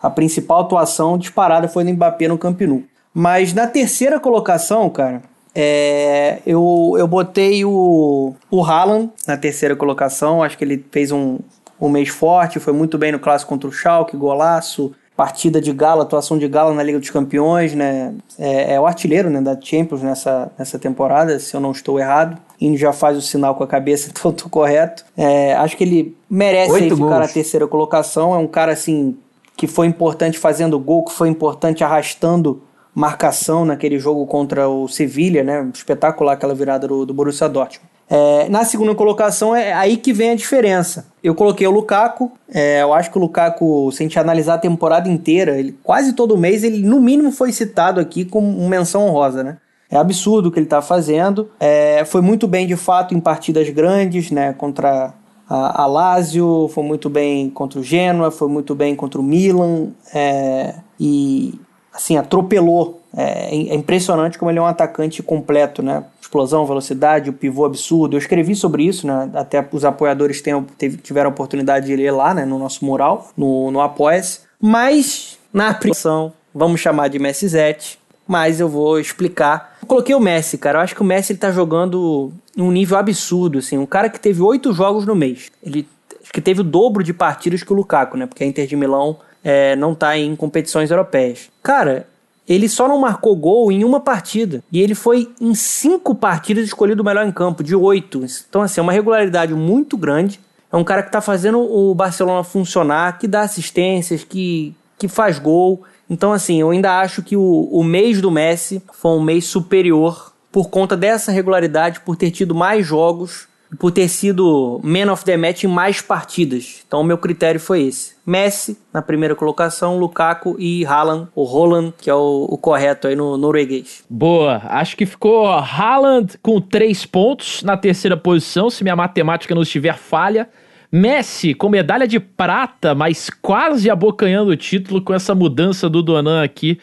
A 0.00 0.08
principal 0.08 0.60
atuação 0.60 1.18
disparada 1.18 1.66
foi 1.66 1.82
do 1.82 1.92
Mbappé 1.92 2.28
no 2.28 2.38
Camp 2.38 2.60
Nou. 2.60 2.82
Mas 3.12 3.52
na 3.52 3.66
terceira 3.66 4.20
colocação, 4.20 4.88
cara, 4.90 5.22
é, 5.54 6.38
eu, 6.46 6.94
eu 6.96 7.08
botei 7.08 7.64
o, 7.64 8.34
o 8.48 8.64
Haaland 8.64 9.10
na 9.26 9.36
terceira 9.36 9.74
colocação. 9.74 10.40
Acho 10.40 10.56
que 10.56 10.62
ele 10.62 10.84
fez 10.92 11.10
um, 11.10 11.38
um 11.80 11.88
mês 11.88 12.10
forte, 12.10 12.60
foi 12.60 12.72
muito 12.72 12.96
bem 12.96 13.10
no 13.10 13.18
clássico 13.18 13.48
contra 13.48 13.68
o 13.68 13.72
Schalke, 13.72 14.16
golaço 14.16 14.94
partida 15.16 15.60
de 15.60 15.72
gala, 15.72 16.02
atuação 16.02 16.36
de 16.36 16.46
gala 16.46 16.74
na 16.74 16.82
Liga 16.82 17.00
dos 17.00 17.08
Campeões, 17.08 17.74
né? 17.74 18.14
É, 18.38 18.74
é, 18.74 18.80
o 18.80 18.86
artilheiro 18.86 19.30
né, 19.30 19.40
da 19.40 19.58
Champions 19.58 20.02
nessa, 20.02 20.52
nessa 20.58 20.78
temporada, 20.78 21.38
se 21.38 21.56
eu 21.56 21.60
não 21.60 21.72
estou 21.72 21.98
errado. 21.98 22.38
Indo 22.60 22.76
já 22.76 22.92
faz 22.92 23.16
o 23.16 23.22
sinal 23.22 23.54
com 23.54 23.64
a 23.64 23.66
cabeça, 23.66 24.10
então 24.12 24.30
estou 24.30 24.50
correto. 24.50 25.04
É, 25.16 25.54
acho 25.54 25.76
que 25.76 25.84
ele 25.84 26.16
merece 26.28 26.74
aí 26.74 26.90
ficar 26.90 27.18
na 27.18 27.28
terceira 27.28 27.66
colocação. 27.66 28.34
É 28.34 28.38
um 28.38 28.46
cara 28.46 28.72
assim 28.72 29.16
que 29.56 29.66
foi 29.66 29.86
importante 29.86 30.38
fazendo 30.38 30.78
gol, 30.78 31.04
que 31.04 31.12
foi 31.12 31.30
importante 31.30 31.82
arrastando 31.82 32.62
marcação 32.94 33.64
naquele 33.64 33.98
jogo 33.98 34.26
contra 34.26 34.68
o 34.68 34.86
Sevilha, 34.86 35.42
né? 35.42 35.66
Espetacular 35.72 36.34
aquela 36.34 36.54
virada 36.54 36.86
do, 36.86 37.06
do 37.06 37.14
Borussia 37.14 37.48
Dortmund. 37.48 37.95
É, 38.08 38.48
na 38.48 38.64
segunda 38.64 38.94
colocação 38.94 39.54
é 39.54 39.72
aí 39.72 39.96
que 39.96 40.12
vem 40.12 40.30
a 40.30 40.34
diferença. 40.34 41.06
Eu 41.22 41.34
coloquei 41.34 41.66
o 41.66 41.70
Lukaku. 41.70 42.30
É, 42.48 42.82
eu 42.82 42.94
acho 42.94 43.10
que 43.10 43.18
o 43.18 43.20
Lukaku, 43.20 43.90
se 43.92 44.02
a 44.02 44.04
gente 44.04 44.18
analisar 44.18 44.54
a 44.54 44.58
temporada 44.58 45.08
inteira, 45.08 45.58
ele, 45.58 45.76
quase 45.82 46.12
todo 46.12 46.36
mês 46.36 46.62
ele 46.62 46.86
no 46.86 47.00
mínimo 47.00 47.32
foi 47.32 47.52
citado 47.52 48.00
aqui 48.00 48.24
como 48.24 48.68
menção 48.68 49.06
honrosa, 49.06 49.42
né? 49.42 49.58
É 49.90 49.96
absurdo 49.96 50.48
o 50.48 50.52
que 50.52 50.58
ele 50.58 50.66
está 50.66 50.82
fazendo. 50.82 51.50
É, 51.60 52.04
foi 52.04 52.20
muito 52.20 52.46
bem 52.46 52.66
de 52.66 52.76
fato 52.76 53.14
em 53.14 53.20
partidas 53.20 53.68
grandes, 53.70 54.30
né? 54.30 54.52
Contra 54.52 55.12
a, 55.48 55.82
a 55.82 55.86
Lazio, 55.86 56.68
foi 56.72 56.84
muito 56.84 57.08
bem 57.08 57.48
contra 57.50 57.78
o 57.78 57.82
Genoa, 57.82 58.30
foi 58.30 58.48
muito 58.48 58.74
bem 58.74 58.94
contra 58.94 59.20
o 59.20 59.22
Milan. 59.22 59.88
É, 60.14 60.74
e 60.98 61.58
assim, 61.92 62.16
atropelou. 62.16 63.00
É, 63.16 63.48
é 63.48 63.74
impressionante 63.74 64.38
como 64.38 64.50
ele 64.50 64.58
é 64.58 64.62
um 64.62 64.66
atacante 64.66 65.22
completo, 65.22 65.82
né? 65.82 66.04
Explosão, 66.26 66.66
velocidade, 66.66 67.30
o 67.30 67.32
pivô 67.32 67.64
absurdo. 67.64 68.16
Eu 68.16 68.18
escrevi 68.18 68.54
sobre 68.54 68.84
isso, 68.84 69.06
né? 69.06 69.30
Até 69.34 69.66
os 69.72 69.84
apoiadores 69.84 70.42
tenham, 70.42 70.66
tiveram 71.02 71.30
a 71.30 71.32
oportunidade 71.32 71.86
de 71.86 71.96
ler 71.96 72.10
lá, 72.10 72.34
né? 72.34 72.44
No 72.44 72.58
nosso 72.58 72.84
mural, 72.84 73.30
no, 73.36 73.70
no 73.70 73.80
Apoia-se. 73.80 74.40
Mas, 74.60 75.38
na 75.52 75.70
aplicação, 75.70 76.32
vamos 76.54 76.80
chamar 76.80 77.08
de 77.08 77.18
Messi 77.18 77.48
Zete, 77.48 77.98
mas 78.26 78.60
eu 78.60 78.68
vou 78.68 78.98
explicar. 78.98 79.76
Eu 79.80 79.86
coloquei 79.86 80.14
o 80.14 80.20
Messi, 80.20 80.58
cara. 80.58 80.78
Eu 80.78 80.82
acho 80.82 80.94
que 80.94 81.02
o 81.02 81.04
Messi 81.04 81.32
ele 81.32 81.38
tá 81.38 81.50
jogando 81.50 82.32
num 82.56 82.70
nível 82.70 82.98
absurdo, 82.98 83.58
assim. 83.58 83.78
Um 83.78 83.86
cara 83.86 84.08
que 84.08 84.18
teve 84.18 84.42
oito 84.42 84.72
jogos 84.72 85.06
no 85.06 85.14
mês. 85.14 85.50
Ele 85.62 85.88
acho 86.20 86.32
que 86.32 86.40
teve 86.40 86.60
o 86.60 86.64
dobro 86.64 87.04
de 87.04 87.14
partidas 87.14 87.62
que 87.62 87.72
o 87.72 87.76
Lukaku, 87.76 88.16
né? 88.16 88.26
Porque 88.26 88.42
a 88.42 88.46
Inter 88.46 88.66
de 88.66 88.74
Milão 88.74 89.18
é, 89.44 89.76
não 89.76 89.94
tá 89.94 90.18
em 90.18 90.34
competições 90.34 90.90
europeias. 90.90 91.48
Cara, 91.62 92.08
ele 92.48 92.68
só 92.68 92.86
não 92.86 92.98
marcou 92.98 93.34
gol 93.34 93.72
em 93.72 93.84
uma 93.84 94.00
partida. 94.00 94.62
E 94.70 94.80
ele 94.80 94.94
foi 94.94 95.30
em 95.40 95.54
cinco 95.54 96.14
partidas 96.14 96.64
escolhido 96.64 97.02
o 97.02 97.04
melhor 97.04 97.26
em 97.26 97.32
campo, 97.32 97.62
de 97.62 97.74
oito. 97.74 98.24
Então, 98.48 98.62
assim, 98.62 98.80
é 98.80 98.82
uma 98.82 98.92
regularidade 98.92 99.54
muito 99.54 99.96
grande. 99.96 100.40
É 100.72 100.76
um 100.76 100.84
cara 100.84 101.02
que 101.02 101.08
está 101.08 101.20
fazendo 101.20 101.60
o 101.60 101.94
Barcelona 101.94 102.44
funcionar, 102.44 103.18
que 103.18 103.26
dá 103.26 103.42
assistências, 103.42 104.24
que, 104.24 104.74
que 104.98 105.08
faz 105.08 105.38
gol. 105.38 105.82
Então, 106.08 106.32
assim, 106.32 106.60
eu 106.60 106.70
ainda 106.70 107.00
acho 107.00 107.22
que 107.22 107.36
o, 107.36 107.68
o 107.72 107.82
mês 107.82 108.20
do 108.20 108.30
Messi 108.30 108.82
foi 108.92 109.12
um 109.12 109.22
mês 109.22 109.46
superior 109.46 110.32
por 110.52 110.70
conta 110.70 110.96
dessa 110.96 111.32
regularidade, 111.32 112.00
por 112.00 112.16
ter 112.16 112.30
tido 112.30 112.54
mais 112.54 112.86
jogos 112.86 113.48
por 113.78 113.90
ter 113.90 114.08
sido 114.08 114.80
man 114.82 115.10
of 115.12 115.24
the 115.24 115.36
match 115.36 115.64
em 115.64 115.66
mais 115.66 116.00
partidas. 116.00 116.84
Então 116.86 117.00
o 117.00 117.04
meu 117.04 117.18
critério 117.18 117.60
foi 117.60 117.82
esse. 117.82 118.14
Messi 118.24 118.78
na 118.92 119.02
primeira 119.02 119.34
colocação, 119.34 119.98
Lukaku 119.98 120.56
e 120.58 120.84
Haaland, 120.84 121.28
o 121.34 121.44
Roland, 121.44 121.92
que 121.98 122.08
é 122.08 122.14
o, 122.14 122.46
o 122.50 122.56
correto 122.56 123.08
aí 123.08 123.16
no 123.16 123.36
norueguês. 123.36 124.04
Boa, 124.08 124.62
acho 124.64 124.96
que 124.96 125.06
ficou 125.06 125.46
Haaland 125.48 126.38
com 126.42 126.60
três 126.60 127.04
pontos 127.04 127.62
na 127.62 127.76
terceira 127.76 128.16
posição, 128.16 128.70
se 128.70 128.82
minha 128.82 128.96
matemática 128.96 129.54
não 129.54 129.62
estiver 129.62 129.96
falha. 129.96 130.48
Messi 130.90 131.52
com 131.52 131.68
medalha 131.68 132.06
de 132.06 132.20
prata, 132.20 132.94
mas 132.94 133.28
quase 133.28 133.90
abocanhando 133.90 134.52
o 134.52 134.56
título 134.56 135.02
com 135.02 135.12
essa 135.12 135.34
mudança 135.34 135.90
do 135.90 136.02
Donan 136.02 136.42
aqui 136.42 136.78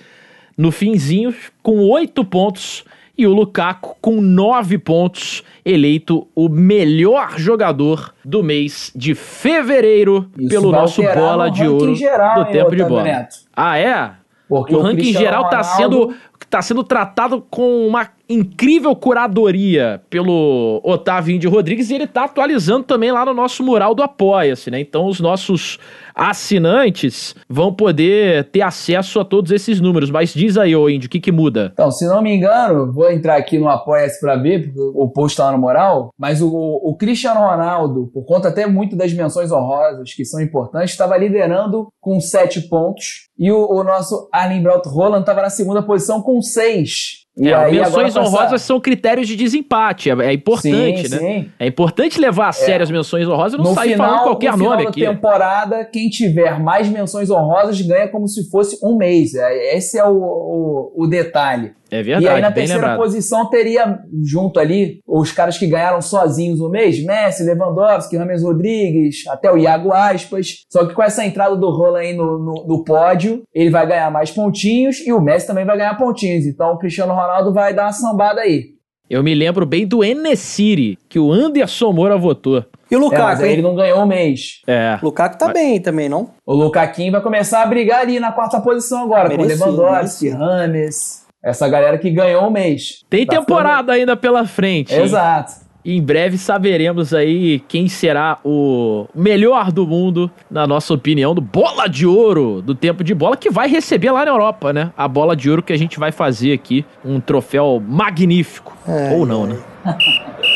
no 0.58 0.72
finzinho, 0.72 1.34
com 1.62 1.80
oito 1.90 2.24
pontos 2.24 2.84
e 3.18 3.28
o 3.28 3.34
Lukaku, 3.34 3.96
com 4.02 4.20
nove 4.20 4.78
pontos, 4.78 5.44
eleito 5.64 6.28
o 6.36 6.50
melhor 6.50 7.38
jogador 7.38 8.14
do 8.26 8.44
mês 8.44 8.92
de 8.96 9.14
fevereiro 9.14 10.30
Isso 10.38 10.50
pelo 10.50 10.72
nosso 10.72 11.02
bola 11.04 11.50
de 11.50 11.68
ouro 11.68 11.96
geral, 11.96 12.44
do 12.44 12.52
tempo 12.52 12.76
de 12.76 12.84
bola. 12.84 13.04
Neto. 13.04 13.36
Ah, 13.56 13.78
é? 13.78 14.12
Porque 14.50 14.74
o, 14.74 14.80
o 14.80 14.82
ranking 14.82 15.14
geral 15.14 15.46
está 15.46 15.64
sendo, 15.64 16.16
tá 16.50 16.62
sendo 16.62 16.84
tratado 16.84 17.42
com 17.50 17.88
uma 17.88 18.10
incrível 18.28 18.96
curadoria 18.96 20.02
pelo 20.10 20.80
Otávio 20.84 21.36
Indy 21.36 21.48
Rodrigues 21.48 21.90
e 21.90 21.96
ele 21.96 22.08
tá 22.08 22.24
atualizando 22.24 22.84
também 22.84 23.12
lá 23.12 23.26
no 23.26 23.34
nosso 23.34 23.64
mural 23.64 23.94
do 23.94 24.02
Apoia-se, 24.02 24.72
né? 24.72 24.80
Então 24.80 25.08
os 25.08 25.20
nossos 25.20 25.78
assinantes 26.16 27.36
vão 27.50 27.74
poder 27.74 28.46
ter 28.46 28.62
acesso 28.62 29.20
a 29.20 29.26
todos 29.26 29.52
esses 29.52 29.82
números. 29.82 30.10
Mas 30.10 30.34
diz 30.34 30.58
aí, 30.58 30.76
ô 30.76 30.90
Indy, 30.90 31.08
o 31.08 31.10
que, 31.10 31.20
que 31.20 31.32
muda? 31.32 31.72
Então, 31.74 31.92
se 31.92 32.06
não 32.06 32.22
me 32.22 32.34
engano, 32.34 32.92
vou 32.92 33.12
entrar 33.12 33.36
aqui 33.36 33.58
no 33.58 33.68
Apoia-se 33.68 34.20
pra 34.20 34.36
ver, 34.36 34.64
porque 34.64 34.80
o 34.80 35.10
post 35.10 35.38
tá 35.38 35.46
lá 35.46 35.52
no 35.52 35.58
moral, 35.58 36.10
mas 36.18 36.42
o, 36.42 36.50
o 36.50 36.96
Cristiano 36.96 37.42
Ronaldo, 37.42 38.10
por 38.14 38.26
conta 38.26 38.50
até 38.50 38.66
muito 38.66 38.96
das 38.96 39.12
menções 39.14 39.52
honrosas 39.52 40.14
que 40.14 40.24
são 40.24 40.42
importantes, 40.42 40.92
estava 40.92 41.18
liderando 41.18 41.88
com 42.00 42.20
sete 42.20 42.62
pontos 42.62 43.28
e 43.38 43.52
o, 43.52 43.68
o 43.70 43.84
nosso 43.84 44.30
Arlen 44.32 44.62
Braut 44.62 44.88
Roland 44.88 45.22
estava 45.22 45.42
na 45.42 45.50
segunda 45.50 45.82
posição 45.82 46.22
com 46.22 46.42
seis. 46.42 47.23
E 47.36 47.48
É, 47.50 47.54
aí, 47.56 47.72
menções 47.80 48.16
honrosas 48.16 48.40
passar- 48.52 48.58
são 48.60 48.80
critérios 48.80 49.28
de 49.28 49.36
desempate, 49.36 50.10
é, 50.12 50.14
é 50.14 50.34
importante, 50.34 51.08
Sim, 51.10 51.16
né? 51.16 51.20
sim. 51.20 51.50
É 51.60 51.66
importante 51.68 52.20
levar 52.20 52.50
a 52.50 52.52
sério 52.52 52.84
as 52.84 52.92
menções 52.92 53.28
honrosas 53.28 53.54
e 53.54 53.58
não 53.64 53.72
no 53.72 53.76
sair 53.76 53.94
final, 53.94 54.08
falando 54.08 54.24
qualquer 54.24 54.52
no 54.56 54.64
nome 54.66 54.88
aqui. 54.88 55.02
temporada, 55.06 55.84
quem 55.86 56.10
tiver 56.10 56.60
mais 56.60 56.88
menções 56.88 57.32
honrosas 57.32 57.82
ganha 57.82 58.08
como 58.08 58.28
se 58.28 58.50
fosse 58.52 58.78
um 58.84 58.96
mês. 58.98 59.34
É, 59.34 59.76
Esse 59.76 59.98
é 59.98 60.06
o, 60.06 60.14
o, 60.16 60.94
o 61.04 61.08
detalhe. 61.08 61.72
É 61.92 61.98
e 61.98 62.00
aí 62.00 62.04
verdade, 62.06 62.42
na 62.42 62.52
terceira 62.52 62.82
lembrado. 62.82 62.98
posição 62.98 63.48
teria 63.52 64.00
junto 64.24 64.60
ali 64.60 65.00
os 65.08 65.32
caras 65.32 65.60
que 65.60 65.68
ganharam 65.68 66.02
sozinhos 66.02 66.60
o 66.60 66.68
mês, 66.68 67.04
Messi, 67.06 67.44
Lewandowski, 67.44 68.18
Rames 68.18 68.42
Rodrigues, 68.42 69.28
até 69.28 69.52
o 69.52 69.58
Iago 69.60 69.92
Aspas. 69.94 70.64
Só 70.72 70.88
que 70.88 70.94
com 70.96 71.04
essa 71.04 71.24
entrada 71.24 71.56
do 71.56 71.70
Roland 71.70 72.00
aí 72.00 72.14
no, 72.16 72.40
no, 72.40 72.66
no 72.68 72.84
pódio, 72.84 73.44
ele 73.54 73.70
vai 73.70 73.86
ganhar 73.86 74.10
mais 74.10 74.32
pontinhos 74.32 75.06
e 75.06 75.14
o 75.14 75.22
Messi 75.22 75.46
também 75.46 75.66
vai 75.66 75.78
ganhar 75.78 75.96
pontinhos. 75.96 76.48
Então 76.48 76.72
o 76.74 76.80
Cristiano 76.80 77.14
Ronaldo 77.14 77.23
vai 77.54 77.74
dar 77.74 77.86
uma 77.86 77.94
sambada 77.94 78.42
aí. 78.42 78.74
Eu 79.10 79.22
me 79.22 79.36
lembro 79.36 79.66
bem 79.66 79.86
do 79.86 80.04
Enesiri, 80.04 80.98
que 81.10 81.20
o 81.20 81.32
Anderson 81.32 81.92
Moura 81.92 82.18
votou. 82.18 82.66
E 82.90 82.96
o 82.96 82.98
É, 82.98 83.02
mas 83.02 83.12
Lukaku, 83.12 83.44
aí 83.44 83.52
ele 83.52 83.62
não 83.62 83.76
ganhou 83.76 84.00
o 84.04 84.08
mês. 84.08 84.62
É. 84.66 84.98
Lukaku 85.04 85.38
tá 85.38 85.50
bem 85.50 85.80
também, 85.82 86.08
não? 86.10 86.30
O 86.46 86.54
Lukaquinho 86.54 87.12
vai 87.12 87.22
começar 87.22 87.62
a 87.62 87.66
brigar 87.66 88.02
ali 88.02 88.20
na 88.20 88.32
quarta 88.32 88.60
posição 88.62 89.04
agora, 89.04 89.30
Merecido, 89.30 89.60
com 89.66 89.72
Lewandowski. 89.72 90.30
Rames, 90.30 91.26
essa 91.44 91.68
galera 91.68 91.98
que 91.98 92.10
ganhou 92.10 92.48
o 92.48 92.52
mês. 92.52 93.04
Tem 93.10 93.26
Tá 93.26 93.38
temporada 93.38 93.92
ainda 93.94 94.16
pela 94.16 94.46
frente. 94.48 94.90
ficando- 94.94 95.16
hein? 95.18 95.46
E 95.86 95.98
em 95.98 96.02
breve 96.02 96.38
saberemos 96.38 97.14
aí 97.14 97.60
quem 97.68 97.88
será 97.88 98.40
o 98.44 99.06
melhor 99.14 99.72
do 99.72 99.86
mundo, 99.86 100.32
na 100.50 100.66
nossa 100.66 100.94
opinião, 100.94 101.36
do 101.36 101.42
Bola 101.42 101.88
de 101.88 102.06
Ouro 102.06 102.62
do 102.62 102.74
Tempo 102.74 103.04
de 103.04 103.14
Bola, 103.14 103.36
que 103.36 103.50
vai 103.50 103.68
receber 103.68 104.12
lá 104.12 104.24
na 104.24 104.32
Europa, 104.32 104.72
né? 104.72 104.92
A 104.98 105.08
Bola 105.08 105.36
de 105.36 105.50
Ouro 105.50 105.62
que 105.62 105.74
a 105.74 105.78
gente 105.78 106.00
vai 106.00 106.12
fazer 106.12 106.54
aqui, 106.54 106.86
um 107.04 107.20
troféu 107.20 107.84
magnífico. 107.86 108.74
Ou 109.14 109.26
não, 109.26 109.46
né? 109.46 109.58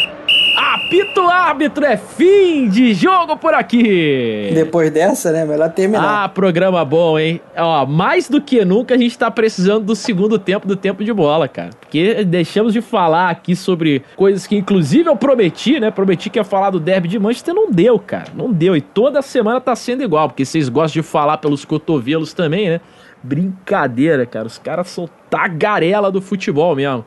Apito 0.59 1.21
árbitro, 1.21 1.85
é 1.85 1.95
fim 1.95 2.67
de 2.67 2.91
jogo 2.91 3.37
por 3.37 3.53
aqui! 3.53 4.49
Depois 4.55 4.89
dessa, 4.89 5.31
né? 5.31 5.45
Melhor 5.45 5.69
terminar. 5.69 6.23
Ah, 6.23 6.27
programa 6.27 6.83
bom, 6.83 7.19
hein? 7.19 7.39
Ó, 7.55 7.85
mais 7.85 8.27
do 8.27 8.41
que 8.41 8.65
nunca 8.65 8.95
a 8.95 8.97
gente 8.97 9.15
tá 9.15 9.29
precisando 9.29 9.85
do 9.85 9.95
segundo 9.95 10.39
tempo 10.39 10.67
do 10.67 10.75
tempo 10.75 11.03
de 11.03 11.13
bola, 11.13 11.47
cara. 11.47 11.69
Porque 11.79 12.23
deixamos 12.23 12.73
de 12.73 12.81
falar 12.81 13.29
aqui 13.29 13.55
sobre 13.55 14.01
coisas 14.15 14.47
que, 14.47 14.55
inclusive, 14.55 15.07
eu 15.07 15.15
prometi, 15.15 15.79
né? 15.79 15.91
Prometi 15.91 16.27
que 16.27 16.39
ia 16.39 16.43
falar 16.43 16.71
do 16.71 16.79
derby 16.79 17.07
de 17.07 17.19
Manchester, 17.19 17.53
não 17.53 17.69
deu, 17.69 17.99
cara. 17.99 18.31
Não 18.33 18.51
deu. 18.51 18.75
E 18.75 18.81
toda 18.81 19.21
semana 19.21 19.61
tá 19.61 19.75
sendo 19.75 20.01
igual, 20.01 20.27
porque 20.27 20.43
vocês 20.43 20.69
gostam 20.69 21.03
de 21.03 21.07
falar 21.07 21.37
pelos 21.37 21.65
cotovelos 21.65 22.33
também, 22.33 22.67
né? 22.67 22.81
Brincadeira, 23.21 24.25
cara. 24.25 24.47
Os 24.47 24.57
caras 24.57 24.87
são 24.87 25.07
tagarela 25.29 26.11
do 26.11 26.19
futebol 26.19 26.75
mesmo. 26.75 27.05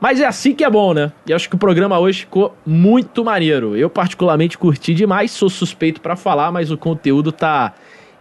Mas 0.00 0.20
é 0.20 0.26
assim 0.26 0.54
que 0.54 0.64
é 0.64 0.70
bom, 0.70 0.94
né? 0.94 1.12
E 1.26 1.32
acho 1.32 1.48
que 1.48 1.54
o 1.54 1.58
programa 1.58 1.98
hoje 1.98 2.20
ficou 2.20 2.54
muito 2.64 3.24
maneiro. 3.24 3.76
Eu 3.76 3.90
particularmente 3.90 4.56
curti 4.56 4.94
demais, 4.94 5.30
sou 5.30 5.50
suspeito 5.50 6.00
pra 6.00 6.16
falar, 6.16 6.50
mas 6.50 6.70
o 6.70 6.78
conteúdo 6.78 7.30
tá 7.30 7.74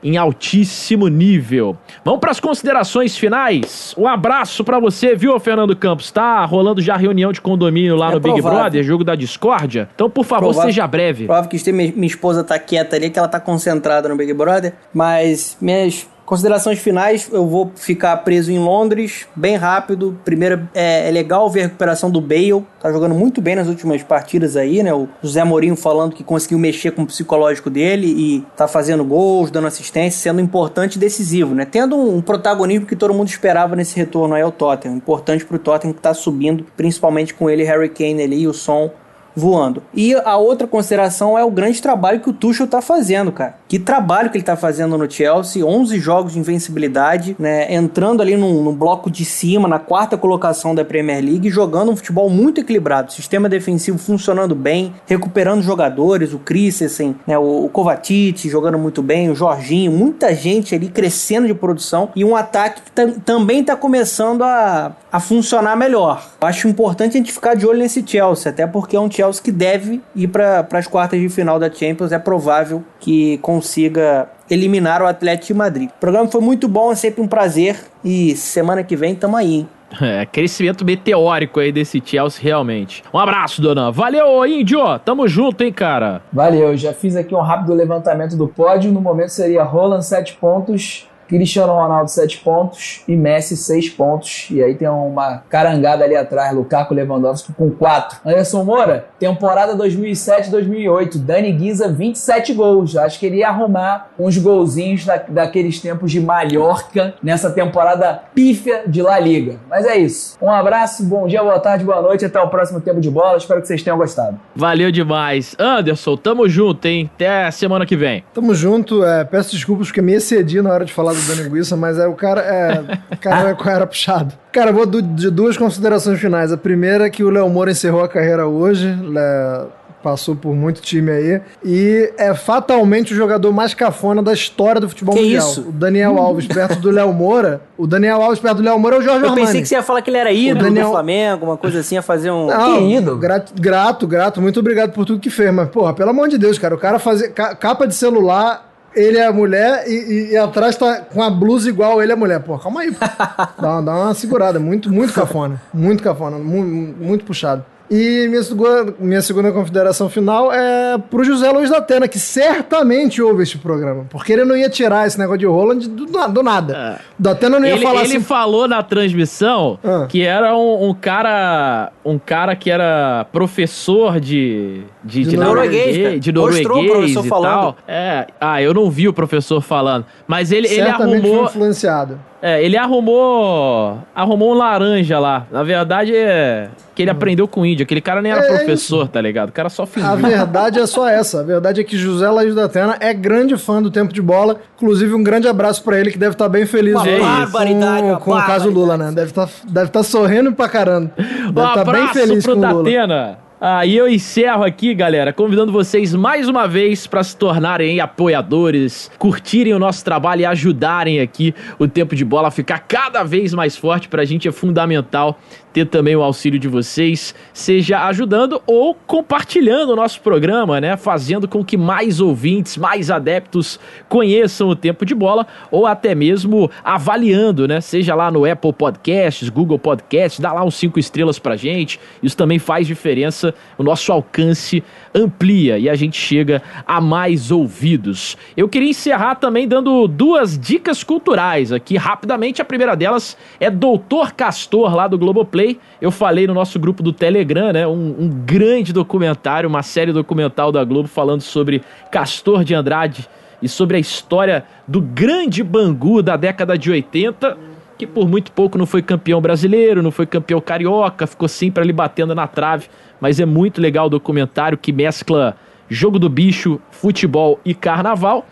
em 0.04 0.18
altíssimo 0.18 1.08
nível. 1.08 1.78
Vamos 2.06 2.20
para 2.20 2.32
as 2.32 2.40
considerações 2.40 3.18
finais. 3.18 3.94
Um 3.98 4.08
abraço 4.08 4.64
pra 4.64 4.80
você, 4.80 5.16
viu, 5.16 5.38
Fernando 5.40 5.76
Campos? 5.76 6.12
Tá 6.12 6.44
rolando 6.46 6.82
já 6.82 6.96
reunião 6.96 7.32
de 7.32 7.42
condomínio 7.42 7.96
lá 7.96 8.10
É 8.10 8.14
no 8.14 8.20
Big 8.20 8.36
provável. 8.36 8.60
Brother, 8.60 8.84
jogo 8.84 9.04
da 9.04 9.16
discórdia. 9.16 9.90
Então, 9.94 10.10
por 10.10 10.24
favor, 10.26 10.48
Provável. 10.48 10.70
seja 10.70 10.88
breve. 10.88 11.26
Provável 11.26 11.50
que 11.50 11.72
minha 11.72 11.92
minha 11.94 12.08
esposa 12.08 12.44
tá 12.44 12.58
quieta 12.58 12.96
ali, 12.96 13.10
que 13.10 13.20
ela 13.20 13.28
tá 13.28 13.40
concentrada 13.40 14.08
no 14.08 14.16
Big 14.16 14.34
Brother. 14.34 14.74
Mas 14.94 15.58
minhas 15.60 16.08
considerações 16.30 16.78
finais, 16.78 17.28
eu 17.32 17.48
vou 17.48 17.72
ficar 17.76 18.16
preso 18.18 18.52
em 18.52 18.60
Londres, 18.60 19.26
bem 19.36 19.56
rápido. 19.56 20.16
Primeiro, 20.24 20.70
é, 20.76 21.08
é 21.08 21.12
legal 21.12 21.50
ver 21.50 21.62
a 21.62 21.64
recuperação 21.64 22.12
do 22.12 22.22
Bale. 22.22 22.64
Tá 22.80 22.92
jogando 22.92 23.16
muito 23.16 23.42
bem 23.42 23.56
nas 23.56 23.68
últimas 23.68 24.04
partidas 24.04 24.56
aí, 24.56 24.84
né? 24.84 24.94
O 24.94 25.10
José 25.24 25.44
Mourinho 25.44 25.76
falando 25.76 26.14
que 26.14 26.24
conseguiu 26.24 26.60
mexer 26.60 26.92
com 26.92 27.02
o 27.02 27.08
psicológico 27.08 27.68
dele 27.68 28.06
e 28.06 28.46
tá 28.56 28.68
fazendo 28.68 29.04
gols, 29.04 29.50
dando 29.50 29.66
assistência, 29.66 30.22
sendo 30.22 30.40
importante 30.40 30.98
e 30.98 31.00
decisivo, 31.00 31.56
né? 31.56 31.66
Tendo 31.66 31.98
um, 31.98 32.22
protagonismo 32.22 32.86
que 32.86 32.96
todo 32.96 33.12
mundo 33.12 33.30
esperava 33.30 33.76
nesse 33.76 33.96
retorno 33.96 34.36
aí 34.36 34.44
ao 34.44 34.52
Tottenham. 34.52 34.98
Importante 34.98 35.44
pro 35.44 35.58
Tottenham 35.58 35.96
que 35.96 36.02
tá 36.02 36.14
subindo, 36.14 36.64
principalmente 36.78 37.34
com 37.34 37.50
ele, 37.50 37.64
Harry 37.64 37.90
Kane 37.90 38.22
ali 38.22 38.42
e 38.42 38.48
o 38.48 38.54
som 38.54 38.92
voando. 39.40 39.82
E 39.94 40.14
a 40.14 40.38
outra 40.38 40.68
consideração 40.68 41.38
é 41.38 41.44
o 41.44 41.50
grande 41.52 41.82
trabalho 41.82 42.20
que 42.20 42.30
o 42.30 42.34
Tuchel 42.34 42.68
tá 42.68 42.82
fazendo, 42.82 43.32
cara. 43.32 43.56
Que 43.68 43.80
trabalho 43.80 44.30
que 44.30 44.38
ele 44.38 44.44
tá 44.44 44.56
fazendo 44.56 44.98
no 44.98 45.10
Chelsea, 45.10 45.66
11 45.66 46.00
jogos 46.00 46.34
de 46.34 46.40
invencibilidade, 46.40 47.36
né, 47.40 47.74
entrando 47.74 48.22
ali 48.22 48.36
num 48.36 48.74
bloco 48.74 49.10
de 49.10 49.24
cima, 49.26 49.68
na 49.68 49.80
quarta 49.80 50.18
colocação 50.18 50.74
da 50.76 50.84
Premier 50.86 51.24
League, 51.24 51.50
jogando 51.50 51.92
um 51.92 51.96
futebol 51.96 52.30
muito 52.30 52.62
equilibrado, 52.62 53.12
sistema 53.14 53.48
defensivo 53.50 53.98
funcionando 53.98 54.54
bem, 54.56 54.94
recuperando 55.06 55.62
jogadores, 55.62 56.34
o 56.34 56.40
Christensen, 56.40 57.16
né, 57.26 57.38
o, 57.38 57.66
o 57.66 57.70
Kovacic 57.70 58.48
jogando 58.50 58.78
muito 58.78 59.02
bem, 59.02 59.30
o 59.30 59.36
Jorginho, 59.36 59.92
muita 59.92 60.34
gente 60.36 60.76
ali 60.76 60.90
crescendo 60.90 61.48
de 61.48 61.54
produção 61.54 62.10
e 62.16 62.26
um 62.26 62.36
ataque 62.36 62.82
que 62.82 62.92
tam- 62.92 63.12
também 63.20 63.64
tá 63.64 63.76
começando 63.76 64.44
a, 64.44 64.94
a 65.12 65.20
funcionar 65.20 65.76
melhor. 65.78 66.28
Acho 66.42 66.68
importante 66.68 67.12
a 67.16 67.18
gente 67.18 67.32
ficar 67.32 67.54
de 67.56 67.66
olho 67.66 67.80
nesse 67.80 68.04
Chelsea, 68.06 68.52
até 68.52 68.66
porque 68.68 68.96
é 68.96 69.00
um 69.00 69.10
Chelsea 69.10 69.29
que 69.38 69.52
deve 69.52 70.02
ir 70.16 70.30
para 70.30 70.66
as 70.72 70.88
quartas 70.88 71.20
de 71.20 71.28
final 71.28 71.60
da 71.60 71.70
Champions. 71.70 72.14
É 72.14 72.18
provável 72.18 72.82
que 73.02 73.38
consiga 73.40 74.30
eliminar 74.50 75.02
o 75.02 75.06
Atlético 75.06 75.48
de 75.48 75.54
Madrid. 75.54 75.90
O 75.90 76.00
programa 76.00 76.32
foi 76.32 76.40
muito 76.40 76.70
bom, 76.70 76.90
é 76.92 76.96
sempre 76.96 77.22
um 77.22 77.28
prazer. 77.28 77.76
E 78.02 78.34
semana 78.38 78.82
que 78.82 78.96
vem 78.96 79.14
tamo 79.14 79.36
aí, 79.36 79.56
hein? 79.56 79.70
É, 80.02 80.26
crescimento 80.26 80.86
meteórico 80.86 81.60
aí 81.60 81.72
desse 81.72 82.02
Chelsea, 82.04 82.42
realmente. 82.42 83.04
Um 83.14 83.18
abraço, 83.18 83.62
dona. 83.62 83.92
Valeu, 83.92 84.46
Índio. 84.46 84.80
Tamo 85.00 85.28
junto, 85.28 85.64
hein, 85.64 85.74
cara. 85.74 86.22
Valeu, 86.32 86.78
já 86.78 86.94
fiz 86.94 87.16
aqui 87.16 87.34
um 87.34 87.42
rápido 87.42 87.74
levantamento 87.74 88.38
do 88.38 88.48
pódio. 88.48 88.92
No 88.92 89.02
momento 89.02 89.30
seria 89.30 89.64
Roland 89.64 90.04
7 90.04 90.36
pontos, 90.36 91.08
Cristiano 91.30 91.74
Ronaldo 91.74 92.10
7 92.10 92.40
pontos 92.40 93.04
e 93.08 93.16
Messi 93.16 93.56
6 93.56 93.90
pontos. 93.92 94.48
E 94.50 94.64
aí 94.64 94.74
tem 94.74 94.90
uma 94.90 95.44
carangada 95.48 96.04
ali 96.04 96.16
atrás, 96.16 96.56
Lukaku 96.56 96.94
Lewandowski 96.96 97.54
com 97.54 97.70
4. 97.70 98.20
Anderson 98.26 98.64
Moura, 98.64 99.06
temporada 99.20 99.78
2007-2008, 99.78 101.18
Dani 101.18 101.52
Guiza 101.52 101.88
27 101.88 102.54
gols. 102.54 102.98
Acho 102.98 103.20
que 103.20 103.28
ele 103.28 103.38
ia 103.38 103.50
arrumar 103.50 104.10
uns 104.18 104.38
golzinhos 104.38 105.06
da, 105.06 105.18
daqueles 105.18 105.80
tempos 105.80 106.12
de 106.12 106.20
Mallorca 106.20 107.14
nessa 107.22 107.52
temporada 107.52 108.24
pífia 108.34 108.84
de 108.88 109.02
La 109.02 109.20
Liga. 109.20 109.58
Mas 109.70 109.86
é 109.86 109.98
isso. 109.98 110.36
Um 110.42 110.50
abraço, 110.50 111.04
bom 111.06 111.28
dia, 111.28 111.44
boa 111.44 111.60
tarde, 111.60 111.84
boa 111.84 112.02
noite. 112.02 112.26
Até 112.26 112.40
o 112.42 112.48
próximo 112.48 112.82
tempo 112.82 113.00
de 113.00 113.12
bola. 113.12 113.38
Espero 113.38 113.62
que 113.62 113.68
vocês 113.68 113.84
tenham 113.84 113.98
gostado. 113.98 114.40
Valeu 114.56 114.92
demais. 114.92 115.56
Anderson, 115.60 116.18
tamo 116.18 116.50
junto, 116.50 116.88
hein? 116.88 117.10
Até 117.14 117.52
semana 117.52 117.86
que 117.86 117.96
vem. 117.96 118.24
Tamo 118.34 118.56
junto, 118.56 119.04
é, 119.04 119.24
peço 119.24 119.52
desculpas 119.52 119.88
porque 119.88 120.02
me 120.02 120.14
excedi 120.14 120.62
na 120.62 120.72
hora 120.72 120.86
de 120.86 120.94
falar 120.94 121.14
do 121.14 121.19
Dani 121.28 121.50
Guissa, 121.50 121.76
mas 121.78 121.98
é 122.00 122.08
o 122.08 122.14
cara, 122.14 122.42
é, 122.42 122.82
o 123.14 123.18
cara, 123.18 123.54
o 123.54 123.58
cara 123.58 123.76
era 123.78 123.88
puxado. 123.88 124.34
Cara, 124.52 124.72
eu 124.72 124.74
vou 124.74 124.86
do- 124.86 125.02
de 125.02 125.30
duas 125.30 125.58
considerações 125.58 126.20
finais. 126.20 126.52
A 126.52 126.58
primeira 126.58 127.06
é 127.06 127.10
que 127.10 127.24
o 127.24 127.30
Léo 127.30 127.50
Moura 127.50 127.72
encerrou 127.72 128.04
a 128.04 128.08
carreira 128.10 128.48
hoje, 128.48 128.88
né, 128.88 129.66
passou 130.02 130.34
por 130.34 130.56
muito 130.56 130.82
time 130.82 131.12
aí, 131.12 131.42
e 131.62 132.14
é 132.18 132.34
fatalmente 132.34 133.14
o 133.14 133.18
jogador 133.18 133.52
mais 133.52 133.74
cafona 133.74 134.24
da 134.24 134.32
história 134.32 134.80
do 134.80 134.88
futebol 134.88 135.14
Que 135.14 135.22
mundial. 135.24 135.50
isso? 135.50 135.62
O 135.68 135.72
Daniel 135.74 136.18
Alves 136.18 136.48
perto 136.48 136.80
do 136.80 136.90
Léo 136.90 137.12
Moura, 137.12 137.60
o 137.78 137.86
Daniel 137.86 138.22
Alves 138.22 138.40
perto 138.40 138.58
do 138.58 138.64
Léo 138.64 138.80
Moura 138.80 138.96
é 138.96 139.00
o 139.00 139.02
Jorge 139.02 139.20
Eu 139.20 139.26
Armani. 139.32 139.46
pensei 139.46 139.62
que 139.62 139.68
você 139.68 139.76
ia 139.76 139.84
falar 139.84 140.02
que 140.02 140.10
ele 140.10 140.18
era 140.18 140.32
ídolo 140.32 140.64
Daniel- 140.64 140.86
do 140.88 140.92
Flamengo, 140.94 141.46
uma 141.48 141.58
coisa 141.58 141.82
assim, 141.82 141.96
ia 141.96 142.02
fazer 142.02 142.32
um. 142.32 142.48
Não, 142.48 142.78
Que 142.78 142.94
ídolo. 142.96 143.18
Grato, 143.18 143.54
grato, 143.60 144.08
grato. 144.08 144.42
Muito 144.42 144.58
obrigado 144.62 144.94
por 144.94 145.04
tudo 145.06 145.20
que 145.20 145.30
fez. 145.30 145.54
Mas, 145.54 145.68
porra, 145.68 145.94
pelo 145.94 146.12
amor 146.12 146.30
de 146.30 146.38
Deus, 146.38 146.58
cara. 146.58 146.74
O 146.74 146.78
cara 146.78 146.98
fazer 146.98 147.30
ca- 147.34 147.54
capa 147.54 147.86
de 147.86 147.94
celular, 147.94 148.69
ele 148.96 149.18
é 149.18 149.26
a 149.26 149.32
mulher 149.34 149.84
e, 149.88 149.94
e- 149.94 150.32
e 150.32 150.38
atrás 150.38 150.76
tá 150.76 151.02
com 151.02 151.22
a 151.22 151.30
blusa 151.30 151.70
igual 151.70 152.02
ele 152.02 152.12
é 152.12 152.16
a 152.16 152.18
mulher. 152.18 152.40
Pô, 152.42 152.58
calma 152.58 152.82
aí. 152.82 152.92
pô. 152.92 153.06
dá, 153.62 153.70
uma- 153.74 153.82
dá 153.82 153.96
uma 153.96 154.14
segurada. 154.14 154.60
Muito, 154.60 154.92
muito 154.92 155.14
cafona. 155.14 155.62
Muito 155.74 156.02
cafona. 156.04 156.38
mu- 156.38 156.64
muito 157.00 157.26
puxado. 157.26 157.64
E 157.92 158.28
minha 158.28 158.44
segunda, 158.44 158.94
minha 159.00 159.22
segunda 159.22 159.52
consideração 159.52 160.10
final 160.10 160.54
é 160.54 160.98
pro 161.10 161.24
José 161.24 161.50
Luiz 161.52 161.72
da 161.72 161.78
Atena, 161.78 162.08
que 162.08 162.20
certamente 162.20 163.20
ouve 163.22 163.42
este 163.44 163.58
programa. 163.58 164.06
Porque 164.10 164.32
ele 164.34 164.46
não 164.46 164.56
ia 164.56 164.70
tirar 164.70 165.08
esse 165.08 165.18
negócio 165.18 165.40
de 165.40 165.46
Roland 165.48 165.80
do, 165.80 166.06
do 166.06 166.44
nada. 166.44 167.00
Da 167.18 167.32
Atena 167.32 167.60
não 167.60 167.66
ia 167.68 167.74
Ele, 167.74 167.82
falar 167.84 168.04
ele 168.04 168.18
assim. 168.18 168.20
falou 168.22 168.68
na 168.68 168.84
transmissão 168.84 169.80
Ah. 169.84 170.06
que 170.08 170.22
era 170.24 170.56
um, 170.56 170.90
um 170.90 170.94
cara. 170.94 171.92
Um 172.06 172.20
cara 172.20 172.56
que 172.56 172.70
era 172.70 173.26
professor 173.32 174.20
de. 174.20 174.84
De, 175.04 175.24
De 175.24 175.30
de 175.32 175.38
norueguês, 175.38 175.98
cara. 175.98 176.20
de 176.20 176.32
Mostrou 176.34 176.78
o 176.80 176.82
norueguês 176.84 177.14
professor 177.14 177.26
e 177.26 177.30
falando. 177.30 177.52
tal. 177.62 177.78
É. 177.88 178.28
Ah, 178.40 178.62
eu 178.62 178.74
não 178.74 178.92
vi 178.92 179.08
o 179.08 179.14
professor 179.14 179.62
falando. 179.62 180.06
Mas 180.28 180.52
ele, 180.52 180.68
ele 180.68 180.76
certamente 180.76 181.22
foi 181.22 181.30
arrumou. 181.30 181.46
influenciado. 181.46 182.20
É, 182.42 182.64
ele 182.64 182.78
arrumou. 182.78 183.98
Arrumou 184.14 184.52
um 184.54 184.58
laranja 184.58 185.18
lá. 185.20 185.48
Na 185.52 185.64
verdade 185.64 186.16
é. 186.16 186.70
Que 187.00 187.04
ele 187.04 187.12
aprendeu 187.12 187.48
com 187.48 187.62
o 187.62 187.66
índio. 187.66 187.84
Aquele 187.84 188.02
cara 188.02 188.22
nem 188.22 188.30
era 188.30 188.42
É 188.42 188.48
professor, 188.58 189.08
tá 189.08 189.22
ligado? 189.22 189.48
O 189.48 189.52
cara 189.54 189.70
só 189.70 189.86
fingiu. 189.86 190.10
A 190.10 190.16
verdade 190.18 190.80
é 190.80 190.86
só 190.86 191.08
essa. 191.08 191.40
A 191.40 191.44
verdade 191.44 191.80
é 191.80 191.84
que 191.86 191.98
José 191.98 192.30
Luiz 192.30 192.54
da 192.54 192.66
Atena 192.66 192.98
é 193.00 193.14
grande 193.14 193.56
fã 193.56 193.82
do 193.82 193.90
tempo 193.90 194.12
de 194.12 194.22
bola. 194.22 194.58
Inclusive, 194.76 195.14
um 195.14 195.24
grande 195.24 195.48
abraço 195.48 195.82
pra 195.82 195.98
ele, 195.98 196.12
que 196.12 196.18
deve 196.18 196.34
estar 196.34 196.50
bem 196.50 196.66
feliz 196.66 196.96
Uma 196.96 197.04
hoje 197.04 197.20
barbaridade, 197.22 198.20
com, 198.22 198.32
o 198.32 198.46
caso. 198.46 198.70
Lula, 198.70 198.98
né? 198.98 199.14
Deve 199.14 199.30
estar 199.30 199.50
deve 199.64 199.90
tá 199.92 200.04
sorrindo 200.04 200.52
pra 200.52 200.68
caramba. 200.68 201.10
Deve 201.16 201.32
Um 201.48 201.50
estar 201.50 201.86
bem 201.86 202.02
abraço 202.02 202.14
feliz 202.14 202.44
pro 202.44 202.56
com 202.56 202.60
o 202.60 202.70
Lula. 202.70 202.84
Datena. 202.84 203.50
Ah, 203.62 203.86
e 203.86 203.98
eu 203.98 204.08
encerro 204.08 204.64
aqui, 204.64 204.96
galera, 204.96 205.34
convidando 205.34 205.70
vocês 205.70 206.16
mais 206.16 206.48
uma 206.48 206.66
vez 206.66 207.06
para 207.06 207.22
se 207.22 207.36
tornarem 207.36 207.92
aí 207.92 208.00
apoiadores, 208.00 209.12
curtirem 209.20 209.74
o 209.74 209.80
nosso 209.80 210.04
trabalho 210.06 210.42
e 210.42 210.46
ajudarem 210.46 211.20
aqui 211.20 211.54
o 211.78 211.86
tempo 211.86 212.16
de 212.16 212.24
bola 212.24 212.48
a 212.48 212.52
ficar 212.52 212.80
cada 212.80 213.22
vez 213.22 213.54
mais 213.54 213.76
forte. 213.76 214.08
Pra 214.08 214.24
gente 214.24 214.48
é 214.48 214.52
fundamental 214.54 215.38
ter 215.74 215.86
também 215.86 216.16
o 216.16 216.24
auxílio 216.24 216.60
de 216.60 216.68
vocês, 216.68 217.36
seja 217.54 218.06
ajudando 218.08 218.62
ou 218.66 218.94
compartilhando 218.94 219.94
o 219.94 219.96
nosso 219.96 220.22
programa, 220.22 220.82
né? 220.82 220.98
Fazendo 220.98 221.48
com 221.48 221.64
que 221.64 221.78
mais 221.78 222.20
ouvintes, 222.20 222.78
mais 222.78 223.12
adeptos 223.12 223.80
conheçam 224.08 224.70
o 224.70 224.76
tempo 224.76 225.06
de 225.06 225.14
bola 225.14 225.46
ou 225.72 225.86
até 225.86 226.16
mesmo 226.16 226.70
avaliando, 226.84 227.68
né? 227.68 227.82
Seja 227.82 228.16
lá 228.16 228.32
no 228.32 228.50
Apple 228.50 228.74
Podcasts, 228.74 229.50
Google 229.50 229.80
Podcasts, 229.80 230.40
dá 230.40 230.52
lá 230.52 230.64
uns 230.64 230.76
cinco 230.76 231.00
estrelas 231.00 231.40
pra 231.40 231.56
gente. 231.56 232.00
Isso 232.22 232.36
também 232.36 232.60
faz 232.60 232.88
diferença, 232.88 233.54
o 233.78 233.84
nosso 233.84 234.12
alcance 234.12 234.84
amplia 235.14 235.78
e 235.78 235.90
a 235.90 235.96
gente 235.96 236.18
chega 236.18 236.62
a 236.86 237.02
mais 237.02 237.52
ouvidos. 237.52 238.38
Eu 238.56 238.68
queria 238.68 238.90
encerrar 238.90 239.36
também 239.36 239.68
dando 239.68 240.08
duas 240.08 240.58
dicas 240.58 241.04
culturais 241.04 241.72
aqui, 241.72 241.98
rapidamente. 241.98 242.62
A 242.62 242.66
primeira 242.66 242.96
delas 242.96 243.38
é 243.60 243.70
Doutor 243.70 244.34
Castor, 244.34 244.96
lá 244.96 245.08
do 245.08 245.18
Globoplay. 245.18 245.80
Eu 246.02 246.12
falei 246.12 246.48
no 246.48 246.54
nosso 246.54 246.80
grupo 246.80 247.02
do 247.04 247.12
Telegram, 247.12 247.72
né? 247.72 247.88
Um, 247.88 248.16
um 248.20 248.30
grande 248.30 248.94
documentário, 248.94 249.70
uma 249.70 249.84
série 249.84 250.12
documental 250.12 250.72
da 250.72 250.84
Globo 250.84 251.08
falando 251.08 251.42
sobre 251.42 251.82
Castor 252.12 252.64
de 252.64 252.74
Andrade 252.74 253.28
e 253.62 253.68
sobre 253.68 253.98
a 253.98 254.00
história 254.00 254.64
do 254.88 255.02
grande 255.02 255.64
Bangu 255.64 256.22
da 256.22 256.38
década 256.38 256.78
de 256.78 256.90
80, 256.90 257.58
que 258.00 258.08
por 258.08 258.30
muito 258.30 258.54
pouco 258.54 258.78
não 258.78 258.86
foi 258.86 259.02
campeão 259.02 259.42
brasileiro, 259.42 260.02
não 260.02 260.10
foi 260.10 260.26
campeão 260.26 260.62
carioca, 260.62 261.28
ficou 261.28 261.50
sempre 261.50 261.84
ali 261.84 261.92
batendo 261.92 262.34
na 262.34 262.48
trave, 262.48 262.88
mas 263.20 263.42
é 263.42 263.46
muito 263.46 263.82
legal 263.82 264.06
o 264.06 264.10
documentário 264.10 264.78
que 264.78 264.94
mescla 264.94 265.58
jogo 265.90 266.18
do 266.18 266.30
bicho, 266.30 266.80
futebol 266.92 267.60
e 267.66 267.74
carnaval. 267.74 268.48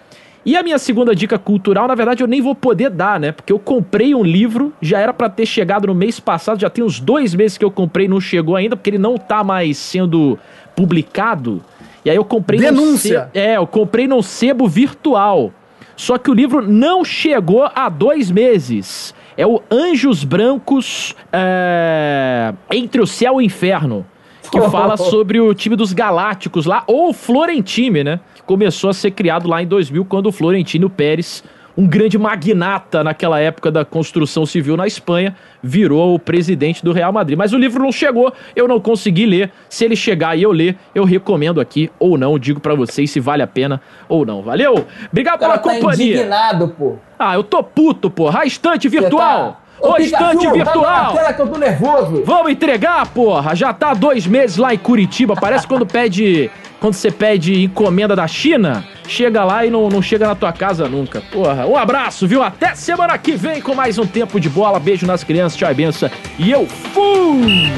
E 0.45 0.58
a 0.58 0.64
minha 0.64 0.78
segunda 0.78 1.16
dica 1.16 1.39
cultural, 1.39 1.88
na 1.88 1.95
verdade, 1.95 2.22
eu 2.22 2.28
nem 2.28 2.41
vou 2.41 2.54
poder 2.54 2.89
dar, 2.89 3.22
né? 3.22 3.32
Porque 3.32 3.54
eu 3.54 3.58
comprei 3.58 4.14
um 4.14 4.22
livro, 4.22 4.74
já 4.82 5.00
era 5.00 5.14
pra 5.14 5.30
ter 5.30 5.45
chegado 5.45 5.88
no 5.88 5.95
mês 5.95 6.20
passado, 6.20 6.60
já 6.60 6.70
tem 6.70 6.84
uns 6.84 7.00
dois 7.00 7.34
meses 7.34 7.58
que 7.58 7.64
eu 7.64 7.72
comprei, 7.72 8.06
não 8.06 8.20
chegou 8.20 8.54
ainda, 8.54 8.76
porque 8.76 8.89
ele 8.89 8.98
não 8.98 9.18
tá 9.18 9.45
mais 9.45 9.78
sendo 9.78 10.38
publicado. 10.76 11.64
E 12.04 12.10
aí 12.10 12.18
eu 12.18 12.26
comprei 12.26 12.60
Denúncia! 12.60 13.30
É, 13.34 13.56
eu 13.56 13.66
comprei 13.66 14.08
num 14.08 14.22
sebo 14.22 14.68
virtual. 14.68 15.54
Só 15.95 16.18
que 16.18 16.30
o 16.30 16.34
livro 16.34 16.62
não 16.62 17.04
chegou 17.06 17.70
há 17.74 17.88
dois 17.88 18.30
meses. 18.30 19.16
É 19.38 19.46
o 19.46 19.62
Anjos 19.70 20.24
Brancos 20.24 21.16
é, 21.32 22.54
Entre 22.72 23.00
o 23.00 23.06
Céu 23.06 23.36
e 23.36 23.38
o 23.38 23.42
Inferno. 23.42 24.06
Que 24.52 24.62
fala 24.70 24.96
sobre 24.96 25.42
o 25.42 25.54
time 25.54 25.76
dos 25.76 25.92
Galácticos 25.92 26.66
lá, 26.66 26.84
ou 26.88 27.10
o 27.10 27.14
Florentine, 27.14 28.04
né? 28.04 28.20
Que 28.34 28.42
começou 28.44 28.90
a 28.90 28.94
ser 28.94 29.12
criado 29.12 29.48
lá 29.48 29.62
em 29.62 29.68
2000, 29.68 30.06
quando 30.06 30.28
o 30.28 30.32
Florentino 30.32 30.90
Pérez, 30.90 31.44
um 31.78 31.86
grande 31.86 32.18
magnata 32.18 33.04
naquela 33.04 33.40
época 33.40 33.70
da 33.70 33.86
construção 33.86 34.46
civil 34.46 34.76
na 34.76 34.88
Espanha, 34.88 35.36
virou 35.62 36.16
o 36.16 36.20
presidente 36.20 36.84
do 36.84 36.92
Real 36.92 37.14
Madrid. 37.14 37.38
Mas 37.38 37.54
o 37.54 37.58
livro 37.58 37.84
não 37.84 37.92
chegou, 37.92 38.34
eu 38.56 38.68
não 38.68 38.80
consegui 38.80 39.28
ler. 39.28 39.52
Se 39.70 39.86
ele 39.86 39.96
chegar 39.96 40.36
e 40.36 40.42
eu 40.42 40.52
ler, 40.52 40.76
eu 40.96 41.04
recomendo 41.04 41.62
aqui 41.62 41.92
ou 42.00 42.18
não, 42.18 42.40
digo 42.40 42.60
pra 42.60 42.74
vocês 42.74 43.12
se 43.12 43.20
vale 43.20 43.44
a 43.44 43.48
pena 43.48 43.80
ou 44.10 44.26
não. 44.26 44.42
Valeu? 44.42 44.86
Obrigado 45.12 45.40
pela 45.40 45.60
tá 45.60 45.72
companhia. 45.72 46.16
indignado, 46.16 46.70
pô. 46.70 46.96
Ah, 47.20 47.36
eu 47.36 47.44
tô 47.44 47.64
puto, 47.64 48.10
porra. 48.10 48.42
A 48.42 48.46
estante 48.46 48.90
virtual. 48.90 49.62
Ô, 49.80 49.96
estante 49.98 50.46
tá 50.46 50.52
virtual. 50.52 51.14
tela 51.14 51.34
que 51.34 51.42
eu 51.42 51.48
tô 51.48 51.58
nervoso. 51.60 52.24
Vamos 52.26 52.52
entregar, 52.52 53.08
porra. 53.10 53.56
Já 53.56 53.72
tá 53.72 53.94
dois 53.94 54.26
meses 54.26 54.58
lá 54.58 54.74
em 54.74 54.78
Curitiba. 54.78 55.36
Parece 55.36 55.68
quando 55.68 55.86
pede. 55.86 56.50
Quando 56.80 56.94
você 56.94 57.12
pede 57.12 57.64
encomenda 57.64 58.16
da 58.16 58.28
China, 58.28 58.86
chega 59.08 59.44
lá 59.44 59.66
e 59.66 59.70
não, 59.70 59.90
não 59.90 60.02
chega 60.02 60.28
na 60.28 60.36
tua 60.36 60.54
casa 60.54 60.88
nunca. 60.88 61.22
Porra, 61.32 61.66
um 61.66 61.76
abraço, 61.76 62.28
viu? 62.28 62.44
Até 62.44 62.76
semana 62.76 63.18
que 63.18 63.32
vem 63.36 63.62
com 63.62 63.74
mais 63.74 63.98
um 63.98 64.06
tempo 64.06 64.40
de 64.40 64.50
bola. 64.50 64.80
Beijo 64.80 65.06
nas 65.06 65.24
crianças, 65.24 65.58
tchau 65.58 65.72
e 65.72 65.74
benção. 65.74 66.10
E 66.38 66.52
eu 66.52 66.68
fui! 66.68 67.72